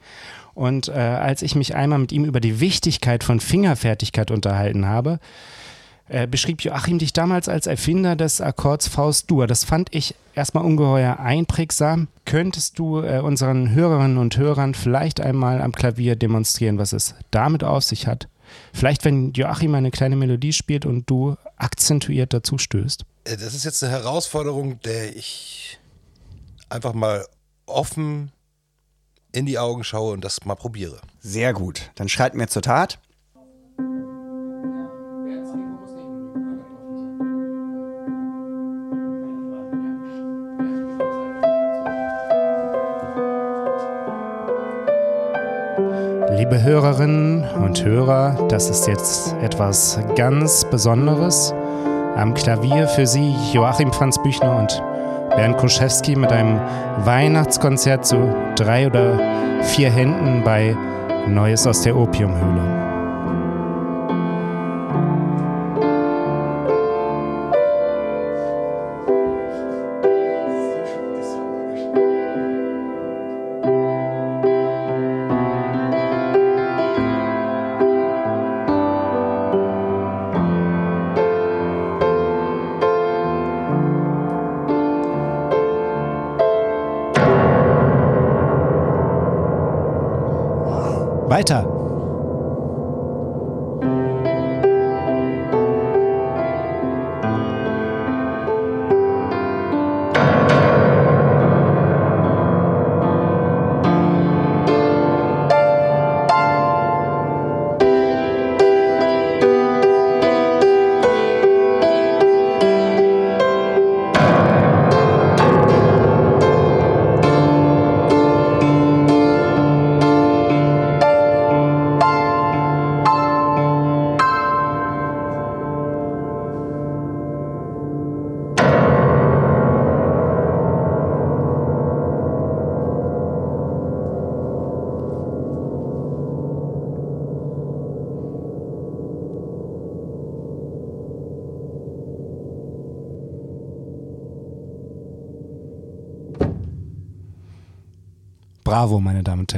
Und 0.55 0.89
äh, 0.89 0.93
als 0.93 1.43
ich 1.43 1.55
mich 1.55 1.77
einmal 1.77 2.01
mit 2.01 2.13
ihm 2.13 2.25
über 2.25 2.41
die 2.41 2.59
Wichtigkeit 2.59 3.23
von 3.23 3.39
Fingerfertigkeit 3.39 4.33
unterhalten 4.33 4.87
habe, 4.87 5.21
äh, 6.09 6.27
beschrieb 6.27 6.63
Joachim 6.63 6.99
dich 6.99 7.13
damals 7.13 7.49
als 7.49 7.67
Erfinder 7.67 8.17
des 8.17 8.41
Akkords 8.41 8.89
Faust-Dur. 8.89 9.47
Das 9.47 9.65
fand 9.65 9.95
ich 9.95 10.15
erstmal 10.35 10.65
ungeheuer 10.65 11.19
einprägsam. 11.19 12.09
Könntest 12.25 12.79
du 12.79 13.01
äh, 13.01 13.21
unseren 13.21 13.71
Hörerinnen 13.75 14.19
und 14.19 14.37
Hörern 14.37 14.75
vielleicht 14.75 15.21
einmal 15.21 15.61
am 15.61 15.73
Klavier 15.73 16.17
demonstrieren, 16.17 16.79
was 16.79 16.93
es 16.93 17.15
damit 17.31 17.65
auf 17.65 17.85
sich 17.85 18.07
hat? 18.07 18.29
Vielleicht, 18.73 19.05
wenn 19.05 19.33
Joachim 19.33 19.75
eine 19.75 19.91
kleine 19.91 20.17
Melodie 20.17 20.53
spielt 20.53 20.87
und 20.87 21.09
du 21.11 21.37
akzentuiert 21.57 22.33
dazu 22.33 22.59
stößt. 22.59 23.05
Äh, 23.25 23.37
Das 23.37 23.55
ist 23.55 23.65
jetzt 23.65 23.83
eine 23.83 23.93
Herausforderung, 23.93 24.81
der 24.81 25.15
ich 25.17 25.79
einfach 26.71 26.95
mal 26.95 27.27
offen 27.67 28.33
in 29.33 29.45
die 29.45 29.59
Augen 29.59 29.85
schaue 29.85 30.15
und 30.15 30.25
das 30.25 30.45
mal 30.45 30.55
probiere. 30.55 31.01
Sehr 31.21 31.53
gut. 31.53 31.91
Dann 31.97 32.09
schreiten 32.09 32.39
wir 32.39 32.49
zur 32.49 32.63
Tat. 32.63 32.99
Liebe 46.39 46.63
Hörerinnen 46.63 47.43
und 47.65 47.85
Hörer, 47.85 48.47
das 48.49 48.71
ist 48.71 48.87
jetzt 48.87 49.35
etwas 49.43 49.99
ganz 50.15 50.65
Besonderes. 50.71 51.53
Am 52.15 52.33
Klavier 52.33 52.87
für 52.87 53.09
Sie 53.09 53.35
Joachim 53.53 53.93
Franz 53.93 54.23
Büchner 54.23 54.57
und 54.57 54.81
Bernd 55.31 55.57
Kuschewski 55.57 56.15
mit 56.15 56.31
einem 56.31 56.61
Weihnachtskonzert 56.99 58.07
zu 58.07 58.33
drei 58.55 58.87
oder 58.87 59.19
vier 59.63 59.91
Händen 59.91 60.45
bei 60.45 60.77
Neues 61.27 61.67
aus 61.67 61.83
der 61.83 61.97
Opiumhöhle. 61.97 62.88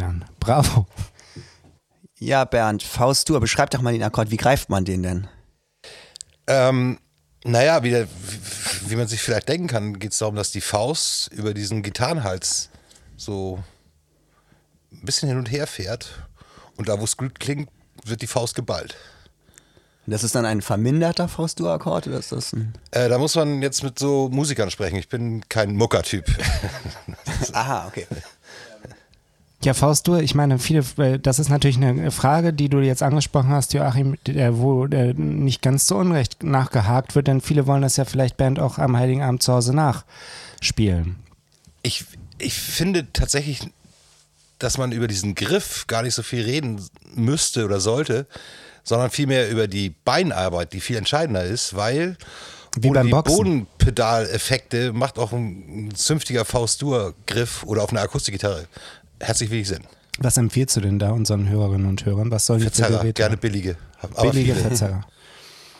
Herren. 0.00 0.24
Bravo. 0.38 0.86
Ja, 2.18 2.44
Bernd, 2.44 2.82
Faust-Dur, 2.82 3.40
beschreib 3.40 3.70
doch 3.70 3.80
mal 3.80 3.92
den 3.92 4.02
Akkord. 4.02 4.30
Wie 4.30 4.36
greift 4.36 4.68
man 4.68 4.84
den 4.84 5.02
denn? 5.02 5.28
Ähm, 6.46 6.98
naja, 7.44 7.82
wie, 7.82 7.90
der, 7.90 8.08
wie 8.86 8.96
man 8.96 9.08
sich 9.08 9.22
vielleicht 9.22 9.48
denken 9.48 9.68
kann, 9.68 9.98
geht 9.98 10.12
es 10.12 10.18
darum, 10.18 10.36
dass 10.36 10.50
die 10.50 10.60
Faust 10.60 11.28
über 11.32 11.54
diesen 11.54 11.82
Gitarrenhals 11.82 12.70
so 13.16 13.62
ein 14.92 15.04
bisschen 15.04 15.28
hin 15.28 15.38
und 15.38 15.50
her 15.50 15.66
fährt. 15.66 16.26
Und 16.76 16.88
da, 16.88 17.00
wo 17.00 17.04
es 17.04 17.16
gut 17.16 17.40
klingt, 17.40 17.70
wird 18.04 18.22
die 18.22 18.26
Faust 18.26 18.54
geballt. 18.54 18.96
Das 20.06 20.24
ist 20.24 20.34
dann 20.34 20.44
ein 20.44 20.60
verminderter 20.60 21.28
Faust-Dur-Akkord 21.28 22.08
oder 22.08 22.18
ist 22.18 22.32
das 22.32 22.52
ein. 22.52 22.74
Äh, 22.90 23.08
da 23.08 23.18
muss 23.18 23.36
man 23.36 23.62
jetzt 23.62 23.82
mit 23.84 23.98
so 23.98 24.28
Musikern 24.28 24.70
sprechen. 24.70 24.96
Ich 24.96 25.08
bin 25.08 25.48
kein 25.48 25.76
Muckertyp. 25.76 26.24
Aha, 27.52 27.86
okay. 27.86 28.06
Ja, 29.62 29.74
Faust, 29.74 30.08
du, 30.08 30.16
ich 30.16 30.34
meine, 30.34 30.58
viele, 30.58 30.84
äh, 30.96 31.18
das 31.18 31.38
ist 31.38 31.50
natürlich 31.50 31.76
eine 31.76 32.10
Frage, 32.10 32.54
die 32.54 32.70
du 32.70 32.78
jetzt 32.78 33.02
angesprochen 33.02 33.50
hast, 33.50 33.74
Joachim, 33.74 34.16
der, 34.26 34.58
wo 34.58 34.86
der 34.86 35.12
nicht 35.12 35.60
ganz 35.60 35.86
so 35.86 35.96
unrecht 35.96 36.42
nachgehakt 36.42 37.14
wird, 37.14 37.26
denn 37.26 37.42
viele 37.42 37.66
wollen 37.66 37.82
das 37.82 37.98
ja 37.98 38.06
vielleicht 38.06 38.38
Band 38.38 38.58
auch 38.58 38.78
am 38.78 38.96
Heiligen 38.96 39.22
Abend 39.22 39.42
zu 39.42 39.52
Hause 39.52 39.74
nachspielen. 39.74 41.16
Ich, 41.82 42.06
ich 42.38 42.54
finde 42.54 43.12
tatsächlich, 43.12 43.60
dass 44.58 44.78
man 44.78 44.92
über 44.92 45.08
diesen 45.08 45.34
Griff 45.34 45.86
gar 45.86 46.02
nicht 46.02 46.14
so 46.14 46.22
viel 46.22 46.42
reden 46.42 46.82
müsste 47.14 47.66
oder 47.66 47.80
sollte, 47.80 48.26
sondern 48.82 49.10
vielmehr 49.10 49.50
über 49.50 49.68
die 49.68 49.90
Beinarbeit, 49.90 50.72
die 50.72 50.80
viel 50.80 50.96
entscheidender 50.96 51.44
ist, 51.44 51.76
weil, 51.76 52.16
Wie 52.78 52.88
ohne 52.88 53.04
die. 53.04 53.10
Bodenpedaleffekte 53.10 54.94
macht 54.94 55.18
auch 55.18 55.32
ein, 55.32 55.88
ein 55.88 55.94
zünftiger 55.94 56.46
Faust-Dur-Griff 56.46 57.62
oder 57.64 57.82
auf 57.82 57.90
einer 57.90 58.00
Akustikgitarre 58.00 58.66
herzlich 59.20 59.50
wenig 59.50 59.68
Sinn. 59.68 59.84
Was 60.18 60.36
empfiehlst 60.36 60.76
du 60.76 60.80
denn 60.80 60.98
da 60.98 61.12
unseren 61.12 61.48
Hörerinnen 61.48 61.86
und 61.86 62.04
Hörern? 62.04 62.30
Was 62.30 62.46
sollen 62.46 62.60
die 62.60 62.66
Verzerrer, 62.66 62.98
Geräte? 62.98 63.22
gerne 63.22 63.36
billige. 63.36 63.76
Aber 64.02 64.30
Billige 64.30 64.54
viele. 64.54 64.68
Verzerrer. 64.68 65.06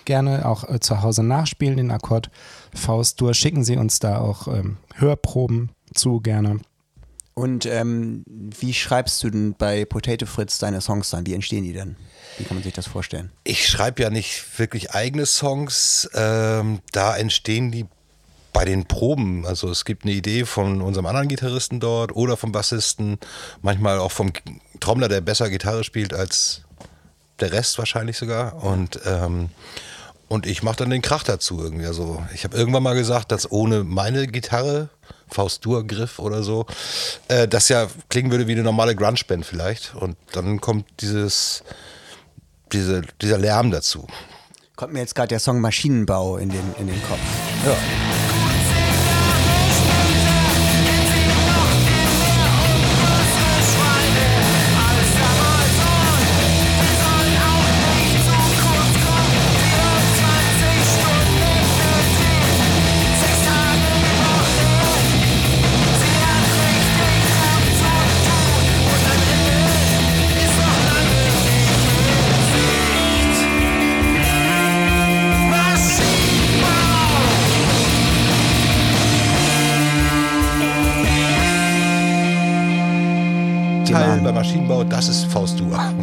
Gerne 0.05 0.47
auch 0.47 0.69
äh, 0.69 0.81
zu 0.81 1.03
Hause 1.03 1.23
nachspielen, 1.23 1.77
den 1.77 1.91
Akkord 1.91 2.31
Faust-Dur. 2.75 3.35
Schicken 3.35 3.65
Sie 3.65 3.77
uns 3.77 3.99
da 3.99 4.19
auch 4.19 4.49
ähm, 4.49 4.79
Hörproben 4.95 5.71
zu, 5.95 6.21
gerne. 6.21 6.61
Und 7.35 7.65
ähm, 7.67 8.25
wie 8.27 8.75
schreibst 8.75 9.23
du 9.23 9.31
denn 9.31 9.55
bei 9.57 9.85
Potato 9.85 10.27
Fritz 10.27 10.59
deine 10.59 10.81
Songs 10.81 11.11
dann? 11.11 11.27
Wie 11.27 11.35
entstehen 11.35 11.65
die 11.65 11.73
denn? 11.73 11.97
Wie 12.39 12.45
kann 12.45 12.57
man 12.57 12.65
sich 12.65 12.75
das 12.75 12.87
vorstellen? 12.87 13.31
Ich 13.45 13.67
schreibe 13.69 14.03
ja 14.03 14.11
nicht 14.11 14.59
wirklich 14.59 14.93
eigene 14.93 15.27
Songs. 15.27 16.09
Ähm, 16.15 16.81
da 16.93 17.17
entstehen 17.17 17.71
die 17.71 17.87
bei 18.53 18.65
den 18.65 18.87
Proben. 18.87 19.47
Also 19.47 19.71
es 19.71 19.85
gibt 19.85 20.05
eine 20.05 20.13
Idee 20.13 20.45
von 20.45 20.83
unserem 20.83 21.07
anderen 21.07 21.29
Gitarristen 21.29 21.81
dort 21.81 22.15
oder 22.15 22.37
vom 22.37 22.53
Bassisten, 22.53 23.19
manchmal 23.63 23.99
auch 23.99 24.13
vom 24.13 24.33
Trommler, 24.81 25.09
der 25.09 25.21
besser 25.21 25.51
Gitarre 25.51 25.85
spielt 25.85 26.15
als 26.15 26.63
der 27.41 27.53
Rest 27.53 27.79
wahrscheinlich 27.79 28.17
sogar. 28.17 28.63
Und 28.63 29.01
ähm, 29.07 29.51
und 30.31 30.47
ich 30.47 30.63
mache 30.63 30.77
dann 30.77 30.91
den 30.91 31.03
Krach 31.03 31.25
dazu 31.25 31.61
irgendwie. 31.61 31.87
Also 31.87 32.23
ich 32.33 32.45
habe 32.45 32.57
irgendwann 32.57 32.85
mal 32.85 32.95
gesagt, 32.95 33.33
dass 33.33 33.51
ohne 33.51 33.83
meine 33.83 34.29
Gitarre, 34.29 34.89
Faust-Dur-Griff 35.29 36.21
oder 36.21 36.45
so, 36.45 36.67
äh, 37.27 37.49
das 37.49 37.69
ja 37.69 37.89
klingen 38.09 38.31
würde 38.31 38.47
wie 38.47 38.53
eine 38.53 38.63
normale 38.63 38.95
Grunge-Band 38.95 39.45
vielleicht. 39.45 39.93
Und 39.97 40.17
dann 40.31 40.61
kommt 40.61 40.87
dieses, 41.01 41.65
diese, 42.71 43.03
dieser 43.21 43.39
Lärm 43.39 43.73
dazu. 43.73 44.07
Kommt 44.77 44.93
mir 44.93 45.01
jetzt 45.01 45.17
gerade 45.17 45.29
der 45.29 45.41
Song 45.41 45.61
Maschinenbau 45.61 46.37
in 46.37 46.51
den, 46.51 46.75
in 46.79 46.87
den 46.87 47.03
Kopf. 47.03 47.19
Ja. 47.67 48.30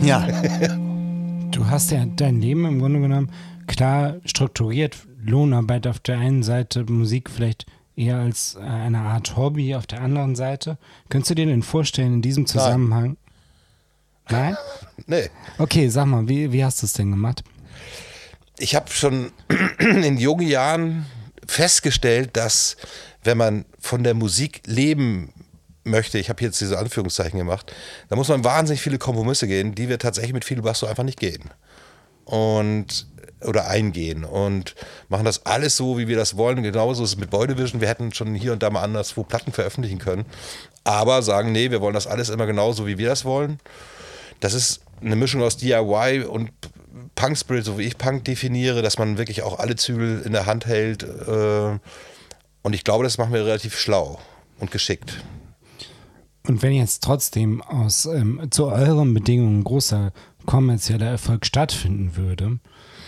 Ja, 0.08 0.28
Du 1.52 1.66
hast 1.70 1.92
ja 1.92 2.06
dein 2.06 2.42
Leben 2.42 2.66
im 2.66 2.80
Grunde 2.80 3.00
genommen 3.00 3.32
klar 3.68 4.18
strukturiert. 4.26 4.98
Lohnarbeit 5.24 5.88
auf 5.88 6.00
der 6.00 6.20
einen 6.20 6.44
Seite, 6.44 6.84
Musik 6.84 7.30
vielleicht 7.30 7.66
eher 7.96 8.18
als 8.18 8.56
äh, 8.56 8.64
eine 8.64 9.00
Art 9.00 9.36
Hobby 9.36 9.76
auf 9.76 9.88
der 9.88 10.02
anderen 10.02 10.36
Seite. 10.36 10.78
Könntest 11.10 11.32
du 11.32 11.36
dir 11.36 11.48
denn 11.48 11.64
vorstellen, 11.64 12.16
in 12.16 12.22
diesem 12.22 12.46
Zusammenhang? 12.46 13.18
Nein? 14.30 14.58
Nee. 15.06 15.30
Okay, 15.58 15.88
sag 15.90 16.08
mal, 16.08 16.28
wie, 16.28 16.52
wie 16.52 16.66
hast 16.66 16.82
du 16.82 16.86
es 16.86 16.94
denn 16.94 17.12
gemacht? 17.12 17.44
ich 18.60 18.76
habe 18.76 18.92
schon 18.92 19.32
in 19.80 20.18
jungen 20.18 20.48
Jahren 20.48 21.06
festgestellt, 21.46 22.32
dass 22.34 22.78
wenn 23.24 23.38
man 23.38 23.66
von 23.80 24.04
der 24.04 24.14
Musik 24.14 24.62
leben 24.66 25.34
möchte, 25.88 26.20
ich 26.20 26.30
habe 26.30 26.44
jetzt 26.44 26.60
diese 26.62 26.78
Anführungszeichen 26.78 27.38
gemacht, 27.38 27.74
da 28.10 28.16
muss 28.16 28.28
man 28.28 28.44
wahnsinnig 28.44 28.82
viele 28.82 28.98
Kompromisse 28.98 29.48
gehen, 29.48 29.76
die 29.76 29.90
wir 29.90 30.00
tatsächlich 30.00 30.34
mit 30.34 30.46
Fidel 30.46 30.64
Basso 30.64 30.86
einfach 30.86 31.04
nicht 31.04 31.20
gehen. 31.20 31.50
Und 32.26 33.08
oder 33.46 33.68
eingehen 33.68 34.24
und 34.24 34.76
machen 35.10 35.26
das 35.26 35.46
alles 35.46 35.78
so, 35.78 35.98
wie 35.98 36.08
wir 36.08 36.18
das 36.18 36.38
wollen. 36.38 36.64
Genauso 36.64 37.04
ist 37.04 37.12
es 37.12 37.18
mit 37.18 37.30
Boy 37.30 37.48
Division. 37.48 37.82
Wir 37.82 37.88
hätten 37.88 38.12
schon 38.12 38.34
hier 38.34 38.52
und 38.52 38.64
da 38.64 38.70
mal 38.70 38.82
anderswo 38.82 39.24
Platten 39.24 39.52
veröffentlichen 39.52 40.00
können. 40.00 40.26
Aber 40.84 41.22
sagen, 41.22 41.52
nee, 41.52 41.70
wir 41.70 41.82
wollen 41.82 41.94
das 41.94 42.08
alles 42.08 42.30
immer 42.30 42.48
genauso, 42.48 42.88
wie 42.88 42.98
wir 42.98 43.10
das 43.10 43.26
wollen. 43.26 43.60
Das 44.40 44.54
ist 44.54 44.82
eine 45.02 45.16
Mischung 45.16 45.44
aus 45.44 45.58
DIY 45.58 46.24
und 46.24 46.52
Punk 47.16 47.38
Spirit, 47.38 47.66
so 47.66 47.78
wie 47.78 47.84
ich 47.84 47.98
Punk 47.98 48.26
definiere, 48.26 48.82
dass 48.82 48.98
man 48.98 49.18
wirklich 49.18 49.44
auch 49.44 49.60
alle 49.60 49.76
Zügel 49.76 50.22
in 50.26 50.34
der 50.34 50.46
Hand 50.46 50.66
hält. 50.66 51.04
Äh, 51.04 51.80
und 52.64 52.74
ich 52.74 52.84
glaube, 52.84 53.04
das 53.04 53.18
machen 53.18 53.34
wir 53.34 53.46
relativ 53.46 53.78
schlau 53.78 54.20
und 54.60 54.72
geschickt. 54.72 55.24
Und 56.48 56.62
wenn 56.62 56.74
jetzt 56.74 57.04
trotzdem 57.04 57.62
aus 57.62 58.06
ähm, 58.06 58.48
zu 58.52 58.68
euren 58.68 59.14
Bedingungen 59.14 59.64
großer 59.64 60.14
kommerzieller 60.46 61.08
Erfolg 61.08 61.46
stattfinden 61.46 62.16
würde, 62.16 62.60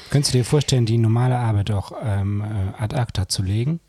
könntest 0.09 0.33
du 0.33 0.39
dir 0.39 0.45
vorstellen, 0.45 0.85
die 0.85 0.97
normale 0.97 1.37
Arbeit 1.37 1.71
auch 1.71 1.93
ähm, 2.03 2.41
äh, 2.41 2.81
ad 2.81 2.95
acta 2.95 3.29
zu 3.29 3.41
legen? 3.41 3.79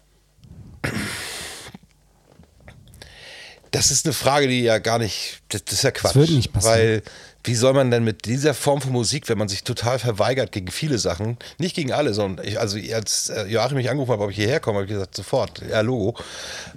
Das 3.73 3.91
ist 3.91 4.07
eine 4.07 4.13
Frage, 4.13 4.49
die 4.49 4.61
ja 4.63 4.79
gar 4.79 4.99
nicht, 4.99 5.43
das, 5.49 5.65
das 5.65 5.75
ist 5.75 5.83
ja 5.83 5.91
Quatsch. 5.91 6.15
wird 6.15 6.31
nicht 6.31 6.53
passieren. 6.53 6.79
Weil, 6.79 7.03
wie 7.45 7.55
soll 7.55 7.73
man 7.73 7.91
denn 7.91 8.05
mit 8.05 8.27
dieser 8.27 8.53
Form 8.53 8.81
von 8.81 8.93
Musik, 8.93 9.29
wenn 9.29 9.39
man 9.39 9.49
sich 9.49 9.65
total 9.65 9.99
verweigert 9.99 10.53
gegen 10.53 10.71
viele 10.71 10.99
Sachen, 10.99 11.39
nicht 11.59 11.75
gegen 11.75 11.93
alle, 11.93 12.13
sondern 12.13 12.47
ich, 12.47 12.61
also 12.61 12.79
als 12.93 13.31
äh, 13.31 13.47
Joachim 13.47 13.77
mich 13.77 13.89
angerufen 13.89 14.13
hat, 14.13 14.21
ob 14.21 14.31
ich 14.31 14.37
hierher 14.37 14.61
komme, 14.61 14.79
habe 14.79 14.87
ich 14.87 14.93
gesagt, 14.93 15.15
sofort, 15.15 15.63
ja, 15.69 15.81
Logo. 15.81 16.19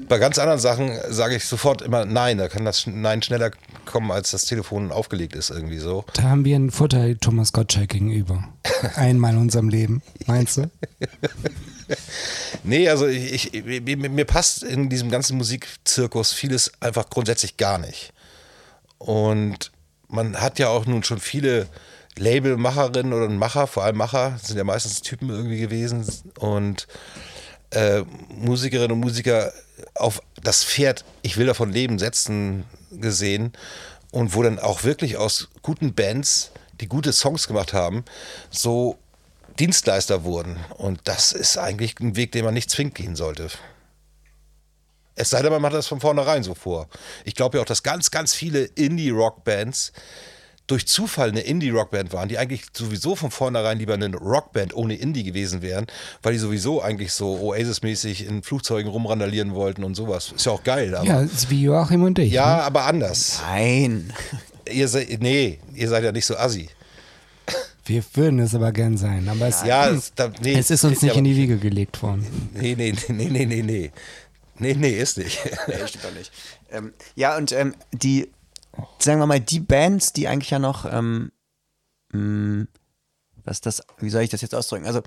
Bei 0.08 0.19
ganz 0.19 0.39
anderen 0.39 0.60
Sachen 0.60 0.97
sage 1.10 1.36
ich 1.36 1.45
sofort 1.45 1.82
immer 1.82 2.06
Nein, 2.06 2.38
da 2.38 2.47
kann 2.47 2.63
das 2.63 2.88
Nein 2.88 3.21
schneller 3.21 3.52
kommen, 3.86 4.12
als 4.12 4.32
das 4.32 4.45
Telefon 4.45 4.91
aufgelegt 4.91 5.36
ist, 5.36 5.49
irgendwie 5.49 5.80
so. 5.80 6.06
Da 6.13 6.23
haben 6.23 6.45
wir 6.45 6.56
einen 6.56 6.71
Vorteil 6.71 7.17
Thomas 7.17 7.52
Gottschalk 7.52 7.89
gegenüber. 7.89 8.47
Einmal 8.95 9.34
in 9.34 9.39
unserem 9.39 9.69
Leben, 9.69 10.02
meinst 10.28 10.58
du? 10.58 10.69
Nee, 12.63 12.88
also 12.88 13.08
ich, 13.08 13.54
ich, 13.54 13.63
mir, 13.63 13.97
mir 13.97 14.26
passt 14.26 14.63
in 14.63 14.89
diesem 14.89 15.12
ganzen 15.12 15.38
Musikzirkus 15.38 16.32
vieles 16.32 16.71
einfach 16.80 17.10
grundsätzlich 17.10 17.58
gar 17.58 17.78
nicht. 17.78 18.13
Und 18.97 19.73
man 20.13 20.39
hat 20.39 20.60
ja 20.60 20.69
auch 20.69 20.86
nun 20.86 21.04
schon 21.04 21.19
viele 21.19 21.67
Labelmacherinnen 22.17 23.13
oder 23.13 23.28
Macher, 23.30 23.67
vor 23.67 23.84
allem 23.84 23.97
Macher, 23.97 24.38
sind 24.41 24.58
ja 24.58 24.63
meistens 24.63 25.02
Typen 25.02 25.30
irgendwie 25.30 25.60
gewesen 25.60 26.06
und 26.38 26.88
äh, 27.71 28.04
Musikerinnen 28.30 28.91
und 28.91 28.99
Musiker 28.99 29.52
auf 29.95 30.21
das 30.41 30.63
Pferd, 30.63 31.04
ich 31.23 31.38
will 31.38 31.47
davon 31.47 31.71
leben, 31.71 31.97
setzen 31.97 32.65
gesehen 32.91 33.54
und 34.12 34.36
wo 34.36 34.43
dann 34.43 34.60
auch 34.60 34.84
wirklich 34.84 35.17
aus 35.17 35.49
guten 35.63 35.95
Bands, 35.95 36.52
die 36.80 36.88
gute 36.88 37.12
Songs 37.13 37.47
gemacht 37.47 37.73
haben, 37.73 38.06
so 38.52 38.97
Dienstleister 39.60 40.23
wurden. 40.23 40.58
Und 40.78 41.02
das 41.06 41.32
ist 41.32 41.58
eigentlich 41.58 41.99
ein 41.99 42.15
Weg, 42.15 42.32
den 42.32 42.45
man 42.45 42.54
nicht 42.54 42.69
zwingend 42.69 42.95
gehen 42.95 43.15
sollte. 43.15 43.49
Es 45.15 45.30
sei 45.30 45.41
denn, 45.41 45.52
man 45.52 45.62
macht 45.62 45.73
das 45.73 45.88
von 45.88 45.99
vornherein 45.99 46.43
so 46.43 46.56
vor. 46.56 46.88
Ich 47.26 47.36
glaube 47.36 47.58
ja 47.58 47.62
auch, 47.62 47.67
dass 47.67 47.84
ganz, 47.84 48.10
ganz 48.12 48.34
viele 48.34 48.63
Indie-Rock-Bands 48.63 49.91
durch 50.65 50.88
Zufall 50.88 51.30
eine 51.30 51.41
Indie-Rockband 51.41 52.13
waren, 52.13 52.30
die 52.30 52.38
eigentlich 52.38 52.63
sowieso 52.76 53.15
von 53.15 53.32
vornherein 53.32 53.78
lieber 53.80 53.93
eine 53.95 54.15
Rockband 54.15 54.73
ohne 54.73 54.95
Indie 54.95 55.23
gewesen 55.23 55.62
wären, 55.62 55.88
weil 56.21 56.34
die 56.34 56.39
sowieso 56.39 56.82
eigentlich 56.82 57.12
so 57.12 57.38
Oasis-mäßig 57.38 58.26
in 58.26 58.43
Flugzeugen 58.43 58.89
rumrandalieren 58.89 59.54
wollten 59.54 59.84
und 59.84 59.95
sowas. 59.95 60.32
Ist 60.36 60.45
ja 60.45 60.54
auch 60.54 60.63
geil, 60.63 60.95
aber. 60.95 61.06
Ja, 61.06 61.21
ist 61.21 61.49
wie 61.49 61.63
Joachim 61.63 62.04
und 62.04 62.17
ich. 62.17 62.32
Ja, 62.32 62.56
Ne? 62.58 62.63
aber 62.63 62.86
anders. 62.86 63.41
nein. 63.45 64.13
Ihr 64.71 64.88
seid, 64.88 65.21
nee, 65.21 65.60
ihr 65.76 65.89
seid 65.89 66.06
ja 66.06 66.13
nicht 66.13 66.26
so 66.26 66.38
assi. 66.38 66.69
Wir 67.86 68.02
würden 68.13 68.39
es 68.39 68.56
aber 68.56 68.71
gern 68.71 68.95
sein. 68.97 69.28
Aber 69.28 69.47
es, 69.47 69.62
Ja, 69.65 69.89
es, 69.89 70.13
da, 70.15 70.32
nee, 70.41 70.54
es 70.58 70.69
ist 70.69 70.86
uns 70.86 71.02
nicht 71.02 71.17
in 71.17 71.26
die 71.26 71.36
Wiege 71.36 71.58
gelegt 71.58 72.02
worden. 72.02 72.49
Nee, 72.54 72.76
nee, 72.78 72.93
nee, 73.10 73.28
nee, 73.30 73.45
nee, 73.45 73.62
nee. 73.62 73.91
Nee, 74.60 74.74
nee, 74.76 74.92
ist 74.98 75.18
nicht. 75.18 75.39
Nee, 75.68 75.88
stimmt 75.88 76.04
doch 76.06 76.13
nicht. 76.13 76.32
Ähm, 76.70 76.94
ja, 77.16 77.38
und 77.38 77.52
ähm, 77.52 77.76
die, 77.92 78.32
sagen 79.00 79.20
wir 79.20 79.26
mal, 79.28 79.39
die 79.39 79.60
Bands, 79.60 80.13
die 80.13 80.28
eigentlich 80.28 80.52
ja 80.52 80.60
noch, 80.60 80.86
ähm, 80.92 81.32
mh, 82.12 82.68
was 83.46 83.62
das, 83.62 83.82
wie 84.00 84.10
soll 84.10 84.22
ich 84.22 84.30
das 84.30 84.42
jetzt 84.42 84.56
ausdrücken? 84.56 84.86
Also 84.86 85.02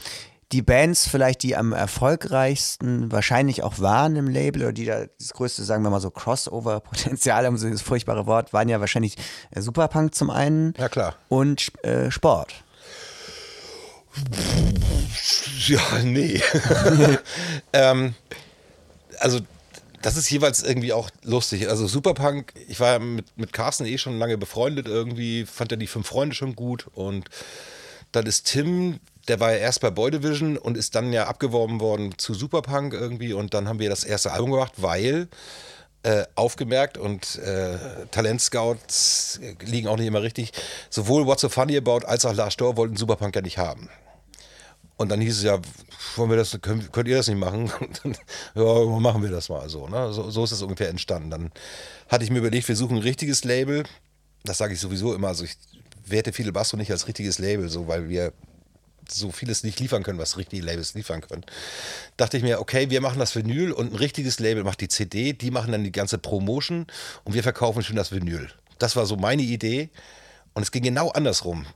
die 0.53 0.63
Bands 0.63 1.09
vielleicht, 1.09 1.43
die 1.43 1.57
am 1.57 1.73
erfolgreichsten 1.73 3.11
wahrscheinlich 3.11 3.63
auch 3.65 3.81
waren 3.81 4.15
im 4.15 4.29
Label 4.29 4.63
oder 4.63 4.73
die 4.73 4.85
da 4.85 5.07
das 5.19 5.33
größte, 5.33 5.65
sagen 5.65 5.83
wir 5.83 5.91
mal 5.91 6.01
so, 6.01 6.11
Crossover-Potenzial 6.11 7.45
haben, 7.47 7.57
so 7.59 7.67
dieses 7.67 7.83
furchtbare 7.83 8.27
Wort, 8.27 8.53
waren 8.53 8.69
ja 8.69 8.79
wahrscheinlich 8.79 9.17
äh, 9.51 9.61
Superpunk 9.61 10.15
zum 10.15 10.31
einen 10.31 10.75
Ja, 10.79 10.89
klar. 10.89 11.17
und 11.29 11.73
äh, 11.85 12.11
Sport. 12.13 12.55
Ja, 15.67 15.81
nee. 16.05 16.41
ähm, 17.73 18.15
also, 19.21 19.41
das 20.03 20.17
ist 20.17 20.31
jeweils 20.31 20.63
irgendwie 20.63 20.93
auch 20.93 21.11
lustig. 21.25 21.69
Also, 21.69 21.87
Superpunk, 21.87 22.53
ich 22.69 22.81
war 22.81 22.93
ja 22.93 22.99
mit, 22.99 23.37
mit 23.37 23.53
Carsten 23.53 23.87
eh 23.87 23.99
schon 23.99 24.19
lange 24.19 24.39
befreundet 24.39 24.89
irgendwie, 24.89 25.47
fand 25.47 25.73
ja 25.73 25.77
die 25.77 25.87
fünf 25.87 26.07
Freunde 26.07 26.35
schon 26.35 26.55
gut 26.55 26.87
und 26.95 27.29
Dann 28.13 28.27
ist 28.27 28.47
Tim, 28.47 29.01
der 29.29 29.41
war 29.41 29.53
ja 29.53 29.59
erst 29.59 29.81
bei 29.81 29.91
Boy 29.91 30.11
Division 30.11 30.57
und 30.57 30.77
ist 30.77 30.95
dann 30.95 31.13
ja 31.13 31.27
abgeworben 31.27 31.81
worden 31.81 32.15
zu 32.17 32.35
Superpunk 32.35 32.95
irgendwie. 32.95 33.33
Und 33.33 33.55
dann 33.55 33.69
haben 33.69 33.79
wir 33.79 33.91
das 33.91 34.05
erste 34.05 34.33
Album 34.33 34.53
gemacht, 34.53 34.73
weil 34.77 35.29
äh, 36.03 36.25
aufgemerkt 36.35 36.99
und 36.99 37.37
äh, 37.39 37.77
Talentscouts 38.11 39.41
liegen 39.61 39.89
auch 39.89 39.97
nicht 39.97 40.07
immer 40.07 40.23
richtig. 40.23 40.53
Sowohl 40.89 41.27
What's 41.27 41.43
So 41.43 41.49
Funny 41.49 41.77
About 41.77 42.07
als 42.07 42.25
auch 42.25 42.33
Last 42.35 42.61
Door 42.61 42.77
wollten 42.77 42.97
Superpunk 42.97 43.35
ja 43.35 43.43
nicht 43.43 43.59
haben. 43.59 43.91
Und 44.97 45.11
dann 45.11 45.21
hieß 45.21 45.39
es 45.39 45.43
ja, 45.43 45.59
wollen 46.17 46.31
wir 46.31 46.37
das, 46.37 46.59
könnt, 46.63 46.93
könnt 46.93 47.09
ihr 47.09 47.17
das 47.17 47.29
nicht 47.29 47.39
machen? 47.39 47.71
Ja, 48.55 48.85
machen 48.85 49.23
wir 49.23 49.31
das 49.31 49.49
mal 49.49 49.69
so, 49.69 49.89
ne? 49.89 50.13
so. 50.13 50.31
So 50.31 50.45
ist 50.45 50.53
es 50.53 50.63
ungefähr 50.63 50.89
entstanden. 50.89 51.31
Dann 51.31 51.53
hatte 52.09 52.25
ich 52.25 52.31
mir 52.31 52.39
überlegt, 52.39 52.69
wir 52.69 52.77
suchen 52.77 52.97
ein 52.97 53.03
richtiges 53.03 53.45
Label. 53.45 53.85
Das 54.45 54.59
sage 54.59 54.73
ich 54.73 54.81
sowieso 54.81 55.15
immer. 55.15 55.29
Also 55.29 55.45
ich 55.45 55.57
werte 56.07 56.33
Fidel 56.33 56.53
Basso 56.53 56.77
nicht 56.77 56.91
als 56.91 57.07
richtiges 57.07 57.39
Label, 57.39 57.69
so 57.69 57.89
weil 57.89 58.09
wir 58.09 58.33
so 59.09 59.31
vieles 59.31 59.63
nicht 59.63 59.79
liefern 59.81 60.03
können, 60.03 60.19
was 60.19 60.37
richtige 60.37 60.65
Labels 60.65 60.95
liefern 60.95 61.21
können. 61.21 61.45
Dachte 62.17 62.37
ich 62.37 62.43
mir, 62.43 62.61
okay, 62.61 62.91
wir 62.91 63.01
machen 63.01 63.19
das 63.19 63.37
Vinyl 63.37 63.73
und 63.73 63.93
ein 63.93 63.97
richtiges 63.97 64.41
Label 64.41 64.65
macht 64.65 64.81
die 64.81 64.89
CD, 64.89 65.33
die 65.33 65.51
machen 65.51 65.73
dann 65.73 65.85
die 65.85 65.93
ganze 65.93 66.19
Promotion 66.19 66.87
und 67.25 67.35
wir 67.35 67.43
verkaufen 67.43 67.83
schon 67.83 67.97
das 67.97 68.13
Vinyl. 68.13 68.51
Das 68.79 68.97
war 68.97 69.07
so 69.07 69.17
meine 69.17 69.43
Idee. 69.43 69.91
Und 70.57 70.63
es 70.63 70.71
ging 70.71 70.85
genau 70.85 71.11
andersrum. 71.11 71.67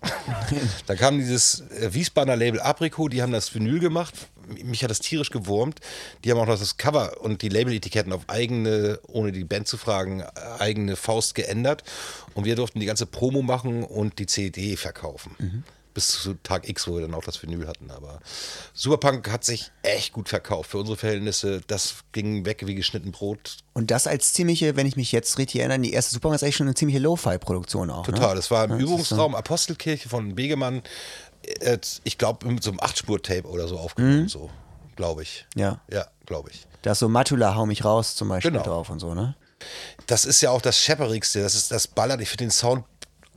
da 0.87 0.97
kam 0.97 1.19
dieses 1.19 1.61
äh, 1.69 1.93
Wiesbadener 1.93 2.35
Label 2.35 2.61
Aprico, 2.61 3.09
die 3.09 3.21
haben 3.21 3.31
das 3.31 3.55
Vinyl 3.55 3.79
gemacht. 3.79 4.15
Mich 4.65 4.83
hat 4.83 4.91
das 4.91 5.01
tierisch 5.01 5.29
gewurmt. 5.29 5.81
Die 6.25 6.31
haben 6.31 6.39
auch 6.39 6.47
noch 6.47 6.59
das 6.59 6.79
Cover 6.79 7.21
und 7.21 7.43
die 7.43 7.51
Label-Etiketten 7.51 8.11
auf 8.11 8.23
eigene, 8.29 8.99
ohne 9.07 9.33
die 9.33 9.45
Band 9.45 9.69
zu 9.69 9.77
fragen, 9.77 10.23
eigene 10.59 10.97
Faust 10.97 11.35
geändert. 11.35 11.85
Und 12.33 12.47
wir 12.47 12.57
durften 12.57 12.81
die 12.81 12.87
ganze 12.87 13.05
Promo 13.05 13.43
machen 13.43 13.85
und 13.85 14.19
die 14.19 14.25
CD 14.25 14.79
verkaufen. 14.79 15.37
Mhm 15.39 15.65
bis 15.95 16.09
zu 16.09 16.35
Tag 16.43 16.69
X, 16.69 16.87
wo 16.89 16.95
wir 16.95 17.03
dann 17.03 17.15
auch 17.15 17.25
das 17.25 17.43
Vinyl 17.43 17.67
hatten. 17.67 17.91
Aber 17.91 18.21
Superpunk 18.75 19.31
hat 19.31 19.45
sich 19.45 19.71
echt 19.83 20.13
gut 20.13 20.29
verkauft 20.29 20.71
für 20.71 20.79
unsere 20.79 20.97
Verhältnisse. 20.97 21.61
Das 21.67 21.97
ging 22.13 22.45
weg 22.45 22.63
wie 22.67 22.75
geschnitten 22.75 23.13
Brot. 23.13 23.59
Und 23.73 23.91
das 23.91 24.07
als 24.07 24.33
ziemliche, 24.33 24.77
wenn 24.77 24.87
ich 24.87 24.97
mich 24.97 25.13
jetzt 25.13 25.39
richtig 25.39 25.61
erinnere, 25.61 25.81
die 25.81 25.93
erste 25.93 26.13
Superpunk 26.13 26.37
ist 26.37 26.43
eigentlich 26.43 26.57
schon 26.57 26.67
eine 26.67 26.75
ziemliche 26.75 26.99
Lo-Fi-Produktion 27.01 27.91
auch. 27.91 28.05
Total, 28.07 28.31
ne? 28.31 28.35
das 28.37 28.51
war 28.51 28.65
im 28.65 28.73
Ja, 28.73 28.77
Übungsraum 28.79 29.35
Apostelkirche 29.35 30.09
von 30.09 30.35
Begemann. 30.35 30.83
Äh, 31.61 31.79
Ich 32.05 32.19
glaube, 32.19 32.47
mit 32.47 32.63
so 32.63 32.71
einem 32.71 32.81
Achtspur-Tape 32.81 33.45
oder 33.49 33.67
so 33.69 33.79
aufgenommen, 33.79 34.29
so, 34.29 34.51
glaube 34.97 35.23
ich. 35.23 35.47
Ja. 35.57 35.81
Ja, 35.91 36.07
glaube 36.27 36.51
ich. 36.51 36.67
Da 36.83 36.93
ist 36.93 36.99
so 37.01 37.09
Matula, 37.09 37.55
hau 37.55 37.67
mich 37.67 37.85
raus 37.85 38.15
zum 38.15 38.29
Beispiel 38.29 38.53
Genau. 38.53 38.63
drauf 38.65 38.91
und 38.91 39.01
so, 39.01 39.15
ne? 39.15 39.37
Das 40.07 40.25
ist 40.25 40.41
ja 40.41 40.51
auch 40.51 40.63
das 40.63 40.79
Schepperigste, 40.79 41.43
das 41.43 41.55
ist 41.55 41.71
das 41.71 41.87
Ballert. 41.87 42.21
Ich 42.23 42.31
finde 42.31 42.45
den 42.45 42.51
Sound 42.51 42.85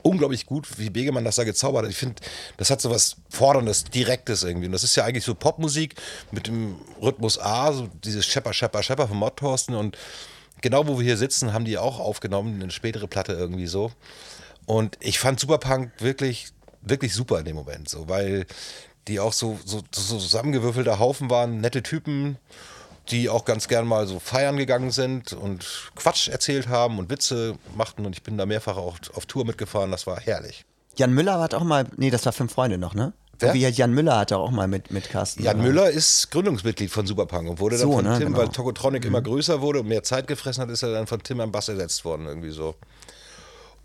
unglaublich 0.04 0.46
gut, 0.46 0.78
wie 0.78 0.90
Begemann 0.90 1.24
das 1.24 1.36
da 1.36 1.44
gezaubert 1.44 1.84
hat. 1.84 1.90
Ich 1.90 1.96
finde, 1.96 2.22
das 2.58 2.70
hat 2.70 2.80
so 2.80 2.90
was 2.90 3.16
Forderndes, 3.30 3.84
Direktes 3.84 4.42
irgendwie. 4.42 4.66
Und 4.66 4.72
das 4.72 4.84
ist 4.84 4.94
ja 4.96 5.04
eigentlich 5.04 5.24
so 5.24 5.34
Popmusik 5.34 5.94
mit 6.30 6.46
dem 6.46 6.76
Rhythmus 7.00 7.38
A, 7.38 7.72
so 7.72 7.88
dieses 8.04 8.26
Schepper, 8.26 8.52
Schepper, 8.52 8.82
Schepper 8.82 9.08
von 9.08 9.16
Mod 9.16 9.36
Thorsten. 9.38 9.74
Und 9.74 9.96
genau 10.60 10.86
wo 10.86 10.98
wir 10.98 11.04
hier 11.04 11.16
sitzen, 11.16 11.52
haben 11.52 11.64
die 11.64 11.78
auch 11.78 11.98
aufgenommen, 11.98 12.62
eine 12.62 12.70
spätere 12.70 13.08
Platte 13.08 13.32
irgendwie 13.32 13.66
so. 13.66 13.92
Und 14.66 14.98
ich 15.00 15.18
fand 15.18 15.40
Superpunk 15.40 15.92
wirklich, 15.98 16.48
wirklich 16.82 17.14
super 17.14 17.38
in 17.38 17.46
dem 17.46 17.56
Moment, 17.56 17.88
so, 17.88 18.08
weil 18.08 18.46
die 19.08 19.20
auch 19.20 19.32
so, 19.32 19.58
so, 19.64 19.82
so 19.94 20.18
zusammengewürfelter 20.18 20.98
Haufen 20.98 21.30
waren, 21.30 21.60
nette 21.60 21.82
Typen, 21.82 22.38
die 23.10 23.28
auch 23.28 23.44
ganz 23.44 23.68
gern 23.68 23.86
mal 23.86 24.06
so 24.06 24.18
feiern 24.18 24.56
gegangen 24.56 24.90
sind 24.90 25.32
und 25.32 25.90
Quatsch 25.94 26.28
erzählt 26.28 26.68
haben 26.68 26.98
und 26.98 27.10
Witze 27.10 27.56
machten. 27.76 28.06
Und 28.06 28.14
ich 28.14 28.22
bin 28.22 28.38
da 28.38 28.46
mehrfach 28.46 28.76
auch 28.76 28.96
auf 29.14 29.26
Tour 29.26 29.44
mitgefahren, 29.44 29.90
das 29.90 30.06
war 30.06 30.20
herrlich. 30.20 30.64
Jan 30.96 31.12
Müller 31.12 31.40
hat 31.40 31.54
auch 31.54 31.64
mal, 31.64 31.86
nee, 31.96 32.10
das 32.10 32.24
war 32.24 32.32
Fünf 32.32 32.52
Freunde 32.52 32.78
noch, 32.78 32.94
ne? 32.94 33.12
Wer? 33.38 33.52
Wie 33.52 33.66
Jan 33.66 33.92
Müller 33.92 34.18
hat 34.18 34.32
auch 34.32 34.50
mal 34.50 34.68
mit, 34.68 34.92
mit 34.92 35.10
Carsten. 35.10 35.42
Jan 35.42 35.60
Müller 35.60 35.90
ist 35.90 36.30
Gründungsmitglied 36.30 36.90
von 36.90 37.06
Superpunk 37.06 37.50
und 37.50 37.58
wurde 37.58 37.76
dann 37.76 37.88
So, 37.88 37.94
von 37.94 38.04
ne, 38.04 38.16
Tim, 38.16 38.28
genau. 38.28 38.38
weil 38.38 38.48
Tokotronic 38.48 39.04
immer 39.04 39.20
größer 39.20 39.60
wurde 39.60 39.80
und 39.80 39.88
mehr 39.88 40.04
Zeit 40.04 40.28
gefressen 40.28 40.62
hat, 40.62 40.70
ist 40.70 40.82
er 40.82 40.92
dann 40.92 41.06
von 41.06 41.22
Tim 41.22 41.40
am 41.40 41.50
Bass 41.50 41.68
ersetzt 41.68 42.04
worden, 42.04 42.26
irgendwie 42.26 42.50
so. 42.50 42.76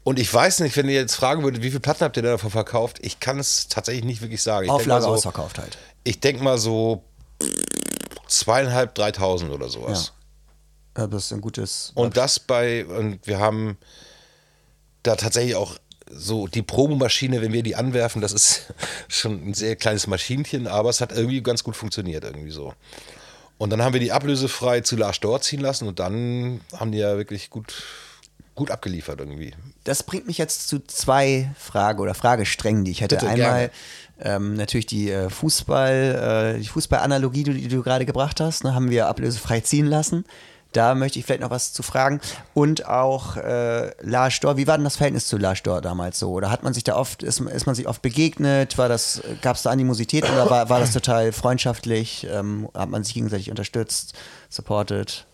Und 0.03 0.19
ich 0.19 0.33
weiß 0.33 0.61
nicht, 0.61 0.77
wenn 0.77 0.87
ihr 0.87 0.95
jetzt 0.95 1.15
fragen 1.15 1.43
würdet, 1.43 1.61
wie 1.61 1.69
viele 1.69 1.81
Platten 1.81 2.03
habt 2.03 2.15
ihr 2.17 2.23
da 2.23 2.29
davon 2.29 2.51
verkauft? 2.51 2.99
Ich 3.01 3.19
kann 3.19 3.39
es 3.39 3.67
tatsächlich 3.67 4.05
nicht 4.05 4.21
wirklich 4.21 4.41
sagen. 4.41 4.65
Ich 4.65 4.71
Auflage 4.71 5.03
so, 5.03 5.09
ausverkauft 5.09 5.57
halt. 5.57 5.77
Ich 6.03 6.19
denke 6.19 6.43
mal 6.43 6.57
so 6.57 7.03
zweieinhalb, 8.29 8.95
dreitausend 8.95 9.51
oder 9.51 9.69
sowas. 9.69 10.13
Ja, 10.97 11.07
das 11.07 11.25
ist 11.25 11.33
ein 11.33 11.41
gutes. 11.41 11.91
Und 11.95 12.17
das 12.17 12.39
bei, 12.39 12.85
und 12.85 13.25
wir 13.25 13.39
haben 13.39 13.77
da 15.03 15.15
tatsächlich 15.15 15.55
auch 15.55 15.77
so 16.11 16.47
die 16.47 16.61
Promomaschine, 16.61 17.41
wenn 17.41 17.53
wir 17.53 17.63
die 17.63 17.75
anwerfen, 17.75 18.21
das 18.21 18.31
ist 18.33 18.73
schon 19.07 19.49
ein 19.49 19.53
sehr 19.53 19.75
kleines 19.75 20.07
Maschinchen, 20.07 20.67
aber 20.67 20.89
es 20.89 21.01
hat 21.01 21.11
irgendwie 21.11 21.41
ganz 21.41 21.63
gut 21.63 21.75
funktioniert, 21.75 22.23
irgendwie 22.23 22.51
so. 22.51 22.73
Und 23.57 23.71
dann 23.71 23.81
haben 23.81 23.93
wir 23.93 23.99
die 23.99 24.11
ablösefrei 24.11 24.81
zu 24.81 24.95
Lars 24.95 25.19
Dort 25.19 25.43
ziehen 25.43 25.59
lassen 25.59 25.87
und 25.87 25.99
dann 25.99 26.61
haben 26.73 26.91
die 26.91 26.97
ja 26.99 27.17
wirklich 27.17 27.49
gut, 27.49 27.83
gut 28.55 28.71
abgeliefert 28.71 29.19
irgendwie. 29.19 29.53
Das 29.83 30.03
bringt 30.03 30.27
mich 30.27 30.37
jetzt 30.37 30.67
zu 30.67 30.79
zwei 30.85 31.49
Fragen 31.57 31.99
oder 31.99 32.13
Fragesträngen, 32.13 32.83
die 32.83 32.91
ich 32.91 33.01
hätte. 33.01 33.15
Bitte, 33.15 33.29
Einmal 33.29 33.71
ähm, 34.21 34.55
natürlich 34.55 34.85
die 34.85 35.11
äh, 35.11 35.29
Fußball, 35.29 36.55
äh, 36.55 36.59
die 36.59 36.67
Fußballanalogie, 36.67 37.43
die, 37.43 37.53
die 37.53 37.67
du 37.67 37.83
gerade 37.83 38.05
gebracht 38.05 38.41
hast, 38.41 38.63
ne, 38.63 38.73
haben 38.73 38.89
wir 38.89 39.07
ablösefrei 39.07 39.61
ziehen 39.61 39.85
lassen. 39.85 40.25
Da 40.71 40.93
möchte 40.93 41.17
ich 41.17 41.25
vielleicht 41.25 41.41
noch 41.41 41.49
was 41.49 41.73
zu 41.73 41.81
fragen. 41.81 42.21
Und 42.53 42.85
auch 42.85 43.37
äh, 43.37 43.91
Lars 44.01 44.33
Storr, 44.33 44.55
wie 44.57 44.67
war 44.67 44.77
denn 44.77 44.83
das 44.83 44.97
Verhältnis 44.97 45.25
zu 45.25 45.37
Lars 45.37 45.57
Storr 45.57 45.81
damals 45.81 46.19
so? 46.19 46.31
Oder 46.31 46.51
hat 46.51 46.61
man 46.63 46.73
sich 46.73 46.83
da 46.83 46.95
oft, 46.95 47.23
ist, 47.23 47.39
ist 47.39 47.65
man 47.65 47.73
sich 47.73 47.87
oft 47.87 48.03
begegnet? 48.03 48.77
War 48.77 48.87
das, 48.87 49.21
gab 49.41 49.55
es 49.55 49.63
da 49.63 49.71
Animosität 49.71 50.29
oder 50.29 50.47
war, 50.49 50.69
war 50.69 50.79
das 50.79 50.93
total 50.93 51.31
freundschaftlich? 51.31 52.27
Ähm, 52.29 52.69
hat 52.75 52.89
man 52.89 53.03
sich 53.03 53.15
gegenseitig 53.15 53.49
unterstützt, 53.49 54.13
supported? 54.49 55.25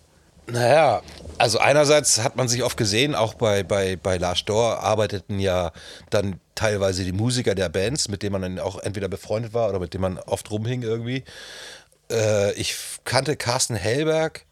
Naja, 0.47 1.01
also 1.37 1.59
einerseits 1.59 2.21
hat 2.23 2.35
man 2.35 2.47
sich 2.47 2.63
oft 2.63 2.77
gesehen, 2.77 3.15
auch 3.15 3.33
bei, 3.33 3.63
bei, 3.63 3.95
bei 3.95 4.17
Lars 4.17 4.45
Dor 4.45 4.79
arbeiteten 4.79 5.39
ja 5.39 5.71
dann 6.09 6.39
teilweise 6.53 7.03
die 7.03 7.11
Musiker 7.11 7.55
der 7.55 7.69
Bands, 7.69 8.07
mit 8.07 8.21
denen 8.23 8.33
man 8.33 8.41
dann 8.41 8.59
auch 8.59 8.79
entweder 8.79 9.07
befreundet 9.07 9.53
war 9.53 9.69
oder 9.69 9.79
mit 9.79 9.93
denen 9.93 10.01
man 10.01 10.19
oft 10.19 10.51
rumhing 10.51 10.83
irgendwie. 10.83 11.23
Äh, 12.11 12.53
ich 12.53 12.75
kannte 13.03 13.35
Carsten 13.35 13.75
Hellberg 13.75 14.45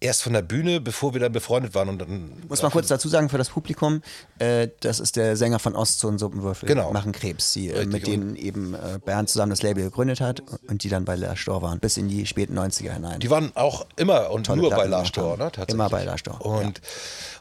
erst 0.00 0.22
von 0.22 0.32
der 0.32 0.42
Bühne, 0.42 0.80
bevor 0.80 1.12
wir 1.12 1.20
dann 1.20 1.32
befreundet 1.32 1.74
waren. 1.74 1.88
Und 1.88 1.98
dann 2.00 2.32
Muss 2.48 2.62
man 2.62 2.70
kurz 2.70 2.88
dazu 2.88 3.08
sagen 3.08 3.28
für 3.28 3.38
das 3.38 3.48
Publikum, 3.48 4.02
äh, 4.38 4.68
das 4.80 5.00
ist 5.00 5.16
der 5.16 5.36
Sänger 5.36 5.58
von 5.58 5.74
Ostzone 5.74 6.18
Suppenwürfel, 6.18 6.68
Genau. 6.68 6.92
machen 6.92 7.12
Krebs, 7.12 7.52
die, 7.52 7.70
äh, 7.70 7.84
mit 7.86 8.06
denen 8.06 8.36
eben 8.36 8.74
äh, 8.74 8.98
Bernd 9.04 9.28
zusammen 9.28 9.50
das 9.50 9.62
Label 9.62 9.82
gegründet 9.84 10.20
hat 10.20 10.42
und 10.68 10.84
die 10.84 10.88
dann 10.88 11.04
bei 11.04 11.16
Lars 11.16 11.38
Storr 11.38 11.62
waren, 11.62 11.80
bis 11.80 11.96
in 11.96 12.08
die 12.08 12.26
späten 12.26 12.56
90er 12.58 12.92
hinein. 12.92 13.20
Die 13.20 13.30
waren 13.30 13.50
auch 13.56 13.86
immer 13.96 14.30
und 14.30 14.46
Tolle 14.46 14.62
nur 14.62 14.70
bei 14.70 14.76
Platten 14.76 14.90
Lars 14.90 15.12
gemacht 15.12 15.16
Dor, 15.16 15.30
haben. 15.32 15.38
ne? 15.38 15.44
Tatsächlich. 15.52 15.74
Immer 15.74 15.90
bei 15.90 16.04
Lars 16.04 16.20
Storr, 16.20 16.44
Und, 16.44 16.80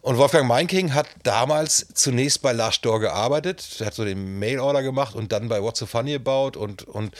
und 0.01 0.17
Wolfgang 0.17 0.47
Meinking 0.47 0.93
hat 0.93 1.07
damals 1.23 1.85
zunächst 1.93 2.41
bei 2.41 2.53
Lars 2.53 2.81
Dor 2.81 2.99
gearbeitet, 2.99 3.63
hat 3.85 3.93
so 3.93 4.03
den 4.03 4.39
Mail-Order 4.39 4.81
gemacht 4.81 5.15
und 5.15 5.31
dann 5.31 5.47
bei 5.47 5.61
What's 5.61 5.79
So 5.79 5.85
Funny 5.85 6.15
About 6.15 6.57
und, 6.59 6.83
und, 6.87 7.13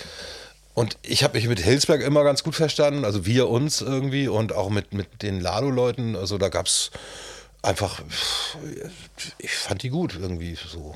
und 0.78 0.96
ich 1.02 1.24
habe 1.24 1.40
mich 1.40 1.48
mit 1.48 1.60
Hilsberg 1.60 2.04
immer 2.04 2.24
ganz 2.24 2.44
gut 2.44 2.54
verstanden, 2.54 3.04
also 3.04 3.26
wir 3.26 3.50
uns 3.50 3.82
irgendwie 3.82 4.28
und 4.28 4.54
auch 4.54 4.70
mit, 4.70 4.94
mit 4.94 5.24
den 5.24 5.42
Lado-Leuten, 5.42 6.16
also 6.16 6.38
da 6.38 6.50
gab 6.50 6.68
es 6.68 6.92
einfach, 7.64 8.04
ich 9.40 9.56
fand 9.56 9.82
die 9.82 9.90
gut 9.90 10.16
irgendwie 10.22 10.56
so. 10.56 10.96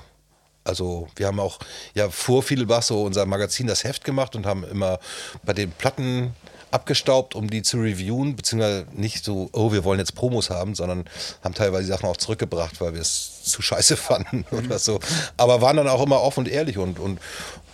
Also 0.63 1.08
wir 1.15 1.26
haben 1.26 1.39
auch 1.39 1.58
ja 1.96 2.12
vor 2.12 2.44
Fidel 2.44 2.67
Basso 2.67 3.02
unser 3.02 3.26
Magazin 3.26 3.65
das 3.65 3.84
Heft 3.84 4.04
gemacht 4.04 4.36
und 4.36 4.46
haben 4.46 4.63
immer 4.65 5.00
bei 5.41 5.54
den 5.54 5.72
Platten 5.72 6.36
abgestaubt, 6.72 7.36
um 7.36 7.50
die 7.50 7.62
zu 7.62 7.78
reviewen, 7.78 8.36
beziehungsweise 8.36 8.86
nicht 8.94 9.24
so, 9.24 9.50
oh, 9.52 9.72
wir 9.72 9.84
wollen 9.84 10.00
jetzt 10.00 10.15
Promos 10.15 10.50
haben, 10.50 10.74
sondern 10.74 11.06
haben 11.44 11.54
teilweise 11.54 11.88
Sachen 11.88 12.08
auch 12.08 12.17
zurückgebracht, 12.17 12.80
weil 12.82 12.94
wir 12.94 13.02
es 13.02 13.44
zu 13.44 13.62
scheiße 13.62 13.98
fanden 13.98 14.46
oder 14.52 14.80
so. 14.80 15.00
Aber 15.38 15.62
waren 15.62 15.78
dann 15.78 15.88
auch 15.88 16.02
immer 16.02 16.22
offen 16.22 16.41
und 16.41 16.48
ehrlich 16.48 16.78
und, 16.78 17.00
und, 17.00 17.20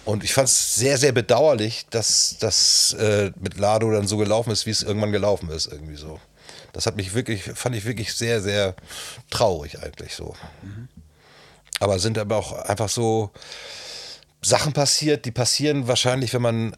und 0.08 0.24
ich 0.24 0.34
fand 0.34 0.48
es 0.48 0.76
sehr, 0.76 0.98
sehr 0.98 1.12
bedauerlich, 1.12 1.86
dass 1.90 2.38
das 2.40 2.94
äh, 2.94 3.32
mit 3.42 3.58
Lado 3.58 3.92
dann 3.92 4.08
so 4.08 4.16
gelaufen 4.16 4.52
ist, 4.52 4.66
wie 4.66 4.70
es 4.70 4.82
irgendwann 4.82 5.12
gelaufen 5.12 5.50
ist, 5.50 5.68
irgendwie 5.68 5.98
so. 5.98 6.22
Das 6.72 6.86
hat 6.86 6.96
mich 6.96 7.14
wirklich, 7.14 7.44
fand 7.44 7.76
ich 7.76 7.84
wirklich 7.84 8.14
sehr, 8.14 8.42
sehr 8.42 8.74
traurig 9.30 9.84
eigentlich 9.84 10.16
so. 10.16 10.34
Aber 11.82 12.00
sind 12.00 12.18
aber 12.18 12.38
auch 12.38 12.54
einfach 12.54 12.88
so 12.88 13.32
Sachen 14.42 14.72
passiert, 14.72 15.26
die 15.26 15.32
passieren 15.32 15.90
wahrscheinlich, 15.90 16.34
wenn 16.34 16.42
man 16.42 16.78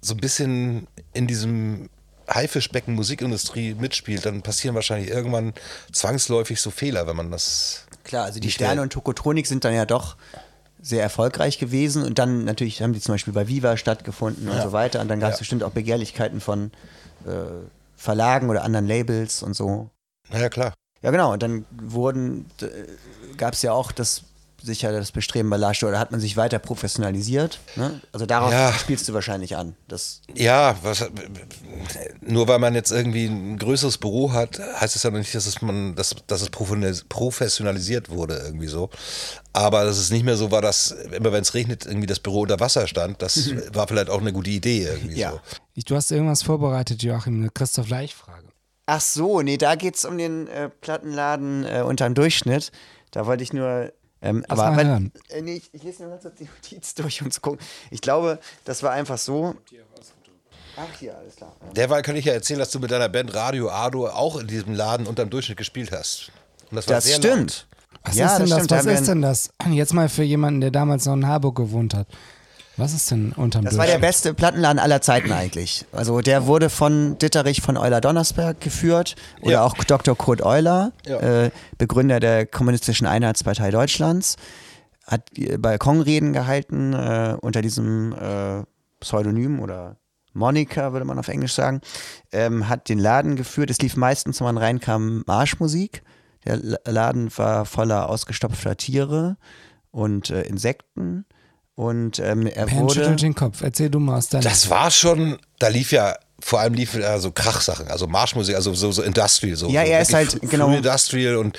so 0.00 0.14
ein 0.14 0.20
bisschen 0.20 0.86
in 1.14 1.26
diesem 1.26 1.90
Haifischbecken 2.32 2.94
Musikindustrie 2.94 3.74
mitspielt, 3.74 4.24
dann 4.24 4.42
passieren 4.42 4.76
wahrscheinlich 4.76 5.10
irgendwann 5.10 5.52
zwangsläufig 5.90 6.60
so 6.60 6.70
Fehler, 6.70 7.08
wenn 7.08 7.16
man 7.16 7.32
das. 7.32 7.86
Klar, 8.04 8.26
also 8.26 8.38
die 8.38 8.52
Sterne 8.52 8.82
und 8.82 8.92
Tokotronik 8.92 9.48
sind 9.48 9.64
dann 9.64 9.74
ja 9.74 9.84
doch 9.84 10.16
sehr 10.80 11.02
erfolgreich 11.02 11.58
gewesen 11.58 12.04
und 12.04 12.18
dann 12.18 12.44
natürlich 12.44 12.82
haben 12.82 12.92
die 12.92 13.00
zum 13.00 13.14
Beispiel 13.14 13.32
bei 13.32 13.48
Viva 13.48 13.76
stattgefunden 13.76 14.48
und 14.48 14.56
Ja. 14.56 14.62
so 14.62 14.72
weiter 14.72 15.00
und 15.00 15.08
dann 15.08 15.20
gab 15.20 15.30
es 15.30 15.36
Ja. 15.36 15.40
bestimmt 15.40 15.62
auch 15.64 15.70
Begehrlichkeiten 15.72 16.40
von 16.40 16.70
äh, 17.26 17.30
Verlagen 17.96 18.48
oder 18.48 18.62
anderen 18.62 18.86
Labels 18.86 19.42
und 19.42 19.54
so. 19.54 19.90
Naja, 20.30 20.48
klar. 20.48 20.74
Ja, 21.02 21.10
genau. 21.10 21.32
Und 21.32 21.42
dann 21.42 21.64
wurden, 21.80 22.46
gab 23.36 23.54
es 23.54 23.62
ja 23.62 23.72
auch 23.72 23.90
das 23.92 24.22
sicher 24.62 24.92
das 24.92 25.12
Bestreben 25.12 25.48
bei 25.50 25.56
Lars 25.56 25.82
oder 25.82 25.98
hat 25.98 26.10
man 26.10 26.20
sich 26.20 26.36
weiter 26.36 26.58
professionalisiert? 26.58 27.60
Ne? 27.76 28.00
Also 28.12 28.26
darauf 28.26 28.52
Ja. 28.52 28.72
spielst 28.72 29.08
du 29.08 29.14
wahrscheinlich 29.14 29.56
an. 29.56 29.76
Das, 29.86 30.20
Ja, 30.34 30.76
was, 30.82 31.04
nur 32.20 32.48
weil 32.48 32.58
man 32.58 32.74
jetzt 32.74 32.90
irgendwie 32.90 33.26
ein 33.26 33.58
größeres 33.58 33.98
Büro 33.98 34.32
hat, 34.32 34.58
heißt 34.80 34.96
es 34.96 35.02
ja 35.02 35.10
noch 35.10 35.18
nicht, 35.18 35.34
dass 35.34 35.46
es, 35.46 35.62
man, 35.62 35.94
dass, 35.94 36.14
dass 36.26 36.42
es 36.42 36.50
professionalis- 36.50 37.04
professionalisiert 37.08 38.10
wurde 38.10 38.36
irgendwie 38.44 38.66
so. 38.68 38.90
Aber 39.52 39.84
dass 39.84 39.98
es 39.98 40.10
nicht 40.10 40.24
mehr 40.24 40.36
so 40.36 40.50
war, 40.50 40.62
dass 40.62 40.90
immer 40.90 41.32
wenn 41.32 41.42
es 41.42 41.54
regnet, 41.54 41.86
irgendwie 41.86 42.06
das 42.06 42.20
Büro 42.20 42.42
unter 42.42 42.60
Wasser 42.60 42.86
stand. 42.86 43.22
Das 43.22 43.50
war 43.74 43.88
vielleicht 43.88 44.10
auch 44.10 44.20
eine 44.20 44.32
gute 44.32 44.50
Idee 44.50 44.84
irgendwie 44.84 45.18
Ja. 45.20 45.32
so. 45.32 45.40
Ich, 45.74 45.84
du 45.84 45.94
hast 45.96 46.10
irgendwas 46.10 46.42
vorbereitet, 46.42 47.02
Joachim, 47.02 47.40
eine 47.40 47.50
Christoph 47.50 47.88
Leich-Frage. 47.88 48.48
Ach 48.86 49.00
so, 49.00 49.42
nee, 49.42 49.58
da 49.58 49.74
geht 49.74 49.96
es 49.96 50.04
um 50.04 50.16
den 50.18 50.48
äh, 50.48 50.68
Plattenladen 50.70 51.64
äh, 51.64 51.82
unterm 51.82 52.14
Durchschnitt. 52.14 52.72
Da 53.10 53.26
wollte 53.26 53.42
ich 53.42 53.52
nur. 53.52 53.92
Ähm, 54.20 54.44
Lass 54.48 54.58
aber 54.58 54.70
mal 54.72 54.76
weil- 54.76 55.10
äh, 55.30 55.42
nee, 55.42 55.54
ich, 55.54 55.72
ich 55.72 55.82
lese 55.82 56.02
nur 56.02 56.10
ganz 56.12 56.22
kurz 56.22 56.34
die 56.36 56.44
Notiz 56.44 56.94
durch, 56.96 57.22
um 57.22 57.30
zu 57.30 57.40
gucken. 57.40 57.60
Ich 57.90 58.00
glaube, 58.00 58.38
das 58.64 58.82
war 58.82 58.90
einfach 58.92 59.18
so. 59.18 59.54
Ach 60.76 60.98
hier, 60.98 61.16
alles 61.18 61.34
klar. 61.36 61.54
Derweil 61.74 62.02
kann 62.02 62.14
ich 62.14 62.24
ja 62.24 62.32
erzählen, 62.32 62.60
dass 62.60 62.70
du 62.70 62.78
mit 62.78 62.90
deiner 62.90 63.08
Band 63.08 63.34
Radio 63.34 63.68
Ado 63.68 64.06
auch 64.08 64.36
in 64.36 64.46
diesem 64.46 64.74
Laden 64.74 65.06
unterm 65.06 65.28
Durchschnitt 65.28 65.58
gespielt 65.58 65.90
hast. 65.90 66.30
Und 66.70 66.76
das 66.76 66.86
war 66.86 66.96
Das 66.96 67.04
sehr 67.04 67.16
stimmt. 67.16 67.66
Was 68.04 68.14
Ja, 68.14 68.26
ist 68.32 68.38
denn 68.38 68.48
das 68.50 68.66
das? 68.68 68.86
Was 68.86 69.00
ist 69.00 69.08
denn 69.08 69.22
das? 69.22 69.50
Jetzt 69.70 69.92
mal 69.92 70.08
für 70.08 70.22
jemanden, 70.22 70.60
der 70.60 70.70
damals 70.70 71.04
noch 71.06 71.14
in 71.14 71.26
Harburg 71.26 71.56
gewohnt 71.56 71.94
hat. 71.94 72.06
Was 72.78 72.94
ist 72.94 73.10
denn 73.10 73.32
unterm 73.32 73.64
Das 73.64 73.76
war 73.76 73.86
der 73.86 73.98
beste 73.98 74.32
Plattenladen 74.34 74.78
aller 74.78 75.00
Zeiten 75.02 75.32
eigentlich. 75.32 75.84
Also 75.92 76.20
der 76.20 76.46
wurde 76.46 76.70
von 76.70 77.18
Ditterich 77.18 77.60
von 77.60 77.76
Euler 77.76 78.00
Donnersberg 78.00 78.60
geführt 78.60 79.16
oder 79.42 79.52
Ja. 79.52 79.64
auch 79.64 79.74
Dr. 79.74 80.16
Kurt 80.16 80.42
Euler, 80.42 80.92
Ja. 81.04 81.18
äh, 81.46 81.50
Begründer 81.76 82.20
der 82.20 82.46
Kommunistischen 82.46 83.06
Einheitspartei 83.06 83.70
Deutschlands, 83.70 84.36
hat 85.06 85.22
äh, 85.36 85.58
Balkonreden 85.58 86.32
gehalten 86.32 86.92
äh, 86.92 87.36
unter 87.40 87.62
diesem 87.62 88.12
äh, 88.12 88.62
Pseudonym 89.00 89.60
oder 89.60 89.96
Monika, 90.32 90.92
würde 90.92 91.04
man 91.04 91.18
auf 91.18 91.28
Englisch 91.28 91.54
sagen, 91.54 91.80
ähm, 92.30 92.68
hat 92.68 92.88
den 92.88 92.98
Laden 93.00 93.34
geführt. 93.34 93.70
Es 93.70 93.78
lief 93.80 93.96
meistens, 93.96 94.38
wenn 94.40 94.44
man 94.46 94.58
reinkam, 94.58 95.24
Marschmusik. 95.26 96.02
Der 96.44 96.56
La- 96.58 96.78
Laden 96.84 97.30
war 97.36 97.64
voller 97.64 98.08
ausgestopfter 98.08 98.76
Tiere 98.76 99.36
und 99.90 100.30
äh, 100.30 100.42
Insekten. 100.42 101.24
Und 101.78 102.18
ähm, 102.18 102.48
er 102.48 102.66
Ben 102.66 102.80
wurde. 102.80 102.94
schüttelt 102.94 103.22
den 103.22 103.36
Kopf. 103.36 103.60
Erzähl 103.62 103.88
du 103.88 104.00
mal 104.00 104.18
aus 104.18 104.28
deiner 104.28 104.42
Das 104.42 104.68
war 104.68 104.90
schon, 104.90 105.38
da 105.60 105.68
lief 105.68 105.92
ja, 105.92 106.16
vor 106.40 106.58
allem 106.58 106.74
lief 106.74 106.94
ja 106.94 107.20
so 107.20 107.30
Krachsachen, 107.30 107.86
also 107.86 108.08
Marschmusik, 108.08 108.56
also 108.56 108.74
so, 108.74 108.90
so 108.90 109.00
Industrial. 109.00 109.54
So, 109.54 109.68
Ja, 109.68 109.84
so 109.84 109.92
er 109.92 110.00
ist 110.00 110.12
halt, 110.12 110.40
genau. 110.50 110.72
Industrial 110.72 111.36
und 111.36 111.56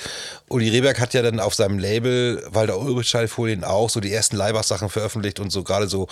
Uli 0.50 0.68
Rehberg 0.68 1.00
hat 1.00 1.14
ja 1.14 1.22
dann 1.22 1.40
auf 1.40 1.54
seinem 1.54 1.78
Label, 1.78 2.46
weil 2.50 2.66
der 2.66 2.78
Ulrichschallfolien 2.78 3.64
auch 3.64 3.88
so 3.88 4.00
die 4.00 4.12
ersten 4.12 4.36
Leibach-Sachen 4.36 4.90
veröffentlicht 4.90 5.40
und 5.40 5.48
so 5.48 5.62
gerade 5.62 5.88
so, 5.88 6.06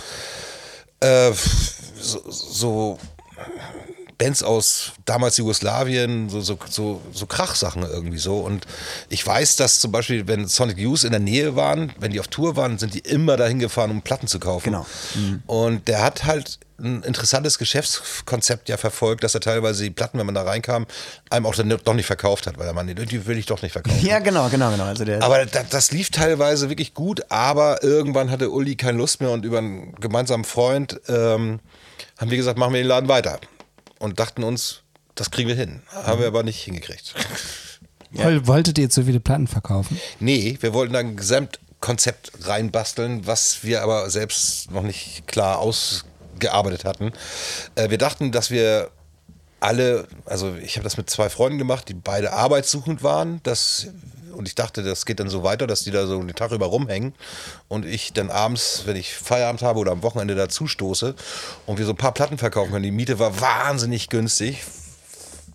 äh, 1.01 1.31
so, 2.01 2.31
so 2.31 2.99
Bands 4.19 4.43
aus 4.43 4.93
damals 5.05 5.37
Jugoslawien, 5.37 6.29
so, 6.29 6.41
so, 6.41 6.59
so, 6.69 7.01
so 7.13 7.27
Krachsachen 7.27 7.85
irgendwie 7.85 8.19
so. 8.19 8.39
Und 8.39 8.67
ich 9.09 9.25
weiß, 9.25 9.57
dass 9.57 9.79
zum 9.81 9.93
Beispiel, 9.93 10.27
wenn 10.27 10.49
Sonic 10.49 10.79
Youth 10.79 11.05
in 11.05 11.13
der 11.13 11.21
Nähe 11.21 11.55
waren, 11.55 11.93
wenn 12.01 12.11
die 12.11 12.19
auf 12.19 12.27
Tour 12.27 12.57
waren, 12.57 12.79
sind 12.79 12.95
die 12.95 12.99
immer 12.99 13.37
dahin 13.37 13.61
gefahren, 13.61 13.93
um 13.93 14.03
Platten 14.03 14.27
zu 14.27 14.41
kaufen. 14.41 14.73
Genau. 14.73 14.87
Und 15.47 15.87
der 15.87 16.03
hat 16.03 16.25
halt 16.25 16.59
ein 16.81 17.03
interessantes 17.03 17.59
Geschäftskonzept 17.59 18.69
ja 18.69 18.77
verfolgt, 18.77 19.25
dass 19.25 19.35
er 19.35 19.41
teilweise 19.41 19.83
die 19.83 19.91
Platten, 19.91 20.19
wenn 20.19 20.27
man 20.27 20.35
da 20.35 20.43
reinkam, 20.43 20.87
einem 21.29 21.47
auch 21.47 21.55
dann 21.55 21.69
doch 21.69 21.95
nicht 21.95 22.07
verkauft 22.07 22.47
hat, 22.47 22.59
weil 22.59 22.67
er 22.67 22.73
meinte, 22.73 22.95
die 22.95 23.27
will 23.27 23.39
ich 23.39 23.47
doch 23.47 23.63
nicht 23.63 23.73
verkaufen. 23.73 23.99
Ja, 24.09 24.21
genau, 24.21 24.49
genau, 24.49 24.71
genau. 24.71 24.85
Also 24.85 25.05
der, 25.05 25.23
Aber 25.23 25.45
das, 25.45 25.69
das 25.71 25.91
lief 25.91 26.11
teilweise 26.11 26.69
wirklich 26.69 26.95
gut, 26.95 27.23
aber 27.31 27.83
irgendwann 27.83 28.31
hatte 28.31 28.51
Uli 28.51 28.77
keine 28.77 28.97
Lust 28.97 29.21
mehr 29.21 29.31
und 29.31 29.45
über 29.45 29.59
einen 29.59 29.93
gemeinsamen 29.97 30.45
Freund 30.45 31.01
ähm, 31.09 31.59
haben 32.17 32.31
wir 32.31 32.37
gesagt, 32.37 32.59
machen 32.59 32.73
wir 32.75 32.81
den 32.81 32.89
Laden 32.89 33.09
weiter. 33.09 33.41
Und 33.99 34.19
dachten 34.21 34.45
uns, 34.45 34.83
das 35.15 35.31
kriegen 35.31 35.49
wir 35.49 35.57
hin. 35.57 35.83
Haben 35.93 36.21
wir 36.21 36.27
aber 36.29 36.43
nicht 36.43 36.63
hingekriegt. 36.63 37.15
Woll- 38.13 38.47
Wolltet 38.47 38.79
ihr 38.79 38.89
zu 38.91 39.05
viele 39.05 39.21
Platten 39.21 39.47
verkaufen? 39.47 40.01
Nee, 40.21 40.57
wir 40.61 40.73
wollten 40.73 40.93
da 40.95 41.01
ein 41.01 41.17
Gesamtkonzept 41.17 42.33
reinbasteln, 42.47 43.27
was 43.27 43.65
wir 43.65 43.83
aber 43.83 44.09
selbst 44.11 44.71
noch 44.71 44.83
nicht 44.83 45.27
klar 45.27 45.59
ausgearbeitet 45.59 46.85
hatten. 46.85 47.13
Äh, 47.75 47.91
wir 47.91 47.99
dachten, 47.99 48.33
dass 48.33 48.51
wir 48.51 48.91
alle, 49.61 50.07
also 50.25 50.55
ich 50.57 50.77
habe 50.77 50.85
das 50.85 50.97
mit 50.97 51.11
zwei 51.11 51.29
Freunden 51.29 51.59
gemacht, 51.59 51.89
die 51.89 51.95
beide 51.95 52.33
arbeitssuchend 52.33 53.03
waren. 53.03 53.41
Das, 53.43 53.89
und 54.33 54.47
ich 54.47 54.55
dachte, 54.55 54.83
das 54.83 55.05
geht 55.07 55.21
dann 55.21 55.29
so 55.29 55.43
weiter, 55.43 55.67
dass 55.67 55.85
die 55.85 55.91
da 55.91 56.07
so 56.07 56.21
den 56.23 56.35
Tag 56.35 56.53
über 56.53 56.67
rumhängen 56.67 57.15
und 57.67 57.85
ich 57.85 58.13
dann 58.13 58.31
abends, 58.31 58.83
wenn 58.87 58.97
ich 58.97 59.15
Feierabend 59.15 59.63
habe 59.63 59.81
oder 59.81 59.93
am 59.93 60.03
Wochenende 60.03 60.35
dazu 60.35 60.67
stoße 60.67 61.15
und 61.67 61.79
wir 61.79 61.87
so 61.87 61.93
ein 61.93 61.97
paar 61.97 62.15
Platten 62.15 62.39
verkaufen 62.39 62.73
können. 62.73 62.85
Die 62.85 62.91
Miete 62.91 63.19
war 63.19 63.41
wahnsinnig 63.41 64.09
günstig. 64.09 64.63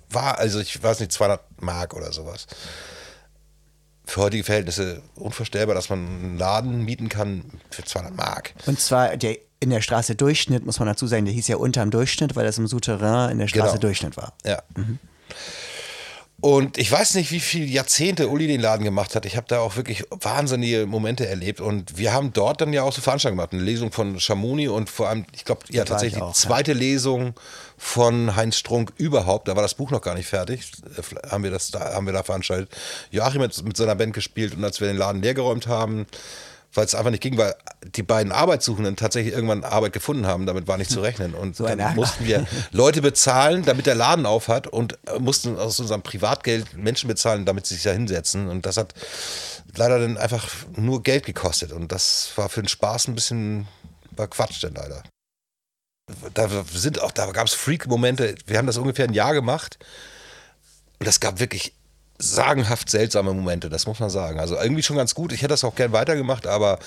War, 0.09 0.37
also 0.37 0.59
ich 0.59 0.81
weiß 0.81 0.99
nicht, 0.99 1.11
200 1.11 1.61
Mark 1.61 1.93
oder 1.93 2.11
sowas 2.11 2.47
für 4.05 4.21
heutige 4.21 4.43
Verhältnisse 4.43 5.01
unvorstellbar, 5.15 5.75
dass 5.75 5.89
man 5.89 5.99
einen 5.99 6.37
Laden 6.37 6.83
mieten 6.83 7.09
kann 7.09 7.45
für 7.69 7.83
200 7.83 8.15
Mark. 8.15 8.53
und 8.65 8.79
zwar 8.79 9.15
der 9.17 9.37
in 9.63 9.69
der 9.71 9.81
Straße 9.81 10.15
Durchschnitt, 10.15 10.65
muss 10.65 10.79
man 10.79 10.87
dazu 10.87 11.07
sagen, 11.07 11.25
der 11.25 11.33
hieß 11.33 11.47
ja 11.47 11.55
unterm 11.57 11.89
Durchschnitt, 11.89 12.35
weil 12.35 12.45
das 12.45 12.57
im 12.57 12.67
Souterrain 12.67 13.31
in 13.31 13.39
der 13.39 13.47
Straße 13.47 13.71
Genau. 13.73 13.81
Durchschnitt 13.81 14.17
war. 14.17 14.33
Ja. 14.45 14.61
Und 16.41 16.77
ich 16.77 16.91
weiß 16.91 17.13
nicht, 17.13 17.31
wie 17.31 17.39
viele 17.39 17.67
Jahrzehnte 17.67 18.27
Uli 18.27 18.47
den 18.47 18.59
Laden 18.59 18.83
gemacht 18.83 19.15
hat. 19.15 19.25
Ich 19.25 19.37
habe 19.37 19.47
da 19.47 19.59
auch 19.59 19.77
wirklich 19.77 20.03
wahnsinnige 20.09 20.85
Momente 20.85 21.25
erlebt. 21.25 21.61
Und 21.61 21.97
wir 21.97 22.11
haben 22.11 22.33
dort 22.33 22.59
dann 22.59 22.73
ja 22.73 22.83
auch 22.83 22.91
so 22.91 23.01
Veranstaltungen 23.01 23.37
gemacht. 23.37 23.53
Eine 23.53 23.63
Lesung 23.63 23.93
von 23.93 24.19
Schamoni 24.19 24.67
und 24.67 24.89
vor 24.89 25.07
allem, 25.07 25.25
ich 25.31 25.45
glaube, 25.45 25.61
ja, 25.69 25.85
tatsächlich 25.85 26.17
ich 26.17 26.21
auch, 26.21 26.33
die 26.33 26.37
zweite 26.39 26.73
Lesung 26.73 27.33
von 27.77 28.35
Heinz 28.35 28.57
Strunk 28.57 28.91
überhaupt. 28.97 29.47
Da 29.47 29.55
war 29.55 29.63
das 29.63 29.73
Buch 29.75 29.89
noch 29.89 30.01
gar 30.01 30.15
nicht 30.15 30.27
fertig. 30.27 30.69
Äh, 30.97 31.29
Haben 31.29 31.45
wir, 31.45 31.51
das 31.51 31.71
da, 31.71 31.93
haben 31.93 32.05
wir 32.07 32.13
da 32.13 32.23
veranstaltet. 32.23 32.69
Joachim 33.09 33.41
hat 33.41 33.63
mit 33.63 33.77
seiner 33.77 33.95
Band 33.95 34.13
gespielt. 34.13 34.53
Und 34.53 34.65
als 34.65 34.81
wir 34.81 34.89
den 34.89 34.97
Laden 34.97 35.21
leergeräumt 35.21 35.67
haben, 35.67 36.07
weil 36.73 36.85
es 36.85 36.95
einfach 36.95 37.11
nicht 37.11 37.21
ging, 37.21 37.37
weil 37.37 37.55
die 37.95 38.03
beiden 38.03 38.31
Arbeitssuchenden 38.31 38.95
tatsächlich 38.95 39.33
irgendwann 39.33 39.63
Arbeit 39.63 39.93
gefunden 39.93 40.25
haben, 40.25 40.45
damit 40.45 40.67
war 40.67 40.77
nicht 40.77 40.91
zu 40.91 41.01
rechnen. 41.01 41.33
Und 41.33 41.55
So 41.55 41.67
dann 41.67 41.95
mussten 41.95 42.25
wir 42.25 42.45
Leute 42.71 43.01
bezahlen, 43.01 43.63
damit 43.63 43.85
der 43.85 43.95
Laden 43.95 44.25
auf 44.25 44.47
hat 44.47 44.67
und 44.67 44.97
äh, 45.07 45.19
mussten 45.19 45.57
aus 45.57 45.79
unserem 45.79 46.01
Privatgeld 46.01 46.75
Menschen 46.75 47.07
bezahlen, 47.07 47.45
damit 47.45 47.65
sie 47.65 47.75
sich 47.75 47.83
da 47.83 47.91
hinsetzen. 47.91 48.47
Und 48.47 48.65
das 48.65 48.77
hat 48.77 48.93
leider 49.75 49.99
dann 49.99 50.17
einfach 50.17 50.49
nur 50.75 51.03
Geld 51.03 51.25
gekostet. 51.25 51.71
Und 51.71 51.91
das 51.91 52.31
war 52.35 52.49
für 52.49 52.61
den 52.61 52.69
Spaß 52.69 53.07
ein 53.07 53.15
bisschen 53.15 53.67
war 54.15 54.27
Quatsch 54.27 54.63
dann 54.63 54.75
leider. 54.75 55.03
Da 56.33 56.49
sind 56.71 57.01
auch, 57.01 57.11
da 57.11 57.31
gab 57.31 57.47
es 57.47 57.53
Freak-Momente. 57.53 58.35
Wir 58.45 58.57
haben 58.57 58.67
das 58.67 58.77
ungefähr 58.77 59.05
ein 59.07 59.13
Jahr 59.13 59.33
gemacht. 59.33 59.79
Und 60.99 61.07
das 61.07 61.19
gab 61.19 61.39
wirklich 61.39 61.73
sagenhaft 62.17 62.89
seltsame 62.89 63.33
Momente, 63.33 63.69
das 63.69 63.87
muss 63.87 63.99
man 63.99 64.09
sagen. 64.09 64.39
Also 64.39 64.55
irgendwie 64.55 64.83
schon 64.83 64.97
ganz 64.97 65.15
gut. 65.15 65.33
Ich 65.33 65.39
hätte 65.41 65.49
das 65.49 65.63
auch 65.63 65.75
gern 65.75 65.91
weitergemacht, 65.91 66.47
aber 66.47 66.79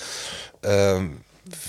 ähm, 0.63 1.21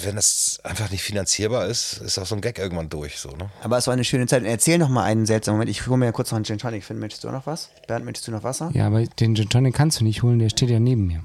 wenn 0.02 0.16
das 0.16 0.58
einfach 0.64 0.90
nicht 0.90 1.02
finanzierbar 1.02 1.66
ist, 1.66 1.98
ist 1.98 2.18
auch 2.18 2.26
so 2.26 2.34
ein 2.34 2.40
Gag 2.40 2.58
irgendwann 2.58 2.88
durch. 2.88 3.18
So, 3.18 3.30
ne? 3.30 3.50
Aber 3.62 3.78
es 3.78 3.86
war 3.86 3.94
eine 3.94 4.04
schöne 4.04 4.26
Zeit. 4.26 4.42
Und 4.42 4.48
erzähl 4.48 4.78
noch 4.78 4.88
mal 4.88 5.04
einen 5.04 5.26
seltsamen 5.26 5.58
Moment. 5.58 5.70
Ich 5.70 5.86
hole 5.86 5.96
mir 5.98 6.06
ja 6.06 6.12
kurz 6.12 6.30
noch 6.30 6.36
einen 6.36 6.44
Gin 6.44 6.58
Tonic. 6.58 6.84
Finn, 6.84 6.98
möchtest 6.98 7.24
du 7.24 7.30
noch 7.30 7.46
was? 7.46 7.68
Bernd, 7.86 8.04
möchtest 8.04 8.28
du 8.28 8.32
noch 8.32 8.42
Wasser? 8.42 8.70
Ja, 8.74 8.86
aber 8.86 9.04
den 9.04 9.36
Gin 9.36 9.48
Tonic 9.48 9.74
kannst 9.74 10.00
du 10.00 10.04
nicht 10.04 10.22
holen, 10.22 10.38
der 10.38 10.48
steht 10.48 10.70
ja 10.70 10.80
neben 10.80 11.06
mir. 11.06 11.22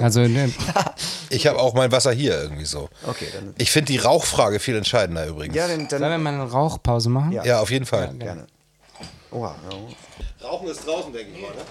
Also, 0.00 0.20
ne, 0.20 0.52
Ich 1.30 1.46
habe 1.46 1.58
auch 1.58 1.72
mein 1.72 1.90
Wasser 1.90 2.12
hier 2.12 2.40
irgendwie 2.40 2.66
so. 2.66 2.90
Okay, 3.06 3.26
dann. 3.32 3.54
Ich 3.56 3.70
finde 3.70 3.92
die 3.92 3.98
Rauchfrage 3.98 4.60
viel 4.60 4.76
entscheidender 4.76 5.26
übrigens. 5.26 5.56
Ja, 5.56 5.68
dann, 5.68 5.88
sollen 5.88 6.02
wir 6.02 6.10
dann 6.10 6.22
mal 6.22 6.34
eine 6.34 6.42
Rauchpause 6.44 7.08
machen? 7.08 7.32
Ja. 7.32 7.44
Ja, 7.44 7.60
auf 7.60 7.70
jeden 7.70 7.86
Fall. 7.86 8.12
gerne. 8.18 8.46
Oha, 9.32 9.54
ja. 9.70 10.48
Rauchen 10.48 10.68
ist 10.68 10.86
draußen, 10.86 11.12
denke 11.12 11.32
ich 11.32 11.42
mal. 11.42 11.50
Ne? 11.50 11.62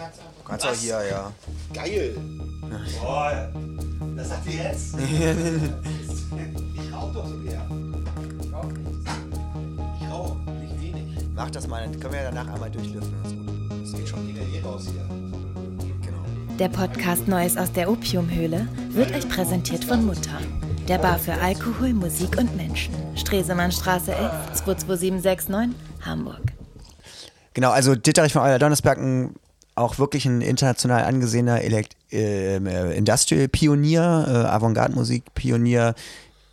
Kannst 0.46 0.66
auch 0.66 0.74
hier, 0.74 1.02
ja. 1.10 1.32
Geil. 1.74 2.16
Boah, 3.02 3.52
das 4.16 4.30
sagt 4.30 4.46
ihr 4.48 4.64
jetzt? 4.64 4.96
ich 5.00 6.94
rauche 6.94 7.14
doch 7.14 7.28
so 7.28 7.38
gern. 7.40 8.06
Ich 10.00 10.10
rauche 10.10 10.38
nicht 10.62 10.82
wenig. 10.82 11.26
Mach 11.36 11.50
das 11.50 11.68
mal, 11.68 11.84
dann 11.84 12.00
können 12.00 12.14
wir 12.14 12.22
ja 12.22 12.32
danach 12.32 12.54
einmal 12.54 12.72
durchlüften. 12.72 13.14
Das 13.24 13.32
ist 13.32 13.38
gut. 13.38 13.82
Das 13.82 13.94
geht 13.94 14.08
schon. 14.08 14.30
Ich 14.30 14.36
gehe 14.36 14.62
eh 14.62 14.64
raus 14.64 14.88
hier. 14.90 15.06
Genau. 16.06 16.24
Der 16.58 16.70
Podcast 16.70 17.28
Neues 17.28 17.58
aus 17.58 17.74
der 17.74 17.92
Opiumhöhle 17.92 18.70
wird 18.92 19.12
euch 19.12 19.28
präsentiert 19.28 19.84
von 19.84 20.06
Mutter. 20.06 20.40
Der 20.88 20.98
Bar 20.98 21.20
für 21.20 21.34
Alkohol, 21.34 21.94
Musik 21.94 22.38
und 22.38 22.56
Menschen. 22.56 22.94
Stresemannstraße 23.16 24.14
11, 24.14 24.32
22769, 24.54 25.76
Hamburg. 26.06 26.59
Genau, 27.54 27.72
also 27.72 27.96
Ditterich 27.96 28.34
von 28.34 28.42
Euler 28.44 28.60
Donnersberg, 28.60 28.98
ein, 29.00 29.36
auch 29.76 29.98
wirklich 29.98 30.26
ein 30.26 30.42
international 30.42 31.04
angesehener 31.04 31.62
Elekt 31.62 31.96
ähm, 32.12 32.68
äh, 32.68 32.94
Industrial-Pionier, 32.94 34.26
äh, 34.28 34.48
Avantgarde-Musik-Pionier, 34.48 35.96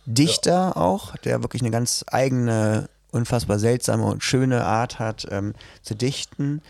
Dichter 0.05 0.77
auch, 0.77 1.17
der 1.17 1.43
wirklich 1.43 1.61
eine 1.61 1.71
ganz 1.71 2.05
eigene, 2.07 2.89
unfassbar 3.11 3.59
seltsame 3.59 4.05
und 4.05 4.23
schöne 4.23 4.63
Art 4.63 4.99
hat 4.99 5.27
ähm, 5.29 5.53
zu 5.81 5.95
dichten. 5.95 6.61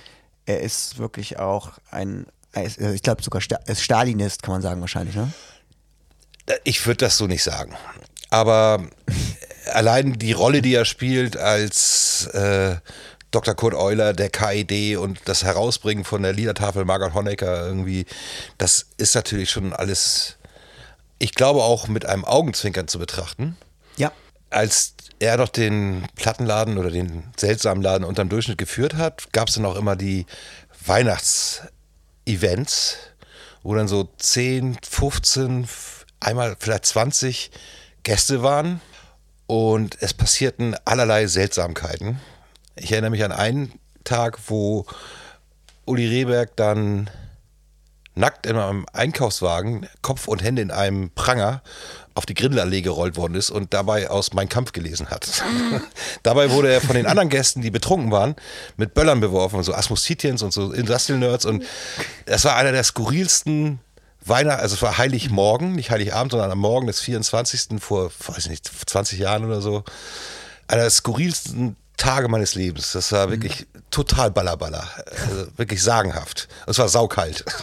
Er 0.45 0.61
ist 0.61 0.97
wirklich 0.97 1.37
auch 1.37 1.73
ein, 1.91 2.25
äh, 2.55 2.93
ich 2.93 3.03
glaube 3.03 3.21
sogar 3.21 3.41
Sta 3.41 3.57
ist 3.67 3.83
Stalinist, 3.83 4.41
kann 4.43 4.53
man 4.53 4.61
sagen 4.61 4.81
wahrscheinlich, 4.81 5.15
ne? 5.15 5.31
Äh, 6.47 6.55
Ich 6.63 6.85
würde 6.87 7.05
das 7.05 7.17
so 7.17 7.27
nicht 7.27 7.43
sagen. 7.43 7.75
Aber 8.29 8.83
allein 9.71 10.13
die 10.13 10.33
Rolle, 10.33 10.61
die 10.61 10.73
er 10.73 10.85
spielt 10.85 11.37
als 11.37 12.27
äh, 12.33 12.77
Dr. 13.31 13.55
Kurt 13.55 13.73
Euler, 13.73 14.13
der 14.13 14.29
KID 14.29 14.97
und 14.97 15.19
das 15.25 15.43
Herausbringen 15.43 16.05
von 16.05 16.23
der 16.23 16.31
Liedertafel 16.33 16.85
Margaret 16.85 17.13
Honecker 17.13 17.67
irgendwie, 17.67 18.05
das 18.57 18.87
ist 18.97 19.15
natürlich 19.15 19.51
schon 19.51 19.73
alles, 19.73 20.37
ich 21.19 21.33
glaube 21.33 21.63
auch 21.63 21.87
mit 21.87 22.05
einem 22.05 22.23
Augenzwinkern 22.23 22.87
zu 22.87 22.99
betrachten. 22.99 23.57
Ja. 23.97 24.13
Als 24.49 24.93
er 25.19 25.35
doch 25.37 25.49
den 25.49 26.07
Plattenladen 26.15 26.77
oder 26.77 26.89
den 26.89 27.23
seltsamen 27.35 27.83
Laden 27.83 28.05
unterm 28.05 28.29
Durchschnitt 28.29 28.57
geführt 28.57 28.95
hat, 28.95 29.33
gab 29.33 29.49
es 29.49 29.55
dann 29.55 29.65
auch 29.65 29.75
immer 29.75 29.97
die 29.97 30.25
Weihnachts-Events, 30.85 32.97
wo 33.63 33.75
dann 33.75 33.89
so 33.89 34.09
10, 34.17 34.77
15, 34.87 35.67
einmal 36.19 36.55
vielleicht 36.59 36.85
20 36.85 37.51
Gäste 38.03 38.41
waren 38.41 38.79
und 39.47 40.01
es 40.01 40.13
passierten 40.13 40.77
allerlei 40.85 41.27
Seltsamkeiten. 41.27 42.21
Ich 42.79 42.91
erinnere 42.91 43.11
mich 43.11 43.23
an 43.23 43.31
einen 43.31 43.79
Tag, 44.03 44.39
wo 44.47 44.85
Uli 45.85 46.07
Rehberg 46.07 46.55
dann 46.55 47.09
nackt 48.15 48.45
in 48.45 48.57
einem 48.57 48.85
Einkaufswagen, 48.93 49.87
Kopf 50.01 50.27
und 50.27 50.43
Hände 50.43 50.61
in 50.61 50.71
einem 50.71 51.11
Pranger 51.11 51.61
auf 52.15 52.25
die 52.25 52.33
Grindelallee 52.33 52.81
gerollt 52.81 53.15
worden 53.15 53.35
ist 53.35 53.51
und 53.51 53.73
dabei 53.73 54.09
aus 54.09 54.33
Mein 54.33 54.49
Kampf 54.49 54.71
gelesen 54.71 55.09
hat. 55.09 55.43
dabei 56.23 56.49
wurde 56.49 56.71
er 56.71 56.81
von 56.81 56.95
den 56.95 57.05
anderen 57.05 57.29
Gästen, 57.29 57.61
die 57.61 57.69
betrunken 57.69 58.11
waren, 58.11 58.35
mit 58.75 58.95
Böllern 58.95 59.19
beworfen, 59.19 59.61
so 59.61 59.73
Asmus-Titians 59.73 60.41
und 60.41 60.51
so 60.51 60.71
Industrial 60.71 61.19
Nerds 61.19 61.45
und 61.45 61.63
das 62.25 62.43
war 62.43 62.55
einer 62.55 62.71
der 62.71 62.83
skurrilsten 62.83 63.79
Weihnachten, 64.25 64.61
also 64.61 64.75
es 64.75 64.81
war 64.81 64.97
Heiligmorgen, 64.97 65.73
nicht 65.73 65.91
Heiligabend, 65.91 66.31
sondern 66.31 66.51
am 66.51 66.59
Morgen 66.59 66.87
des 66.87 66.99
24. 66.99 67.79
vor, 67.79 68.11
weiß 68.27 68.45
ich 68.45 68.49
nicht, 68.49 68.89
20 68.89 69.19
Jahren 69.19 69.45
oder 69.45 69.61
so. 69.61 69.83
Einer 70.67 70.81
der 70.81 70.89
skurrilsten 70.89 71.77
Tage 71.97 72.27
meines 72.27 72.55
Lebens. 72.55 72.93
Das 72.93 73.11
war 73.11 73.29
wirklich 73.29 73.67
total 73.91 74.31
ballerballer. 74.31 74.87
Also 75.27 75.47
wirklich 75.57 75.83
sagenhaft. 75.83 76.47
Es 76.67 76.79
war 76.79 76.87
saukalt. 76.87 77.43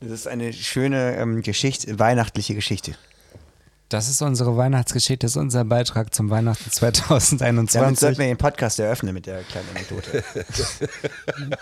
Das 0.00 0.10
ist 0.12 0.26
eine 0.26 0.52
schöne 0.54 1.16
ähm, 1.16 1.42
Geschichte, 1.42 1.98
weihnachtliche 1.98 2.54
Geschichte. 2.54 2.94
Das 3.90 4.08
ist 4.08 4.22
unsere 4.22 4.56
Weihnachtsgeschichte, 4.56 5.26
das 5.26 5.32
ist 5.32 5.36
unser 5.36 5.64
Beitrag 5.64 6.14
zum 6.14 6.30
Weihnachten 6.30 6.70
Damit 6.80 6.96
2021. 6.96 7.98
sollten 7.98 8.18
wir 8.18 8.26
den 8.26 8.38
Podcast 8.38 8.78
eröffnen 8.78 9.12
mit 9.12 9.26
der 9.26 9.42
kleinen 9.42 9.68
Anekdote. 9.74 10.22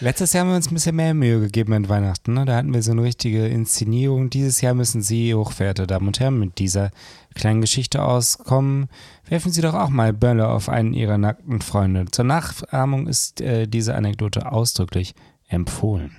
Letztes 0.00 0.34
Jahr 0.34 0.42
haben 0.42 0.50
wir 0.50 0.56
uns 0.56 0.70
ein 0.70 0.74
bisschen 0.74 0.94
mehr 0.94 1.14
Mühe 1.14 1.40
gegeben 1.40 1.72
an 1.72 1.88
Weihnachten. 1.88 2.34
Ne? 2.34 2.44
Da 2.44 2.56
hatten 2.56 2.74
wir 2.74 2.82
so 2.82 2.92
eine 2.92 3.02
richtige 3.02 3.46
Inszenierung. 3.46 4.28
Dieses 4.28 4.60
Jahr 4.60 4.74
müssen 4.74 5.00
Sie, 5.00 5.34
hochverehrte 5.34 5.86
Damen 5.86 6.08
und 6.08 6.20
Herren, 6.20 6.38
mit 6.38 6.58
dieser 6.58 6.90
kleinen 7.36 7.60
Geschichte 7.60 8.02
auskommen. 8.02 8.88
Werfen 9.28 9.52
Sie 9.52 9.60
doch 9.60 9.74
auch 9.74 9.90
mal 9.90 10.12
Bölle 10.12 10.48
auf 10.48 10.68
einen 10.68 10.92
Ihrer 10.92 11.18
nackten 11.18 11.60
Freunde. 11.60 12.06
Zur 12.10 12.24
Nachahmung 12.24 13.06
ist 13.06 13.40
äh, 13.40 13.66
diese 13.66 13.94
Anekdote 13.94 14.50
ausdrücklich 14.50 15.14
empfohlen. 15.48 16.16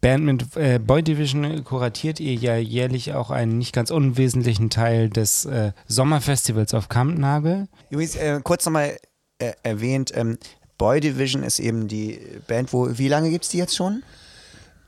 Bernd, 0.00 0.24
mit 0.24 0.56
äh, 0.56 0.78
Boy 0.78 1.02
Division 1.02 1.64
kuratiert 1.64 2.20
ihr 2.20 2.34
ja 2.34 2.56
jährlich 2.56 3.14
auch 3.14 3.30
einen 3.30 3.58
nicht 3.58 3.72
ganz 3.72 3.90
unwesentlichen 3.90 4.70
Teil 4.70 5.08
des 5.08 5.46
äh, 5.46 5.72
Sommerfestivals 5.88 6.74
auf 6.74 6.88
Kampnagel. 6.88 7.66
Übrigens, 7.90 8.14
äh, 8.14 8.40
kurz 8.44 8.64
nochmal 8.66 8.96
äh, 9.38 9.52
erwähnt, 9.62 10.12
ähm, 10.14 10.38
Boy 10.78 11.00
Division 11.00 11.42
ist 11.42 11.58
eben 11.58 11.88
die 11.88 12.20
Band, 12.46 12.72
wo, 12.72 12.98
wie 12.98 13.08
lange 13.08 13.30
gibt 13.30 13.44
es 13.44 13.50
die 13.50 13.58
jetzt 13.58 13.74
schon? 13.74 14.02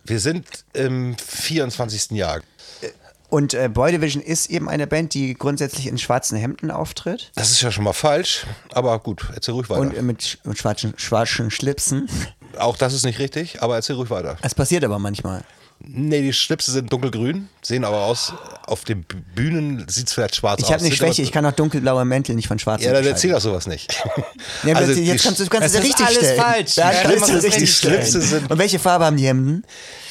Wir 0.05 0.21
sind 0.21 0.47
im 0.75 1.17
24. 1.17 2.13
Jahr. 2.13 2.41
Und 3.31 3.53
äh, 3.55 3.69
Boy 3.69 3.93
Division 3.93 4.23
ist 4.23 4.49
eben 4.49 4.69
eine 4.69 4.87
Band, 4.87 5.13
die 5.13 5.35
grundsätzlich 5.35 5.87
in 5.87 5.99
schwarzen 5.99 6.39
Hemden 6.39 6.71
auftritt 6.71 7.31
Das 7.35 7.51
ist 7.51 7.61
ja 7.61 7.71
schon 7.71 7.85
mal 7.85 7.93
falsch, 7.93 8.47
aber 8.73 8.99
gut, 8.99 9.23
erzähl 9.35 9.53
ruhig 9.55 9.69
weiter. 9.69 9.81
und 9.83 9.95
äh, 9.95 10.03
mit 10.03 10.23
sch 10.23 10.39
und 10.45 10.57
schwarzen, 10.57 10.95
schwarzen 10.97 11.51
Schlipsen. 11.51 12.09
Auch 12.59 12.77
das 12.79 12.95
ist 12.95 13.05
nicht 13.05 13.19
richtig, 13.19 13.61
aber 13.63 13.75
erzähl 13.77 13.97
ruhig 13.97 14.09
weiter. 14.11 14.39
Es 14.43 14.55
passiert 14.55 14.83
aber 14.85 14.99
manchmal. 14.99 15.43
Nee, 15.81 16.23
die 16.23 16.33
Schlipse 16.33 16.73
sind 16.73 16.93
dunkelgrün, 16.93 17.49
sehen 17.63 17.85
aber 17.85 17.99
aus, 18.01 18.33
auf 18.67 18.85
den 18.85 19.05
Bühnen 19.37 19.87
sieht 19.89 20.09
es 20.09 20.13
vielleicht 20.15 20.35
schwarz 20.35 20.59
Ich 20.61 20.65
aus. 20.67 20.73
habe 20.73 20.85
eine 20.85 20.93
Schwäche, 20.93 21.23
ich 21.23 21.31
kann 21.31 21.47
auch 21.47 21.53
dunkelblaue 21.53 22.05
Mäntel 22.05 22.35
nicht 22.35 22.49
von 22.49 22.59
schwarzen 22.59 22.85
Ja, 22.87 22.93
dann 22.95 23.07
erzähl 23.07 23.31
doch 23.31 23.41
sowas 23.41 23.67
nicht. 23.69 24.03
Ja, 24.65 24.75
Also 24.75 24.93
jetzt 24.93 25.23
kannst 25.23 25.39
du, 25.39 25.47
kannst 25.47 25.67
Es 25.69 25.75
es 25.75 25.75
ja 25.75 25.81
ist 25.81 25.87
richtig 25.87 26.07
alles 26.07 26.19
stellen. 26.19 26.41
falsch. 26.41 26.77
Ja, 26.77 26.91
kannst 27.03 27.29
du 27.29 27.33
das 27.35 27.45
richtig 27.45 27.61
die 27.61 27.67
Schlipse 27.69 28.21
sind- 28.23 28.51
Und 28.51 28.59
welche 28.59 28.79
Farbe 28.81 29.05
haben 29.05 29.17
die 29.19 29.27
Hemden? 29.27 29.65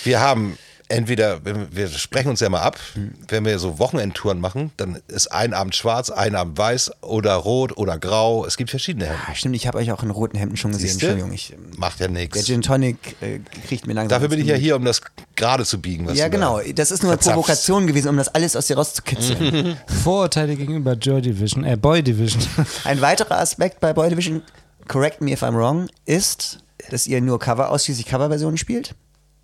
Wir 0.05 0.21
haben 0.21 0.57
entweder, 0.89 1.41
wir 1.43 1.87
sprechen 1.89 2.29
uns 2.29 2.39
ja 2.39 2.49
mal 2.49 2.61
ab, 2.61 2.79
wenn 3.27 3.45
wir 3.45 3.59
so 3.59 3.79
Wochenendtouren 3.79 4.39
machen, 4.39 4.71
dann 4.77 5.01
ist 5.07 5.27
ein 5.27 5.53
Abend 5.53 5.75
schwarz, 5.75 6.09
ein 6.09 6.35
Abend 6.35 6.57
weiß 6.57 6.91
oder 7.01 7.35
rot 7.35 7.77
oder 7.77 7.97
grau. 7.97 8.45
Es 8.45 8.57
gibt 8.57 8.69
verschiedene 8.69 9.05
Hemden. 9.05 9.21
Ah, 9.27 9.35
stimmt, 9.35 9.55
ich 9.55 9.67
habe 9.67 9.77
euch 9.77 9.91
auch 9.91 10.03
in 10.03 10.09
roten 10.09 10.37
Hemden 10.37 10.57
schon 10.57 10.71
gesehen. 10.71 10.87
Siehste? 10.89 11.07
Entschuldigung, 11.07 11.33
ich, 11.33 11.53
ähm, 11.53 11.71
Macht 11.77 11.99
ja 11.99 12.07
der 12.07 12.21
nichts. 12.21 12.45
Gin 12.45 12.61
Tonic 12.61 12.97
äh, 13.21 13.39
kriegt 13.67 13.87
mir 13.87 13.93
langsam. 13.93 14.09
Dafür 14.09 14.29
bin 14.29 14.39
ich 14.39 14.47
ja 14.47 14.55
hier, 14.55 14.75
um 14.75 14.85
das 14.85 15.01
gerade 15.35 15.65
zu 15.65 15.81
biegen. 15.81 16.07
Was 16.07 16.17
Ja, 16.17 16.25
da 16.25 16.29
genau. 16.29 16.61
Das 16.75 16.91
ist 16.91 17.03
nur 17.03 17.11
eine. 17.11 17.19
Provokation 17.19 17.87
gewesen, 17.87 18.09
um 18.09 18.17
das 18.17 18.29
alles 18.29 18.55
aus 18.55 18.67
dir 18.67 18.77
rauszukitzeln. 18.77 19.77
Vorurteile 20.03 20.55
gegenüber 20.55 20.93
Joy 20.93 21.21
Division, 21.21 21.63
äh, 21.63 21.75
Boy 21.75 22.01
Division. 22.01 22.41
Ein 22.83 23.01
weiterer 23.01 23.39
Aspekt 23.39 23.79
bei 23.79 23.93
Boy 23.93 24.09
Division, 24.09 24.41
correct 24.87 25.21
me 25.21 25.31
if 25.31 25.43
I'm 25.43 25.55
wrong, 25.55 25.89
ist, 26.05 26.59
dass 26.89 27.07
ihr 27.07 27.21
nur 27.21 27.39
Cover, 27.39 27.71
ausschließlich 27.71 28.05
Coverversionen 28.05 28.57
spielt. 28.57 28.95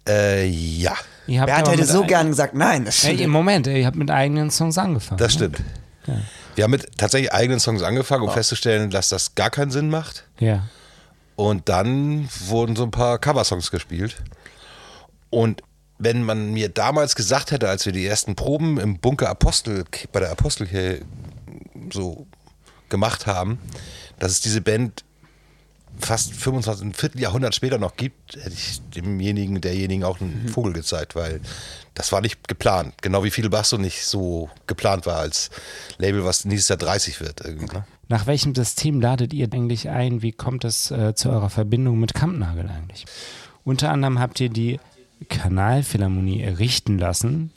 Äh, 0.08 0.48
ja, 0.48 0.96
Bernd 1.28 1.70
hätte 1.70 1.86
so 1.86 2.04
gern 2.04 2.30
gesagt, 2.30 2.54
nein. 2.54 2.86
Das 2.86 3.04
Ey, 3.04 3.22
im 3.22 3.30
Moment, 3.30 3.68
ey, 3.68 3.82
ihr 3.82 3.86
habt 3.86 3.96
mit 3.96 4.12
eigenen 4.12 4.52
Songs 4.52 4.78
angefangen. 4.78 5.18
das 5.18 5.34
ne? 5.34 5.48
stimmt. 5.48 5.64
Wir 6.56 6.66
haben 6.66 6.72
mit 6.72 6.98
tatsächlich 6.98 7.34
eigenen 7.34 7.60
Songs 7.60 7.82
angefangen, 7.82 8.24
um 8.24 8.32
festzustellen, 8.32 8.90
dass 8.90 9.10
das 9.10 9.36
gar 9.36 9.50
keinen 9.50 9.72
Sinn 9.72 9.90
macht. 9.90 10.26
Ja. 10.40 10.68
Und 11.36 11.70
dann 11.70 12.30
wurden 12.48 12.76
so 12.76 12.84
ein 12.84 12.92
paar 12.92 13.18
Coversongs 13.18 13.72
gespielt. 13.72 14.18
Und 15.30 15.64
wenn 15.98 16.24
man 16.24 16.54
mir 16.54 16.70
damals 16.70 17.16
gesagt 17.16 17.52
hätte, 17.52 17.70
als 17.70 17.86
wir 17.86 17.94
die 17.94 18.06
ersten 18.06 18.36
Proben 18.36 18.80
im 18.80 19.00
Bunker 19.00 19.30
Apostel 19.30 19.86
bei 20.12 20.20
der 20.20 20.32
Apostelkirche 20.32 21.02
so 21.92 22.28
gemacht 22.90 23.26
haben, 23.26 23.60
dass 24.20 24.32
es 24.32 24.42
diese 24.42 24.62
Band 24.62 25.04
fast 26.00 26.34
25, 26.34 26.86
ein 26.86 26.94
Vierteljahrhundert 26.94 27.56
später 27.56 27.78
noch 27.78 27.96
gibt, 27.96 28.36
hätte 28.36 28.54
ich 28.54 28.82
demjenigen, 28.96 29.62
derjenigen 29.62 30.04
auch 30.04 30.20
einen 30.20 30.50
Vogel 30.50 30.74
gezeigt, 30.74 31.16
weil 31.16 31.40
das 31.94 32.12
war 32.12 32.22
nicht 32.22 32.48
geplant. 32.48 32.96
Genau 33.02 33.24
wie 33.24 33.32
Fidel 33.32 33.50
Basso 33.50 33.78
nicht 33.78 34.06
so 34.06 34.50
geplant 34.68 35.06
war 35.06 35.18
als 35.18 35.50
Label, 35.98 36.26
was 36.26 36.46
nächstes 36.46 36.70
Jahr 36.70 36.78
30 36.78 37.22
wird. 37.22 37.44
Ne? 37.46 37.86
Nach 38.10 38.28
welchem 38.28 38.54
System 38.54 39.00
ladet 39.00 39.34
ihr 39.34 39.48
eigentlich 39.52 39.90
ein? 39.90 40.22
Wie 40.22 40.32
kommt 40.32 40.66
es 40.66 40.92
äh, 40.92 41.16
zu 41.16 41.30
eurer 41.30 41.50
Verbindung 41.50 42.00
mit 42.00 42.14
Kampnagel 42.14 42.70
eigentlich? 42.70 43.06
Unter 43.64 43.92
anderem 43.92 44.20
habt 44.20 44.40
ihr 44.40 44.50
die 44.50 44.80
Kanalphilharmonie 45.30 46.42
errichten 46.42 46.98
lassen. 46.98 47.53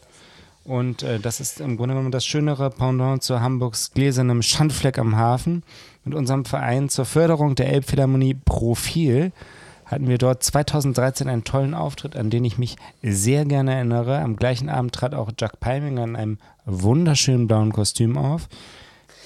Und 0.66 1.04
äh, 1.04 1.20
das 1.20 1.38
ist 1.38 1.60
im 1.60 1.76
Grunde 1.76 1.94
genommen 1.94 2.10
das 2.10 2.26
schönere 2.26 2.70
Pendant 2.70 3.22
zu 3.22 3.40
Hamburgs 3.40 3.92
gläsernem 3.92 4.42
Schandfleck 4.42 4.98
am 4.98 5.16
Hafen. 5.16 5.62
Mit 6.04 6.14
unserem 6.14 6.44
Verein 6.44 6.88
zur 6.88 7.04
Förderung 7.04 7.54
der 7.54 7.68
Elbphilharmonie 7.68 8.34
Profil 8.34 9.32
hatten 9.84 10.08
wir 10.08 10.18
dort 10.18 10.42
2013 10.42 11.28
einen 11.28 11.44
tollen 11.44 11.72
Auftritt, 11.72 12.16
an 12.16 12.30
den 12.30 12.44
ich 12.44 12.58
mich 12.58 12.76
sehr 13.02 13.44
gerne 13.44 13.74
erinnere. 13.74 14.18
Am 14.18 14.34
gleichen 14.34 14.68
Abend 14.68 14.92
trat 14.92 15.14
auch 15.14 15.30
Jack 15.38 15.60
Palminger 15.60 16.02
in 16.02 16.16
einem 16.16 16.38
wunderschönen 16.64 17.46
blauen 17.46 17.72
Kostüm 17.72 18.18
auf. 18.18 18.48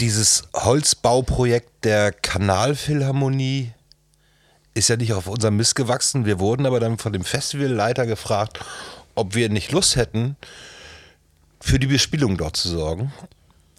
Dieses 0.01 0.45
Holzbauprojekt 0.55 1.85
der 1.85 2.13
Kanalphilharmonie 2.13 3.73
ist 4.75 4.89
ja 4.89 4.97
nicht 4.97 5.15
auf 5.15 5.27
unserem 5.27 5.57
Mist 5.57 5.75
gewachsen. 5.75 6.27
Wir 6.27 6.39
wurden 6.39 6.67
aber 6.67 6.81
dann 6.81 6.99
von 6.99 7.15
dem 7.15 7.25
Festivalleiter 7.25 8.07
gefragt, 8.07 8.61
ob 9.15 9.35
wir 9.35 9.49
nicht 9.49 9.73
Lust 9.73 9.97
hätten, 9.97 10.37
für 11.61 11.79
die 11.79 11.87
Bespielung 11.87 12.37
dort 12.37 12.57
zu 12.57 12.69
sorgen. 12.69 13.13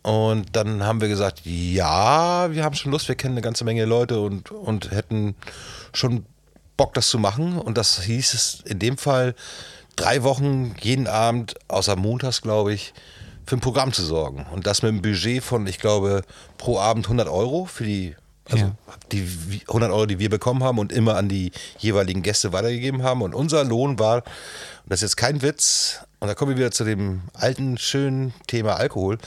Und 0.04 0.56
dann 0.56 0.84
haben 0.84 1.02
wir 1.02 1.08
gesagt, 1.08 1.42
ja, 1.44 2.52
wir 2.52 2.64
haben 2.64 2.76
schon 2.76 2.92
Lust, 2.92 3.08
wir 3.08 3.16
kennen 3.16 3.36
eine 3.36 3.42
ganze 3.42 3.64
Menge 3.64 3.86
Leute 3.86 4.20
und, 4.20 4.50
und 4.52 4.92
hätten 4.92 5.36
schon 5.94 6.26
Bock, 6.76 6.94
das 6.96 7.10
zu 7.10 7.20
machen. 7.20 7.60
Und 7.60 7.78
das 7.78 8.02
hieß 8.02 8.34
es 8.34 8.62
in 8.66 8.80
dem 8.80 8.98
Fall, 8.98 9.36
drei 9.96 10.24
Wochen 10.24 10.76
jeden 10.82 11.08
Abend, 11.08 11.56
außer 11.68 11.96
montags, 11.96 12.42
glaube 12.42 12.74
ich, 12.74 12.94
für 13.46 13.58
ein 13.58 13.62
Programm 13.62 13.94
zu 13.94 14.04
sorgen. 14.04 14.46
Und 14.52 14.66
das 14.66 14.82
mit 14.82 14.90
einem 14.90 15.02
Budget 15.02 15.44
von, 15.44 15.68
ich 15.68 15.80
glaube, 15.80 16.24
pro 16.58 16.80
Abend 16.80 17.06
100 17.06 17.28
Euro 17.28 17.66
für 17.66 17.84
die, 17.84 18.16
also 18.50 18.66
Ja. 18.66 18.76
die 19.12 19.28
100 19.68 19.92
Euro, 19.92 20.06
die 20.06 20.20
wir 20.20 20.30
bekommen 20.30 20.64
haben 20.64 20.80
und 20.80 20.92
immer 20.92 21.16
an 21.16 21.30
die 21.30 21.52
jeweiligen 21.78 22.22
Gäste 22.22 22.54
weitergegeben 22.54 23.04
haben. 23.04 23.22
Und 23.22 23.34
unser 23.36 23.64
Lohn 23.64 24.00
war, 24.00 24.18
und 24.18 24.24
das 24.88 25.00
ist 25.00 25.12
jetzt 25.12 25.18
kein 25.18 25.42
Witz, 25.42 26.00
und 26.20 26.28
da 26.28 26.36
kommen 26.36 26.52
wir 26.52 26.58
wieder 26.58 26.72
zu 26.72 26.84
dem 26.84 27.22
alten, 27.34 27.78
schönen 27.78 28.34
Thema 28.48 28.76
Alkohol. 28.76 29.18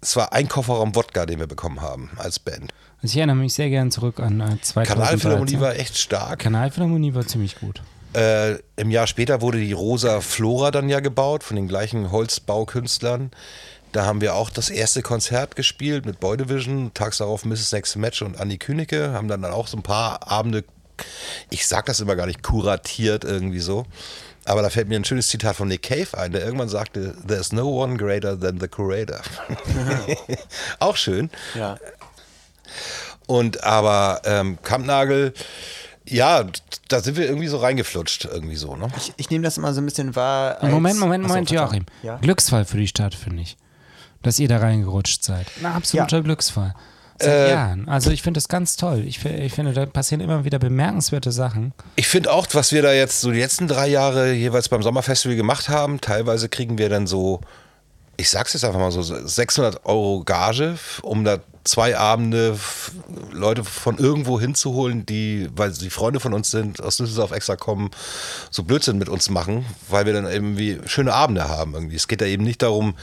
Es 0.00 0.16
war 0.16 0.32
ein 0.32 0.48
Kofferraum 0.48 0.94
Wodka, 0.94 1.26
den 1.26 1.38
wir 1.38 1.46
bekommen 1.46 1.80
haben 1.82 2.10
als 2.16 2.38
Band. 2.38 2.72
Also 3.02 3.12
ich 3.14 3.16
erinnere 3.16 3.36
mich 3.36 3.54
sehr 3.54 3.70
gern 3.70 3.90
zurück 3.90 4.20
an 4.20 4.40
äh, 4.40 4.60
2013. 4.60 4.84
Kanalphilharmonie 4.84 5.60
war 5.60 5.76
echt 5.76 5.96
stark. 5.96 6.40
Kanalphilharmonie 6.40 7.14
war 7.14 7.26
ziemlich 7.26 7.58
gut. 7.58 7.82
Äh, 8.12 8.56
Im 8.76 8.90
Jahr 8.90 9.06
später 9.06 9.40
wurde 9.40 9.58
die 9.58 9.72
Rosa 9.72 10.20
Flora 10.20 10.70
dann 10.70 10.88
ja 10.88 11.00
gebaut 11.00 11.44
von 11.44 11.56
den 11.56 11.68
gleichen 11.68 12.10
Holzbaukünstlern. 12.10 13.30
Da 13.92 14.06
haben 14.06 14.20
wir 14.20 14.34
auch 14.34 14.50
das 14.50 14.70
erste 14.70 15.02
Konzert 15.02 15.56
gespielt 15.56 16.06
mit 16.06 16.20
Boy 16.20 16.36
Division, 16.36 16.92
tags 16.94 17.18
darauf 17.18 17.44
Mrs. 17.44 17.72
Next 17.72 17.96
Match 17.96 18.22
und 18.22 18.38
Anni 18.38 18.58
Künigke, 18.58 19.12
haben 19.12 19.28
dann, 19.28 19.42
dann 19.42 19.52
auch 19.52 19.66
so 19.66 19.76
ein 19.76 19.82
paar 19.82 20.30
Abende, 20.30 20.64
ich 21.50 21.66
sag 21.66 21.86
das 21.86 22.00
immer 22.00 22.14
gar 22.14 22.26
nicht, 22.26 22.42
kuratiert 22.42 23.24
irgendwie 23.24 23.60
so. 23.60 23.86
Aber 24.44 24.62
da 24.62 24.70
fällt 24.70 24.88
mir 24.88 24.96
ein 24.96 25.04
schönes 25.04 25.28
Zitat 25.28 25.56
von 25.56 25.68
Nick 25.68 25.82
Cave 25.82 26.16
ein, 26.16 26.32
der 26.32 26.44
irgendwann 26.44 26.68
sagte, 26.68 27.14
There's 27.26 27.52
no 27.52 27.68
one 27.68 27.96
greater 27.96 28.38
than 28.38 28.58
the 28.58 28.68
curator. 28.68 29.20
auch 30.78 30.96
schön. 30.96 31.30
Ja. 31.54 31.78
Und 33.26 33.62
aber 33.62 34.22
ähm, 34.24 34.58
Kampnagel, 34.62 35.34
ja, 36.04 36.44
da 36.88 37.00
sind 37.00 37.16
wir 37.16 37.26
irgendwie 37.26 37.46
so 37.46 37.58
reingeflutscht, 37.58 38.24
irgendwie 38.24 38.56
so, 38.56 38.74
ne? 38.76 38.88
Ich, 38.96 39.12
ich 39.16 39.30
nehme 39.30 39.44
das 39.44 39.58
immer 39.58 39.72
so 39.72 39.80
ein 39.80 39.84
bisschen 39.84 40.16
wahr. 40.16 40.60
Als, 40.60 40.72
Moment, 40.72 40.98
Moment, 40.98 41.24
Achso, 41.24 41.34
Moment, 41.34 41.48
Verzeihung. 41.48 41.72
Joachim. 41.72 41.86
Ja? 42.02 42.16
Glücksfall 42.16 42.64
für 42.64 42.78
die 42.78 42.88
Stadt, 42.88 43.14
finde 43.14 43.42
ich. 43.42 43.56
Dass 44.22 44.38
ihr 44.38 44.48
da 44.48 44.58
reingerutscht 44.58 45.24
seid. 45.24 45.46
Ein 45.60 45.66
absoluter 45.66 46.22
Glücksfall. 46.22 46.74
Seit 47.18 47.28
Äh, 47.32 47.50
Jahren. 47.50 47.88
Also 47.88 48.10
ich 48.10 48.22
finde 48.22 48.38
das 48.38 48.48
ganz 48.48 48.76
toll. 48.76 49.02
Ich, 49.06 49.24
ich 49.24 49.52
finde, 49.52 49.72
da 49.72 49.84
passieren 49.86 50.20
immer 50.22 50.44
wieder 50.44 50.58
bemerkenswerte 50.58 51.32
Sachen. 51.32 51.72
Ich 51.96 52.08
finde 52.08 52.32
auch, 52.32 52.46
was 52.52 52.72
wir 52.72 52.82
da 52.82 52.92
jetzt 52.92 53.20
so 53.20 53.30
die 53.30 53.40
letzten 53.40 53.68
drei 53.68 53.88
Jahre 53.88 54.32
jeweils 54.32 54.68
beim 54.68 54.82
Sommerfestival 54.82 55.36
gemacht 55.36 55.68
haben, 55.68 56.00
teilweise 56.00 56.48
kriegen 56.48 56.78
wir 56.78 56.88
dann 56.88 57.06
so, 57.06 57.40
ich 58.16 58.30
sag's 58.30 58.54
jetzt 58.54 58.64
einfach 58.64 58.80
mal 58.80 58.90
so, 58.90 59.02
600 59.02 59.84
Euro 59.84 60.22
Gage, 60.24 60.78
um 61.02 61.24
da 61.24 61.38
zwei 61.64 61.96
Abende 61.98 62.58
Leute 63.32 63.64
von 63.64 63.98
irgendwo 63.98 64.40
hinzuholen, 64.40 65.04
die, 65.04 65.50
weil 65.54 65.72
sie 65.74 65.90
Freunde 65.90 66.20
von 66.20 66.32
uns 66.32 66.50
sind, 66.50 66.82
aus 66.82 66.96
Düsseldorf 66.96 67.32
extra 67.32 67.56
kommen, 67.56 67.90
so 68.50 68.62
Blödsinn 68.62 68.96
mit 68.96 69.10
uns 69.10 69.28
machen, 69.28 69.66
weil 69.90 70.06
wir 70.06 70.14
dann 70.14 70.24
irgendwie 70.26 70.80
schöne 70.86 71.12
Abende 71.12 71.48
haben 71.50 71.74
irgendwie. 71.74 71.96
Es 71.96 72.08
geht 72.08 72.22
da 72.22 72.24
eben 72.24 72.44
nicht 72.44 72.62
darum, 72.62 72.94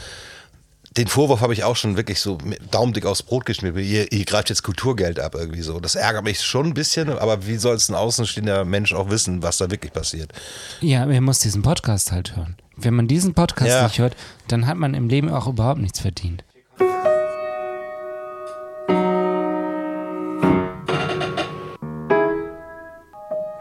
den 0.98 1.08
Vorwurf 1.08 1.42
habe 1.42 1.54
ich 1.54 1.64
auch 1.64 1.76
schon 1.76 1.96
wirklich 1.96 2.20
so 2.20 2.38
mit 2.44 2.74
daumendick 2.74 3.06
aufs 3.06 3.22
Brot 3.24 3.46
geschmiert. 3.46 3.78
Ihr, 3.78 4.12
ihr 4.12 4.26
greift 4.26 4.50
jetzt 4.50 4.64
Kulturgeld 4.64 5.20
ab 5.20 5.36
irgendwie 5.36 5.62
so. 5.62 5.80
Das 5.80 5.96
ärgert 5.96 6.24
mich 6.24 6.42
schon 6.42 6.68
ein 6.68 6.74
bisschen, 6.74 7.10
aber 7.18 7.46
wie 7.46 7.58
soll 7.58 7.76
es 7.76 7.88
ein 7.90 7.96
außenstehender 7.96 8.66
Mensch 8.66 8.94
auch 8.94 9.10
wissen, 9.10 9.44
was 9.44 9.58
da 9.58 9.70
wirklich 9.70 9.94
passiert? 9.94 10.32
Ja, 10.82 11.06
ihr 11.10 11.22
muss 11.22 11.40
diesen 11.40 11.62
Podcast 11.62 12.12
halt 12.12 12.36
hören. 12.36 12.56
Wenn 12.76 12.96
man 12.96 13.08
diesen 13.08 13.34
Podcast 13.34 13.70
Ja. 13.70 13.84
nicht 13.84 14.00
hört, 14.00 14.16
dann 14.48 14.66
hat 14.68 14.78
man 14.78 14.94
im 14.94 15.08
Leben 15.08 15.30
auch 15.32 15.48
überhaupt 15.48 15.80
nichts 15.80 16.00
verdient. 16.00 16.44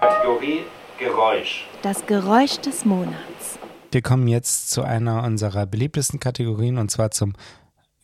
Kategorie 0.01 0.64
Geräusch. 0.99 1.66
Das 1.82 2.07
Geräusch 2.07 2.59
des 2.59 2.84
Monats. 2.84 3.16
Wir 3.93 4.03
kommen 4.03 4.28
jetzt 4.28 4.70
zu 4.70 4.82
einer 4.82 5.22
unserer 5.24 5.66
beliebtesten 5.66 6.20
Kategorien 6.20 6.76
und 6.78 6.91
zwar 6.91 7.11
zum 7.12 7.34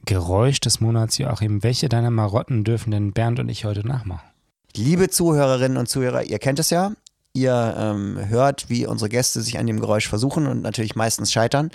Geräusch 0.05 0.61
des 0.61 0.81
Monats. 0.81 1.19
Joachim, 1.19 1.63
welche 1.63 1.89
deiner 1.89 2.11
Marotten 2.11 2.65
dürfen 2.65 2.91
denn 2.91 3.13
Bernd 3.13 3.41
und 3.41 3.49
ich 3.49 3.65
heute 3.65 3.87
nachmachen? 3.87 4.29
Liebe 4.75 5.11
Zuhörerinnen 5.11 5.77
und 5.77 5.89
Zuhörer, 5.89 6.23
ihr 6.23 6.39
kennt 6.39 6.59
es 6.59 6.71
ja. 6.71 6.93
Ihr 7.35 7.75
ähm, 7.79 8.19
hört, 8.29 8.69
wie 8.69 8.87
unsere 8.87 9.09
Gäste 9.09 9.41
sich 9.41 9.59
an 9.59 9.67
dem 9.67 9.81
Geräusch 9.81 10.09
versuchen 10.09 10.47
und 10.47 10.63
natürlich 10.63 10.97
meistens 10.97 11.33
scheitern. 11.33 11.71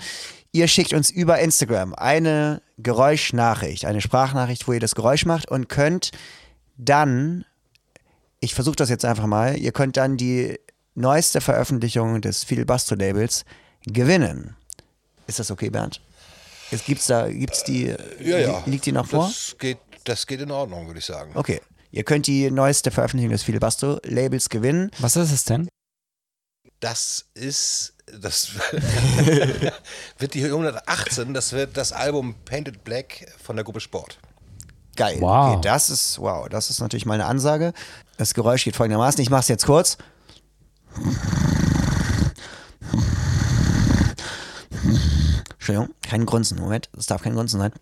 Ihr 0.52 0.68
schickt 0.68 0.94
uns 0.94 1.10
über 1.10 1.38
Instagram 1.40 1.94
eine 1.94 2.62
Geräuschnachricht, 2.78 3.84
eine 3.84 4.00
Sprachnachricht, 4.00 4.66
wo 4.66 4.72
ihr 4.72 4.80
das 4.80 4.94
Geräusch 4.94 5.26
macht 5.26 5.50
und 5.50 5.68
könnt 5.68 6.12
dann, 6.76 7.44
ich 8.40 8.54
versuche 8.54 8.76
das 8.76 8.88
jetzt 8.88 9.04
einfach 9.04 9.26
mal, 9.26 9.58
ihr 9.58 9.72
könnt 9.72 9.96
dann 9.96 10.16
die 10.16 10.58
neueste 10.94 11.40
Veröffentlichung 11.40 12.20
des 12.20 12.44
Fidel 12.44 12.64
Bastro 12.64 12.94
Labels 12.94 13.44
gewinnen. 13.86 14.56
Ist 15.26 15.38
das 15.38 15.50
okay, 15.50 15.70
Bernd? 15.70 16.00
Es 16.70 16.84
gibt's 16.84 17.06
da, 17.06 17.28
gibt's 17.28 17.64
die, 17.64 17.94
liegt 18.66 18.86
die 18.86 18.92
noch 18.92 19.06
vor? 19.06 19.26
Das 19.26 19.56
geht, 19.58 19.78
das 20.04 20.26
geht 20.26 20.40
in 20.40 20.50
Ordnung, 20.50 20.86
würde 20.86 20.98
ich 20.98 21.06
sagen. 21.06 21.32
Okay. 21.34 21.60
Ihr 21.90 22.04
könnt 22.04 22.26
die 22.26 22.50
neueste 22.50 22.90
Veröffentlichung 22.90 23.32
des 23.32 23.42
Filibusto 23.42 23.98
Labels 24.04 24.50
gewinnen. 24.50 24.90
Was 24.98 25.16
ist 25.16 25.32
es 25.32 25.44
denn? 25.44 25.68
Das 26.80 27.24
ist, 27.34 27.94
das 28.20 28.50
wird 30.18 30.34
die 30.34 30.44
118, 30.44 31.32
das 31.32 31.52
wird 31.52 31.76
das 31.76 31.92
Album 31.92 32.34
Painted 32.44 32.84
Black 32.84 33.32
von 33.42 33.56
der 33.56 33.64
Gruppe 33.64 33.80
Sport. 33.80 34.18
Geil. 34.96 35.16
Wow. 35.20 35.54
Okay, 35.54 35.60
das 35.62 35.90
ist, 35.90 36.18
wow, 36.18 36.48
das 36.48 36.70
ist 36.70 36.80
natürlich 36.80 37.06
mal 37.06 37.14
eine 37.14 37.26
Ansage. 37.26 37.72
Das 38.16 38.34
Geräusch 38.34 38.64
geht 38.64 38.76
folgendermaßen. 38.76 39.20
Ich 39.22 39.30
mache 39.30 39.42
es 39.42 39.48
jetzt 39.48 39.64
kurz. 39.64 39.96
Entschuldigung, 45.68 45.94
kein 46.02 46.24
Grunzen. 46.24 46.58
Moment, 46.58 46.88
es 46.96 47.06
darf 47.06 47.22
kein 47.22 47.34
Grunzen 47.34 47.60
sein. 47.60 47.72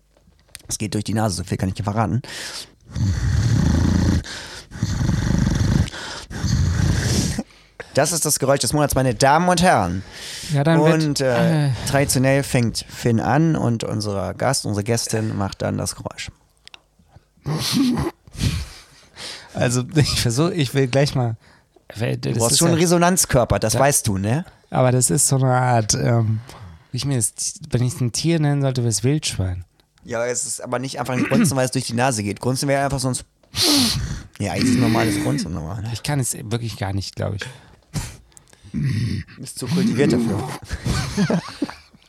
Es 0.67 0.77
geht 0.77 0.93
durch 0.93 1.05
die 1.05 1.13
Nase, 1.13 1.37
so 1.37 1.43
viel 1.45 1.57
kann 1.57 1.69
ich 1.69 1.75
dir 1.75 1.85
verraten. 1.85 2.21
Das 7.93 8.11
ist 8.11 8.25
das 8.25 8.39
Geräusch 8.39 8.59
des 8.59 8.73
Monats, 8.73 8.93
meine 8.93 9.15
Damen 9.15 9.47
und 9.47 9.61
Herren. 9.61 10.03
Ja, 10.53 10.65
dann 10.65 10.79
Und 10.79 11.21
äh, 11.21 11.67
äh, 11.67 11.71
traditionell 11.87 12.43
fängt 12.43 12.85
Finn 12.89 13.21
an 13.21 13.55
und 13.55 13.85
unser 13.85 14.33
Gast, 14.33 14.65
unsere 14.65 14.83
Gästin 14.83 15.37
macht 15.37 15.61
dann 15.61 15.77
das 15.77 15.95
Geräusch. 15.95 16.29
Also 19.53 19.83
ich 19.95 20.21
versuche, 20.21 20.53
ich 20.53 20.75
will 20.75 20.87
gleich 20.87 21.15
mal. 21.15 21.35
Du 21.97 22.33
brauchst 22.33 22.51
ist 22.51 22.57
schon 22.59 22.67
einen 22.67 22.77
ja, 22.77 22.81
Resonanzkörper, 22.83 23.57
das 23.57 23.73
weißt 23.73 24.05
du, 24.05 24.19
ne? 24.19 24.45
aber 24.69 24.91
das 24.91 25.09
ist 25.09 25.27
so 25.27 25.37
eine 25.37 25.51
Art, 25.51 25.95
ähm, 25.95 26.41
ich 26.97 27.05
mir 27.05 27.15
das, 27.15 27.33
wenn 27.69 27.83
ich 27.83 27.93
es 27.95 28.01
ein 28.01 28.11
Tier 28.11 28.39
nennen 28.39 28.61
sollte, 28.61 28.81
wäre 28.81 28.89
es 28.89 29.03
Wildschwein. 29.03 29.63
Ja, 30.03 30.25
es 30.25 30.45
ist 30.45 30.61
aber 30.61 30.79
nicht 30.79 30.99
einfach 30.99 31.13
ein 31.13 31.23
Grunzen, 31.23 31.55
weil 31.57 31.65
es 31.65 31.71
durch 31.71 31.85
die 31.85 31.93
Nase 31.93 32.23
geht. 32.23 32.39
Grunzen 32.39 32.67
wäre 32.67 32.83
einfach 32.83 32.99
sonst. 32.99 33.25
Ja, 34.39 34.51
eigentlich 34.53 34.69
ist 34.71 34.75
ein 34.75 34.81
normales 34.81 35.21
Grunzen 35.23 35.53
normal. 35.53 35.81
Ne? 35.81 35.89
Ich 35.93 36.03
kann 36.03 36.19
es 36.19 36.33
wirklich 36.33 36.77
gar 36.77 36.93
nicht, 36.93 37.15
glaube 37.15 37.37
ich. 37.37 37.43
Bist 39.37 39.57
zu 39.59 39.67
kultiviert 39.67 40.13
dafür. 40.13 40.47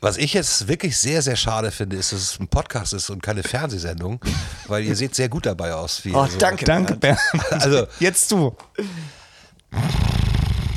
Was 0.00 0.16
ich 0.16 0.32
jetzt 0.34 0.68
wirklich 0.68 0.96
sehr, 0.96 1.22
sehr 1.22 1.34
schade 1.36 1.70
finde, 1.72 1.96
ist, 1.96 2.12
dass 2.12 2.20
es 2.20 2.38
ein 2.40 2.46
Podcast 2.48 2.92
ist 2.92 3.10
und 3.10 3.20
keine 3.22 3.42
Fernsehsendung, 3.42 4.20
weil 4.68 4.84
ihr 4.84 4.94
seht 4.94 5.14
sehr 5.14 5.28
gut 5.28 5.46
dabei 5.46 5.74
aus. 5.74 6.04
Wie 6.04 6.14
Oh, 6.14 6.26
so. 6.26 6.38
danke. 6.38 6.64
Danke, 6.64 6.94
Bernd. 6.94 7.18
Also, 7.50 7.86
Jetzt 7.98 8.30
du. 8.30 8.54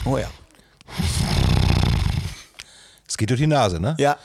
Oh 0.05 0.17
ja. 0.17 0.29
Es 3.11 3.17
geht 3.17 3.29
durch 3.29 3.41
die 3.41 3.47
Nase, 3.47 3.81
ne? 3.81 3.93
Ja. 3.99 4.15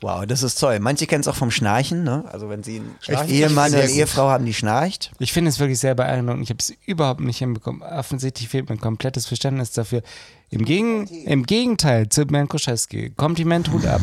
Wow, 0.00 0.26
das 0.26 0.42
ist 0.42 0.58
toll. 0.58 0.80
Manche 0.80 1.06
kennen 1.06 1.20
es 1.20 1.28
auch 1.28 1.36
vom 1.36 1.52
Schnarchen, 1.52 2.02
ne? 2.02 2.24
Also 2.32 2.48
wenn 2.48 2.64
sie 2.64 2.80
einen 2.80 2.96
Schnarchen 3.00 3.32
Ehemann 3.32 3.72
oder. 3.72 3.88
Ehefrau 3.88 4.28
haben, 4.28 4.44
die 4.44 4.52
schnarcht. 4.52 5.12
Ich 5.20 5.32
finde 5.32 5.50
es 5.50 5.60
wirklich 5.60 5.78
sehr 5.78 5.94
beeindruckend. 5.94 6.42
Ich 6.42 6.50
habe 6.50 6.58
es 6.58 6.74
überhaupt 6.86 7.20
nicht 7.20 7.38
hinbekommen. 7.38 7.82
Offensichtlich 7.82 8.48
fehlt 8.48 8.68
mir 8.68 8.74
ein 8.74 8.80
komplettes 8.80 9.26
Verständnis 9.26 9.70
dafür. 9.70 10.02
Im, 10.50 10.64
Gegen, 10.64 11.06
im 11.06 11.46
Gegenteil 11.46 12.08
zu 12.08 12.26
Bernd 12.26 12.50
Kuschewski. 12.50 13.10
Kompliment, 13.10 13.70
Hut 13.70 13.86
ab. 13.86 14.00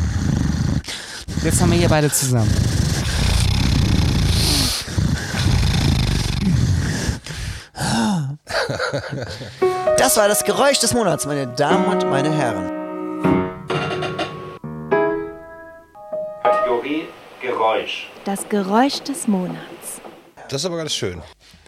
Jetzt 1.44 1.60
haben 1.60 1.70
wir 1.70 1.78
hier 1.78 1.90
beide 1.90 2.10
zusammen. 2.10 2.50
Das 10.00 10.16
war 10.16 10.28
das 10.28 10.42
Geräusch 10.44 10.78
des 10.78 10.94
Monats, 10.94 11.26
meine 11.26 11.46
Damen 11.46 11.84
und 11.84 12.08
meine 12.08 12.32
Herren. 12.32 12.70
Kategorie 16.42 17.06
Geräusch. 17.42 18.08
Das 18.24 18.48
Geräusch 18.48 19.00
des 19.02 19.28
Monats. 19.28 20.00
Das 20.48 20.62
ist 20.62 20.64
aber 20.64 20.78
ganz 20.78 20.94
schön. 20.94 21.20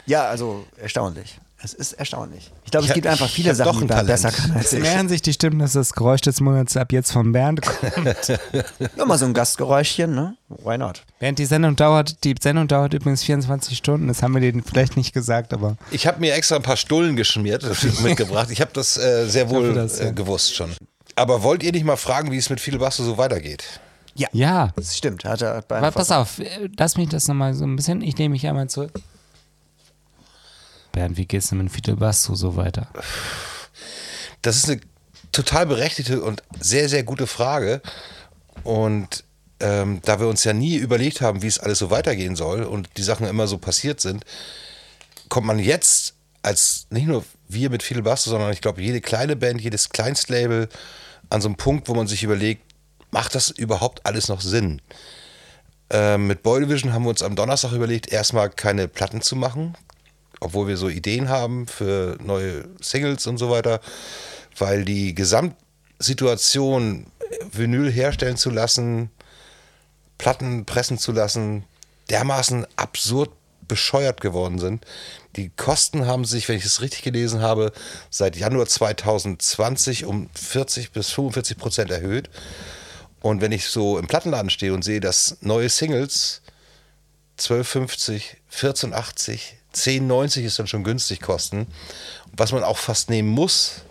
Ja, 0.06 0.30
also 0.30 0.64
erstaunlich. 0.78 1.38
Es 1.64 1.74
ist 1.74 1.92
erstaunlich. 1.92 2.50
Ich 2.64 2.72
glaube, 2.72 2.86
es 2.88 2.92
gibt 2.92 3.06
einfach 3.06 3.28
viele 3.28 3.54
Sachen, 3.54 3.72
doch 3.72 3.80
die 3.82 3.86
Talent. 3.86 4.06
besser 4.08 4.32
kann 4.32 4.50
als 4.52 4.66
Es 4.66 4.72
ich. 4.72 4.80
mehren 4.80 5.08
sich 5.08 5.22
die 5.22 5.32
Stimmen, 5.32 5.60
dass 5.60 5.74
das 5.74 5.92
Geräusch 5.92 6.20
des 6.22 6.40
Monats 6.40 6.76
ab 6.76 6.90
jetzt 6.92 7.12
vom 7.12 7.30
Bernd 7.30 7.62
kommt. 7.94 8.28
Ja, 8.96 9.04
mal 9.04 9.16
so 9.16 9.26
ein 9.26 9.32
Gastgeräuschchen, 9.34 10.12
ne? 10.12 10.36
Why 10.48 10.76
not? 10.76 11.04
Bernd, 11.20 11.38
die 11.38 11.44
Sendung 11.46 11.76
dauert, 11.76 12.24
die 12.24 12.34
Sendung 12.40 12.66
dauert 12.66 12.94
übrigens 12.94 13.22
24 13.22 13.76
Stunden. 13.78 14.08
Das 14.08 14.22
haben 14.22 14.34
wir 14.34 14.40
denen 14.40 14.62
vielleicht 14.64 14.96
nicht 14.96 15.12
gesagt, 15.14 15.52
aber 15.52 15.76
Ich 15.92 16.06
habe 16.08 16.18
mir 16.18 16.34
extra 16.34 16.56
ein 16.56 16.62
paar 16.62 16.76
Stullen 16.76 17.14
geschmiert, 17.14 17.64
mitgebracht. 18.02 18.50
Ich 18.50 18.60
habe 18.60 18.72
das 18.74 18.96
äh, 18.96 19.26
sehr 19.28 19.48
wohl 19.48 19.72
das, 19.72 20.00
ja. 20.00 20.06
äh, 20.06 20.12
gewusst 20.12 20.56
schon. 20.56 20.72
Aber 21.14 21.42
wollt 21.44 21.62
ihr 21.62 21.70
nicht 21.72 21.84
mal 21.84 21.96
fragen, 21.96 22.32
wie 22.32 22.38
es 22.38 22.50
mit 22.50 22.58
Fidel 22.60 22.80
Basso 22.80 23.04
so 23.04 23.18
weitergeht? 23.18 23.64
ja. 24.32 24.70
Das 24.74 24.96
stimmt. 24.96 25.24
Hat 25.24 25.42
er 25.42 25.62
bei 25.62 25.78
Aber 25.78 25.90
pass 25.92 26.10
auf, 26.10 26.38
äh, 26.40 26.68
lass 26.76 26.96
mich 26.96 27.08
das 27.08 27.28
nochmal 27.28 27.54
so 27.54 27.64
ein 27.64 27.76
bisschen, 27.76 28.02
ich 28.02 28.16
nehme 28.18 28.32
mich 28.32 28.46
einmal 28.46 28.68
zurück. 28.68 28.92
Bernd, 30.92 31.16
wie 31.16 31.26
geht's 31.26 31.48
denn 31.48 31.58
mit 31.58 31.72
Fidel 31.72 31.96
Basso 31.96 32.34
so 32.34 32.56
weiter? 32.56 32.88
Das 34.42 34.56
ist 34.56 34.68
eine 34.68 34.80
total 35.32 35.66
berechtigte 35.66 36.22
und 36.22 36.42
sehr, 36.60 36.88
sehr 36.88 37.02
gute 37.02 37.26
Frage. 37.26 37.80
Und 38.64 39.24
ähm, 39.60 40.00
da 40.04 40.20
wir 40.20 40.28
uns 40.28 40.44
ja 40.44 40.52
nie 40.52 40.76
überlegt 40.76 41.20
haben, 41.20 41.42
wie 41.42 41.46
es 41.46 41.58
alles 41.58 41.78
so 41.78 41.90
weitergehen 41.90 42.36
soll 42.36 42.62
und 42.62 42.88
die 42.96 43.02
Sachen 43.02 43.26
immer 43.26 43.46
so 43.46 43.58
passiert 43.58 44.00
sind, 44.00 44.24
kommt 45.28 45.46
man 45.46 45.58
jetzt 45.58 46.14
als 46.42 46.86
nicht 46.90 47.06
nur 47.06 47.24
wir 47.48 47.70
mit 47.70 47.82
Fidel 47.82 48.02
Basso, 48.02 48.30
sondern 48.30 48.52
ich 48.52 48.60
glaube, 48.60 48.82
jede 48.82 49.00
kleine 49.00 49.36
Band, 49.36 49.60
jedes 49.60 49.90
Kleinstlabel 49.90 50.68
an 51.30 51.40
so 51.40 51.48
einem 51.48 51.56
Punkt, 51.56 51.88
wo 51.88 51.94
man 51.94 52.06
sich 52.06 52.22
überlegt, 52.22 52.62
macht 53.10 53.34
das 53.34 53.50
überhaupt 53.50 54.04
alles 54.04 54.28
noch 54.28 54.40
Sinn? 54.40 54.82
Ähm, 55.90 56.26
mit 56.26 56.42
Boy 56.42 56.60
Division 56.60 56.92
haben 56.92 57.04
wir 57.04 57.10
uns 57.10 57.22
am 57.22 57.36
Donnerstag 57.36 57.72
überlegt, 57.72 58.10
erstmal 58.10 58.50
keine 58.50 58.88
Platten 58.88 59.20
zu 59.20 59.36
machen, 59.36 59.74
obwohl 60.42 60.66
wir 60.66 60.76
so 60.76 60.88
Ideen 60.88 61.28
haben 61.28 61.66
für 61.66 62.18
neue 62.22 62.64
Singles 62.80 63.26
und 63.26 63.38
so 63.38 63.48
weiter, 63.50 63.80
weil 64.58 64.84
die 64.84 65.14
Gesamtsituation, 65.14 67.06
Vinyl 67.50 67.90
herstellen 67.90 68.36
zu 68.36 68.50
lassen, 68.50 69.10
Platten 70.18 70.66
pressen 70.66 70.98
zu 70.98 71.12
lassen, 71.12 71.64
dermaßen 72.10 72.66
absurd 72.76 73.30
bescheuert 73.68 74.20
geworden 74.20 74.58
sind. 74.58 74.84
Die 75.36 75.48
Kosten 75.48 76.06
haben 76.06 76.24
sich, 76.24 76.48
wenn 76.48 76.58
ich 76.58 76.64
es 76.64 76.82
richtig 76.82 77.02
gelesen 77.02 77.40
habe, 77.40 77.72
seit 78.10 78.36
Januar 78.36 78.66
2020 78.66 80.04
um 80.04 80.28
40 80.34 80.90
bis 80.90 81.10
45 81.10 81.56
Prozent 81.56 81.90
erhöht. 81.90 82.28
Und 83.20 83.40
wenn 83.40 83.52
ich 83.52 83.66
so 83.66 83.98
im 83.98 84.08
Plattenladen 84.08 84.50
stehe 84.50 84.74
und 84.74 84.82
sehe, 84.82 85.00
dass 85.00 85.38
neue 85.40 85.68
Singles 85.68 86.42
12,50, 87.38 88.22
14,80, 88.52 89.40
10,90 89.74 90.42
ist 90.42 90.58
dann 90.58 90.66
schon 90.66 90.84
günstig 90.84 91.20
kosten, 91.20 91.66
was 92.36 92.52
man 92.52 92.64
auch 92.64 92.78
fast 92.78 93.10
nehmen 93.10 93.28
muss, 93.28 93.82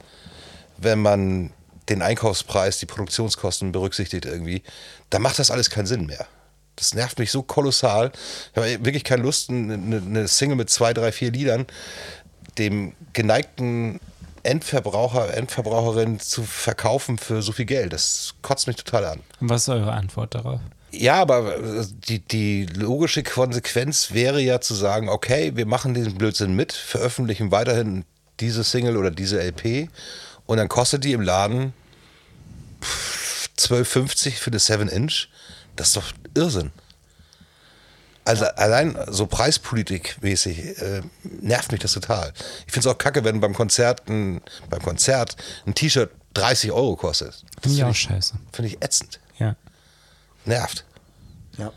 wenn 0.77 1.01
man 1.01 1.51
den 1.89 2.01
Einkaufspreis, 2.01 2.79
die 2.79 2.86
Produktionskosten 2.86 3.71
berücksichtigt 3.71 4.25
irgendwie, 4.25 4.63
dann 5.09 5.21
macht 5.21 5.39
das 5.39 5.51
alles 5.51 5.69
keinen 5.69 5.88
Sinn 5.88 6.05
mehr. 6.05 6.25
Das 6.75 6.93
nervt 6.93 7.19
mich 7.19 7.32
so 7.32 7.43
kolossal. 7.43 8.11
Ich 8.51 8.57
habe 8.57 8.86
wirklich 8.86 9.03
keine 9.03 9.23
Lust, 9.23 9.49
eine, 9.49 9.73
eine 9.73 10.27
Single 10.27 10.55
mit 10.55 10.69
zwei, 10.69 10.93
drei, 10.93 11.11
vier 11.11 11.32
Liedern 11.32 11.67
dem 12.57 12.93
geneigten 13.13 13.99
Endverbraucher, 14.43 15.34
Endverbraucherin 15.36 16.19
zu 16.19 16.43
verkaufen 16.43 17.17
für 17.17 17.41
so 17.41 17.51
viel 17.51 17.65
Geld. 17.65 17.93
Das 17.93 18.36
kotzt 18.41 18.67
mich 18.67 18.75
total 18.75 19.05
an. 19.05 19.19
Und 19.39 19.49
was 19.49 19.63
ist 19.63 19.69
eure 19.69 19.91
Antwort 19.93 20.36
darauf? 20.36 20.59
Ja, 20.91 21.21
aber 21.21 21.57
äh, 21.57 21.85
die, 22.07 22.19
die 22.19 22.65
logische 22.65 23.23
Konsequenz 23.23 24.11
wäre 24.11 24.41
ja 24.41 24.59
zu 24.61 24.73
sagen, 24.73 25.09
okay, 25.09 25.53
wir 25.55 25.65
machen 25.65 25.93
diesen 25.93 26.15
Blödsinn 26.15 26.55
mit, 26.55 26.73
veröffentlichen 26.73 27.51
weiterhin 27.51 28.05
diese 28.39 28.63
Single 28.63 28.97
oder 28.97 29.11
diese 29.11 29.41
LP 29.41 29.89
und 30.45 30.57
dann 30.57 30.67
kostet 30.67 31.03
die 31.03 31.13
im 31.13 31.21
Laden 31.21 31.73
12,50 33.57 34.31
für 34.31 34.51
das 34.51 34.69
7-Inch. 34.69 35.29
Das 35.75 35.89
ist 35.89 35.97
doch 35.97 36.11
Irrsinn. 36.33 36.71
Also 38.23 38.45
allein 38.45 38.97
so 39.07 39.25
preispolitikmäßig 39.25 40.79
äh, 40.79 41.01
nervt 41.23 41.71
mich 41.71 41.81
das 41.81 41.93
total. 41.93 42.33
Ich 42.67 42.73
finde 42.73 42.87
es 42.87 42.93
auch 42.93 42.97
kacke, 42.97 43.23
wenn 43.23 43.39
beim 43.39 43.53
Konzert 43.53 44.07
ein, 44.09 44.41
beim 44.69 44.81
Konzert 44.81 45.37
ein 45.65 45.73
T-Shirt 45.73 46.11
30 46.33 46.71
Euro 46.71 46.95
kostet. 46.95 47.43
Finde 47.61 47.77
ich 47.77 47.83
auch 47.83 47.95
scheiße. 47.95 48.35
Finde 48.51 48.69
ich 48.69 48.83
ätzend. 48.83 49.19
Ja. 49.39 49.55
Nervt. 50.45 50.85
Ja. 51.57 51.71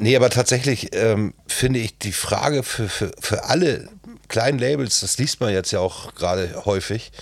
Nee, 0.00 0.16
aber 0.16 0.30
tatsächlich 0.30 0.94
ähm, 0.94 1.34
finde 1.46 1.80
ich 1.80 1.98
die 1.98 2.12
Frage 2.12 2.62
für, 2.62 2.88
für, 2.88 3.10
für 3.20 3.44
alle 3.44 3.88
kleinen 4.28 4.58
Labels, 4.58 5.00
das 5.00 5.18
liest 5.18 5.40
man 5.40 5.52
jetzt 5.52 5.70
ja 5.72 5.80
auch 5.80 6.14
gerade 6.14 6.62
häufig, 6.64 7.12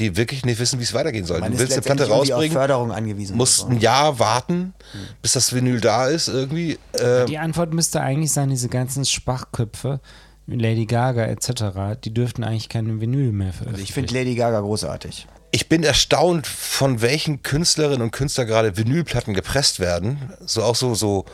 die 0.00 0.16
wirklich 0.16 0.44
nicht 0.44 0.58
wissen, 0.58 0.80
wie 0.80 0.84
es 0.84 0.94
weitergehen 0.94 1.24
soll. 1.26 1.40
Man 1.40 1.52
du 1.52 1.58
willst 1.58 1.72
eine 1.72 1.82
Platte 1.82 2.08
rausbringen, 2.08 2.52
Förderung 2.52 2.92
angewiesen. 2.92 3.36
musst 3.36 3.68
ein 3.68 3.78
Jahr 3.80 4.18
warten, 4.18 4.74
bis 5.22 5.32
das 5.32 5.52
Vinyl 5.52 5.80
da 5.80 6.06
ist 6.08 6.28
irgendwie. 6.28 6.78
Äh, 6.92 7.26
Die 7.26 7.38
Antwort 7.38 7.72
müsste 7.72 8.00
eigentlich 8.00 8.32
sein, 8.32 8.50
diese 8.50 8.68
ganzen 8.68 9.04
Schwachköpfe, 9.04 10.00
Lady 10.46 10.86
Gaga 10.86 11.24
etc., 11.26 11.98
die 12.02 12.14
dürften 12.14 12.42
eigentlich 12.42 12.68
keine 12.68 13.00
Vinyl 13.00 13.32
mehr 13.32 13.48
Also 13.48 13.58
veröffentlichen. 13.58 13.84
ich 13.88 13.92
finde 13.92 14.14
Lady 14.14 14.34
Gaga 14.34 14.60
großartig. 14.60 15.26
Ich 15.50 15.68
bin 15.68 15.82
erstaunt, 15.82 16.46
von 16.46 17.00
welchen 17.00 17.42
Künstlerinnen 17.42 18.02
und 18.02 18.10
Künstlern 18.10 18.46
gerade 18.46 18.76
Vinylplatten 18.76 19.34
gepresst 19.34 19.80
werden. 19.80 20.32
So 20.44 20.62
auch 20.62 20.76
so, 20.76 20.94
so, 20.94 21.24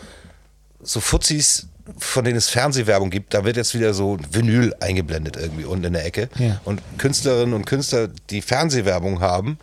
so 0.82 1.00
Fuzis, 1.00 1.66
von 1.98 2.24
denen 2.24 2.36
es 2.36 2.48
Fernsehwerbung 2.48 3.10
gibt, 3.10 3.34
da 3.34 3.44
wird 3.44 3.56
jetzt 3.56 3.74
wieder 3.74 3.92
so 3.92 4.18
Vinyl 4.30 4.74
eingeblendet 4.80 5.36
irgendwie 5.36 5.64
unten 5.64 5.84
in 5.84 5.92
der 5.92 6.06
Ecke. 6.06 6.28
Ja. 6.38 6.60
Und 6.64 6.80
Künstlerinnen 6.98 7.54
und 7.54 7.66
Künstler, 7.66 8.08
die 8.30 8.42
Fernsehwerbung 8.42 9.20
haben, 9.20 9.58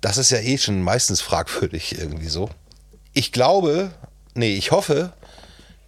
das 0.00 0.18
ist 0.18 0.30
ja 0.30 0.38
eh 0.38 0.58
schon 0.58 0.82
meistens 0.82 1.20
fragwürdig 1.20 1.98
irgendwie 1.98 2.28
so. 2.28 2.50
Ich 3.12 3.32
glaube, 3.32 3.92
nee, 4.34 4.54
ich 4.56 4.70
hoffe, 4.70 5.12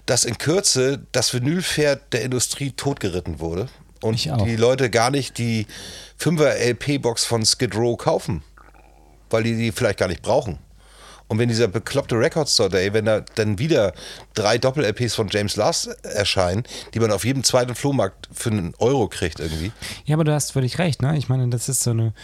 dass 0.07 0.25
in 0.25 0.39
Kürze 0.39 1.01
das 1.13 1.35
Vinylpferd 1.35 2.13
der 2.13 2.23
Industrie 2.23 2.71
totgeritten 2.71 3.41
wurde 3.41 3.69
und 4.01 4.25
die 4.25 4.57
Leute 4.57 4.91
gar 4.91 5.11
nicht 5.11 5.39
die 5.39 5.67
5er 6.21 6.55
LP-Box 6.71 7.25
von 7.25 7.45
Skid 7.45 7.75
Row 7.75 7.97
kaufen, 7.97 8.43
weil 9.31 9.43
die 9.43 9.57
die 9.57 9.73
vielleicht 9.73 9.99
gar 9.99 10.09
nicht 10.09 10.23
brauchen. 10.23 10.59
Und 11.29 11.39
wenn 11.39 11.49
dieser 11.49 11.69
bekloppte 11.69 12.19
Record 12.19 12.49
Store 12.49 12.71
Day, 12.71 12.93
wenn 12.95 13.05
da 13.05 13.21
dann 13.35 13.59
wieder 13.59 13.93
drei 14.33 14.57
Doppel-LPs 14.57 15.15
von 15.15 15.29
James 15.29 15.57
Last 15.57 15.89
erscheinen, 16.03 16.63
die 16.95 17.01
man 17.01 17.13
auf 17.13 17.25
jedem 17.25 17.45
zweiten 17.45 17.75
Flohmarkt 17.75 18.29
für 18.33 18.51
einen 18.51 18.75
Euro 18.79 19.09
kriegt 19.09 19.39
irgendwie. 19.39 19.71
Ja, 20.07 20.17
aber 20.17 20.25
du 20.25 20.33
hast 20.33 20.53
völlig 20.53 20.79
recht, 20.79 21.03
ne? 21.03 21.19
Ich 21.19 21.29
meine, 21.29 21.49
das 21.49 21.69
ist 21.69 21.83
so 21.83 21.91
eine, 21.91 22.15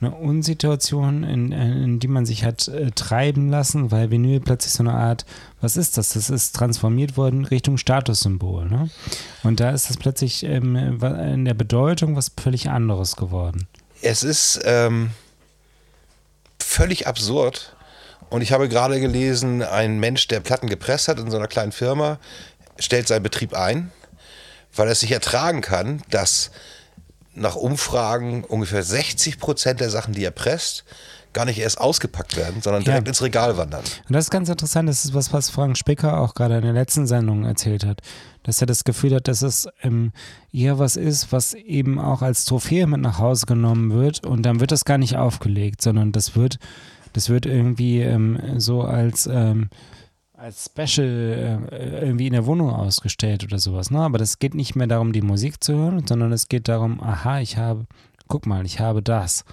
eine 0.00 0.12
Unsituation, 0.12 1.24
in, 1.24 1.52
in 1.52 1.98
die 1.98 2.08
man 2.08 2.24
sich 2.24 2.44
hat 2.44 2.68
äh, 2.68 2.90
treiben 2.92 3.48
lassen, 3.48 3.90
weil 3.90 4.10
Vinyl 4.10 4.40
plötzlich 4.40 4.72
so 4.72 4.82
eine 4.82 4.94
Art, 4.94 5.26
was 5.60 5.76
ist 5.76 5.98
das? 5.98 6.10
Das 6.10 6.30
ist 6.30 6.54
transformiert 6.54 7.16
worden 7.16 7.44
Richtung 7.44 7.78
Statussymbol, 7.78 8.66
ne? 8.66 8.90
Und 9.42 9.60
da 9.60 9.70
ist 9.70 9.90
das 9.90 9.96
plötzlich 9.96 10.44
ähm, 10.44 10.76
in 10.76 11.44
der 11.44 11.54
Bedeutung 11.54 12.16
was 12.16 12.30
völlig 12.40 12.70
anderes 12.70 13.16
geworden. 13.16 13.66
Es 14.02 14.22
ist 14.22 14.60
ähm, 14.64 15.10
völlig 16.60 17.06
absurd. 17.06 17.74
Und 18.30 18.42
ich 18.42 18.52
habe 18.52 18.68
gerade 18.68 19.00
gelesen, 19.00 19.62
ein 19.62 19.98
Mensch, 19.98 20.28
der 20.28 20.40
Platten 20.40 20.68
gepresst 20.68 21.08
hat 21.08 21.18
in 21.18 21.30
so 21.30 21.38
einer 21.38 21.48
kleinen 21.48 21.72
Firma, 21.72 22.18
stellt 22.78 23.08
seinen 23.08 23.22
Betrieb 23.22 23.54
ein, 23.54 23.90
weil 24.74 24.86
er 24.86 24.92
es 24.92 25.00
sich 25.00 25.12
ertragen 25.12 25.62
kann, 25.62 26.02
dass 26.10 26.50
nach 27.38 27.56
Umfragen 27.56 28.44
ungefähr 28.44 28.82
60 28.82 29.38
Prozent 29.38 29.80
der 29.80 29.90
Sachen, 29.90 30.14
die 30.14 30.24
er 30.24 30.30
presst, 30.30 30.84
gar 31.34 31.44
nicht 31.44 31.58
erst 31.58 31.78
ausgepackt 31.80 32.36
werden, 32.36 32.62
sondern 32.62 32.82
direkt 32.84 33.06
Ja. 33.06 33.10
ins 33.10 33.22
Regal 33.22 33.56
wandern. 33.58 33.82
Und 34.08 34.12
das 34.14 34.24
ist 34.26 34.30
ganz 34.30 34.48
interessant, 34.48 34.88
das 34.88 35.04
ist 35.04 35.14
was, 35.14 35.32
was 35.32 35.50
Frank 35.50 35.76
Spicker 35.76 36.18
auch 36.20 36.34
gerade 36.34 36.56
in 36.56 36.62
der 36.62 36.72
letzten 36.72 37.06
Sendung 37.06 37.44
erzählt 37.44 37.84
hat, 37.84 38.00
dass 38.44 38.60
er 38.62 38.66
das 38.66 38.82
Gefühl 38.84 39.14
hat, 39.14 39.28
dass 39.28 39.42
es 39.42 39.68
ähm, 39.82 40.12
eher 40.52 40.78
was 40.78 40.96
ist, 40.96 41.30
was 41.30 41.52
eben 41.54 42.00
auch 42.00 42.22
als 42.22 42.46
Trophäe 42.46 42.86
mit 42.86 43.02
nach 43.02 43.18
Hause 43.18 43.44
genommen 43.46 43.92
wird 43.92 44.26
und 44.26 44.42
dann 44.42 44.60
wird 44.60 44.72
das 44.72 44.84
gar 44.86 44.98
nicht 44.98 45.16
aufgelegt, 45.16 45.82
sondern 45.82 46.12
das 46.12 46.34
wird, 46.34 46.58
das 47.12 47.28
wird 47.28 47.44
irgendwie 47.44 48.00
ähm, 48.00 48.40
so 48.56 48.82
als, 48.82 49.26
ähm, 49.30 49.68
als 50.38 50.66
Special 50.66 51.66
äh, 51.70 52.00
irgendwie 52.06 52.28
in 52.28 52.32
der 52.32 52.46
Wohnung 52.46 52.70
ausgestellt 52.70 53.42
oder 53.44 53.58
sowas. 53.58 53.90
Ne? 53.90 54.00
Aber 54.00 54.18
das 54.18 54.38
geht 54.38 54.54
nicht 54.54 54.76
mehr 54.76 54.86
darum, 54.86 55.12
die 55.12 55.22
Musik 55.22 55.62
zu 55.62 55.74
hören, 55.74 56.06
sondern 56.06 56.32
es 56.32 56.48
geht 56.48 56.68
darum, 56.68 57.02
aha, 57.02 57.40
ich 57.40 57.56
habe, 57.56 57.86
guck 58.28 58.46
mal, 58.46 58.64
ich 58.64 58.78
habe 58.78 59.02
das 59.02 59.44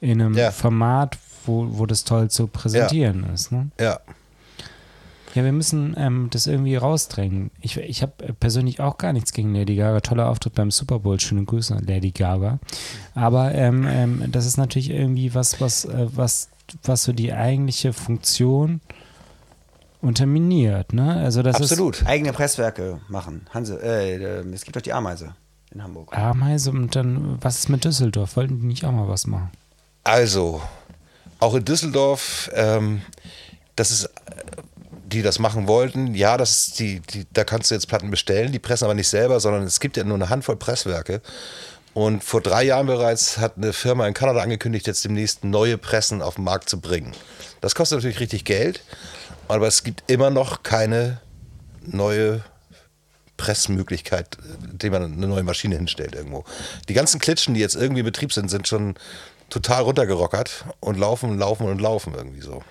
in 0.00 0.20
einem 0.20 0.34
Ja. 0.34 0.50
Format, 0.50 1.16
wo, 1.46 1.66
wo 1.78 1.86
das 1.86 2.04
toll 2.04 2.28
zu 2.28 2.48
präsentieren 2.48 3.24
ist. 3.32 3.52
Ne? 3.52 3.70
Ja. 3.80 4.00
Ja, 5.34 5.44
wir 5.44 5.52
müssen 5.52 5.94
ähm, 5.96 6.28
das 6.30 6.46
irgendwie 6.46 6.76
rausdrängen. 6.76 7.50
Ich, 7.62 7.78
ich 7.78 8.02
habe 8.02 8.34
persönlich 8.34 8.80
auch 8.80 8.98
gar 8.98 9.14
nichts 9.14 9.32
gegen 9.32 9.54
Lady 9.54 9.76
Gaga. 9.76 10.00
Toller 10.00 10.28
Auftritt 10.28 10.54
beim 10.54 10.70
Super 10.70 10.98
Bowl. 10.98 11.18
Schöne 11.20 11.44
Grüße 11.44 11.74
an 11.74 11.86
Lady 11.86 12.10
Gaga. 12.10 12.58
Aber 13.14 13.54
ähm, 13.54 13.86
ähm, 13.88 14.24
das 14.30 14.44
ist 14.44 14.58
natürlich 14.58 14.90
irgendwie 14.90 15.34
was, 15.34 15.58
was, 15.58 15.86
äh, 15.86 16.08
was, 16.14 16.50
was 16.82 17.04
so 17.04 17.14
die 17.14 17.32
eigentliche 17.32 17.94
Funktion 17.94 18.82
unterminiert. 20.02 20.92
Ne? 20.92 21.16
Also 21.16 21.42
das 21.42 21.56
Absolut. 21.56 22.04
Eigene 22.04 22.32
Presswerke 22.32 23.00
machen. 23.08 23.46
Hanse, 23.54 23.80
äh, 23.82 24.42
es 24.52 24.64
gibt 24.64 24.76
doch 24.76 24.82
die 24.82 24.92
Ameise 24.92 25.34
in 25.72 25.82
Hamburg. 25.82 26.12
ist 26.12 26.18
Ameise 26.18 26.70
und 26.70 26.94
dann, 26.94 27.38
was 27.40 27.60
ist 27.60 27.68
mit 27.68 27.84
Düsseldorf? 27.84 28.36
Wollten 28.36 28.60
die 28.60 28.66
nicht 28.66 28.84
auch 28.84 28.92
mal 28.92 29.08
was 29.08 29.26
machen? 29.26 29.50
Also, 30.04 30.60
auch 31.38 31.54
in 31.54 31.64
Düsseldorf, 31.64 32.50
ähm, 32.54 33.02
das 33.76 33.90
ist, 33.90 34.10
die 35.06 35.22
das 35.22 35.38
machen 35.38 35.68
wollten, 35.68 36.14
ja, 36.14 36.36
das 36.36 36.50
ist 36.50 36.80
die, 36.80 37.00
die, 37.00 37.26
da 37.32 37.44
kannst 37.44 37.70
du 37.70 37.74
jetzt 37.74 37.86
Platten 37.86 38.10
bestellen, 38.10 38.50
die 38.52 38.58
pressen 38.58 38.84
aber 38.84 38.94
nicht 38.94 39.08
selber, 39.08 39.38
sondern 39.40 39.62
es 39.62 39.78
gibt 39.78 39.96
ja 39.96 40.04
nur 40.04 40.16
eine 40.16 40.28
Handvoll 40.28 40.56
Presswerke. 40.56 41.22
Und 41.94 42.24
vor 42.24 42.40
drei 42.40 42.64
Jahren 42.64 42.86
bereits 42.86 43.38
hat 43.38 43.58
eine 43.58 43.72
Firma 43.72 44.06
in 44.08 44.14
Kanada 44.14 44.40
angekündigt, 44.40 44.86
jetzt 44.86 45.04
demnächst 45.04 45.44
neue 45.44 45.76
Pressen 45.76 46.22
auf 46.22 46.36
den 46.36 46.44
Markt 46.44 46.68
zu 46.68 46.80
bringen. 46.80 47.12
Das 47.60 47.74
kostet 47.74 47.98
natürlich 47.98 48.20
richtig 48.20 48.44
Geld, 48.44 48.82
aber 49.48 49.66
es 49.66 49.82
gibt 49.84 50.10
immer 50.10 50.30
noch 50.30 50.62
keine 50.62 51.20
neue 51.84 52.42
Pressmöglichkeit, 53.36 54.38
indem 54.70 54.92
man 54.92 55.02
eine 55.04 55.26
neue 55.26 55.42
Maschine 55.42 55.76
hinstellt 55.76 56.14
irgendwo. 56.14 56.44
Die 56.88 56.94
ganzen 56.94 57.20
Klitschen, 57.20 57.54
die 57.54 57.60
jetzt 57.60 57.74
irgendwie 57.74 58.00
in 58.00 58.06
Betrieb 58.06 58.32
sind, 58.32 58.50
sind 58.50 58.68
schon 58.68 58.94
total 59.50 59.82
runtergerockert 59.82 60.64
und 60.80 60.98
laufen 60.98 61.30
und 61.30 61.38
laufen 61.38 61.66
und 61.66 61.80
laufen 61.80 62.14
irgendwie 62.14 62.40
so. 62.40 62.62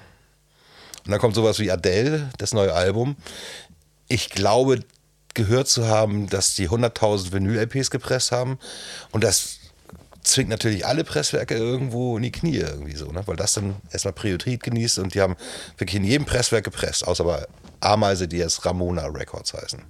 Und 1.05 1.11
dann 1.11 1.19
kommt 1.19 1.35
sowas 1.35 1.59
wie 1.59 1.71
Adele, 1.71 2.29
das 2.37 2.53
neue 2.53 2.73
Album. 2.73 3.15
Ich 4.07 4.29
glaube, 4.29 4.79
gehört 5.33 5.67
zu 5.67 5.87
haben, 5.87 6.29
dass 6.29 6.55
die 6.55 6.69
100.000 6.69 7.31
Vinyl-LPs 7.31 7.89
gepresst 7.89 8.31
haben. 8.31 8.59
Und 9.11 9.23
das 9.23 9.60
zwingt 10.23 10.49
natürlich 10.49 10.85
alle 10.85 11.03
Presswerke 11.03 11.55
irgendwo 11.55 12.17
in 12.17 12.23
die 12.23 12.31
Knie 12.31 12.57
irgendwie 12.57 12.95
so, 12.95 13.11
ne? 13.11 13.23
weil 13.25 13.35
das 13.35 13.53
dann 13.53 13.75
erstmal 13.91 14.13
Priorität 14.13 14.63
genießt 14.63 14.99
und 14.99 15.13
die 15.13 15.21
haben 15.21 15.35
wirklich 15.77 15.95
in 15.95 16.03
jedem 16.03 16.25
Presswerk 16.25 16.63
gepresst, 16.63 17.07
außer 17.07 17.23
bei 17.23 17.45
Ameise, 17.79 18.27
die 18.27 18.37
jetzt 18.37 18.65
Ramona 18.65 19.07
Records 19.07 19.53
heißen. 19.53 19.81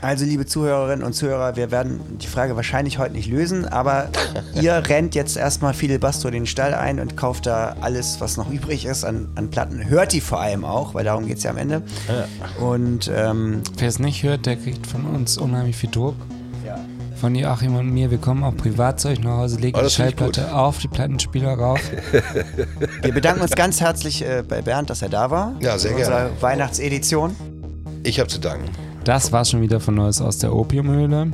Also, 0.00 0.24
liebe 0.24 0.46
Zuhörerinnen 0.46 1.04
und 1.04 1.12
Zuhörer, 1.12 1.56
wir 1.56 1.72
werden 1.72 2.18
die 2.18 2.28
Frage 2.28 2.54
wahrscheinlich 2.54 2.98
heute 2.98 3.14
nicht 3.14 3.28
lösen, 3.28 3.66
aber 3.66 4.10
ihr 4.54 4.74
rennt 4.88 5.16
jetzt 5.16 5.36
erstmal 5.36 5.74
Fidel 5.74 5.98
Basto 5.98 6.30
den 6.30 6.46
Stall 6.46 6.72
ein 6.72 7.00
und 7.00 7.16
kauft 7.16 7.46
da 7.46 7.74
alles, 7.80 8.20
was 8.20 8.36
noch 8.36 8.48
übrig 8.48 8.84
ist 8.84 9.02
an, 9.04 9.28
an 9.34 9.50
Platten. 9.50 9.88
Hört 9.88 10.12
die 10.12 10.20
vor 10.20 10.40
allem 10.40 10.64
auch, 10.64 10.94
weil 10.94 11.04
darum 11.04 11.26
geht 11.26 11.38
es 11.38 11.42
ja 11.42 11.50
am 11.50 11.56
Ende. 11.56 11.82
Und 12.60 13.10
ähm, 13.12 13.62
Wer 13.76 13.88
es 13.88 13.98
nicht 13.98 14.22
hört, 14.22 14.46
der 14.46 14.56
kriegt 14.56 14.86
von 14.86 15.04
uns 15.04 15.36
unheimlich 15.36 15.76
viel 15.76 15.90
Druck. 15.90 16.14
Von 17.20 17.34
Joachim 17.34 17.74
und 17.74 17.90
mir. 17.90 18.12
Wir 18.12 18.18
kommen 18.18 18.44
auch 18.44 18.56
privat 18.56 19.00
zu 19.00 19.08
euch 19.08 19.20
nach 19.20 19.38
Hause, 19.38 19.58
legen 19.58 19.76
Oh, 19.76 19.82
die. 19.82 19.90
Schallplatte 19.90 20.54
auf 20.54 20.78
die 20.78 20.86
Plattenspieler 20.86 21.54
rauf. 21.54 21.80
wir 23.02 23.12
bedanken 23.12 23.42
uns 23.42 23.52
ganz 23.56 23.80
herzlich 23.80 24.22
äh, 24.24 24.44
bei 24.48 24.62
Bernd, 24.62 24.88
dass 24.88 25.02
er 25.02 25.08
da 25.08 25.28
war. 25.30 25.54
Ja, 25.60 25.76
sehr 25.78 25.94
gerne. 25.94 26.30
Weihnachtsedition. 26.40 27.34
Ich 28.04 28.20
habe 28.20 28.28
zu 28.28 28.38
danken. 28.38 28.68
Das 29.02 29.32
war 29.32 29.44
schon 29.44 29.62
wieder 29.62 29.80
von 29.80 29.96
Neues 29.96 30.20
aus 30.20 30.38
der 30.38 30.54
Opiumhöhle. 30.54 31.32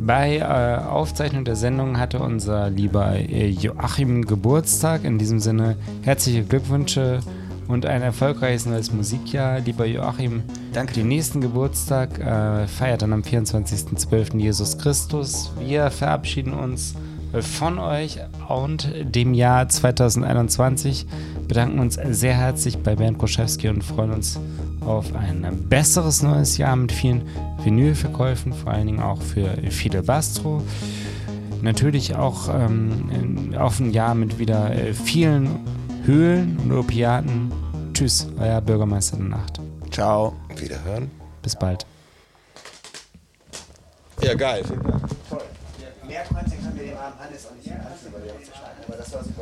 Bei 0.00 0.38
äh, 0.38 0.84
Aufzeichnung 0.86 1.44
der 1.44 1.56
Sendung 1.56 1.98
hatte 1.98 2.18
unser 2.20 2.70
lieber 2.70 3.12
äh, 3.14 3.48
Joachim 3.48 4.24
Geburtstag. 4.24 5.04
In 5.04 5.18
diesem 5.18 5.38
Sinne 5.38 5.76
herzliche 6.02 6.44
Glückwünsche 6.44 7.20
und 7.68 7.86
ein 7.86 8.02
erfolgreiches 8.02 8.66
neues 8.66 8.92
Musikjahr. 8.92 9.60
Lieber 9.60 9.86
Joachim, 9.86 10.42
Danke. 10.72 10.94
Den 10.94 11.08
nächsten 11.08 11.40
Geburtstag 11.40 12.18
äh, 12.18 12.66
feiert 12.66 13.02
dann 13.02 13.12
am 13.12 13.22
24.12. 13.22 14.38
Jesus 14.38 14.76
Christus. 14.76 15.52
Wir 15.60 15.90
verabschieden 15.90 16.52
uns 16.52 16.94
von 17.40 17.78
euch 17.78 18.18
und 18.48 18.92
dem 19.02 19.34
Jahr 19.34 19.68
2021. 19.68 21.06
Bedanken 21.46 21.78
uns 21.78 21.98
sehr 22.10 22.34
herzlich 22.34 22.78
bei 22.78 22.96
Bernd 22.96 23.18
Koschewski 23.18 23.68
und 23.68 23.82
freuen 23.82 24.12
uns 24.12 24.38
auf 24.80 25.14
ein 25.14 25.46
besseres 25.68 26.22
neues 26.22 26.58
Jahr 26.58 26.76
mit 26.76 26.92
vielen 26.92 27.22
Vinylverkäufen, 27.62 28.52
vor 28.52 28.72
allen 28.72 28.86
Dingen 28.86 29.00
auch 29.00 29.22
für 29.22 29.48
Fidel 29.70 30.02
Bastro. 30.02 30.62
Natürlich 31.62 32.14
auch 32.14 32.48
ähm, 32.52 33.54
auf 33.56 33.80
ein 33.80 33.92
Jahr 33.92 34.14
mit 34.14 34.38
wieder 34.38 34.74
äh, 34.74 34.92
vielen 34.92 35.60
Höhlen 36.04 36.58
und 36.62 36.72
Opiaten. 36.72 37.50
Tschüss, 37.94 38.26
euer 38.38 38.60
Bürgermeister 38.60 39.16
der 39.16 39.26
Nacht. 39.26 39.58
Ciao. 39.90 40.34
Wiederhören. 40.56 41.10
Bis 41.40 41.56
bald. 41.56 41.86
Ja, 44.20 44.34
geil. 44.34 44.62
Mehr 46.06 46.24
Content 46.24 46.62
können 46.62 46.76
wir 46.76 46.84
dem 46.84 46.96
armen 46.98 47.18
Hannes 47.18 47.46
auch 47.46 47.54
nicht 47.56 47.68
mehr 47.68 47.80
aber 48.86 48.96
das 48.96 49.12
war. 49.12 49.20
Richtig. 49.20 49.33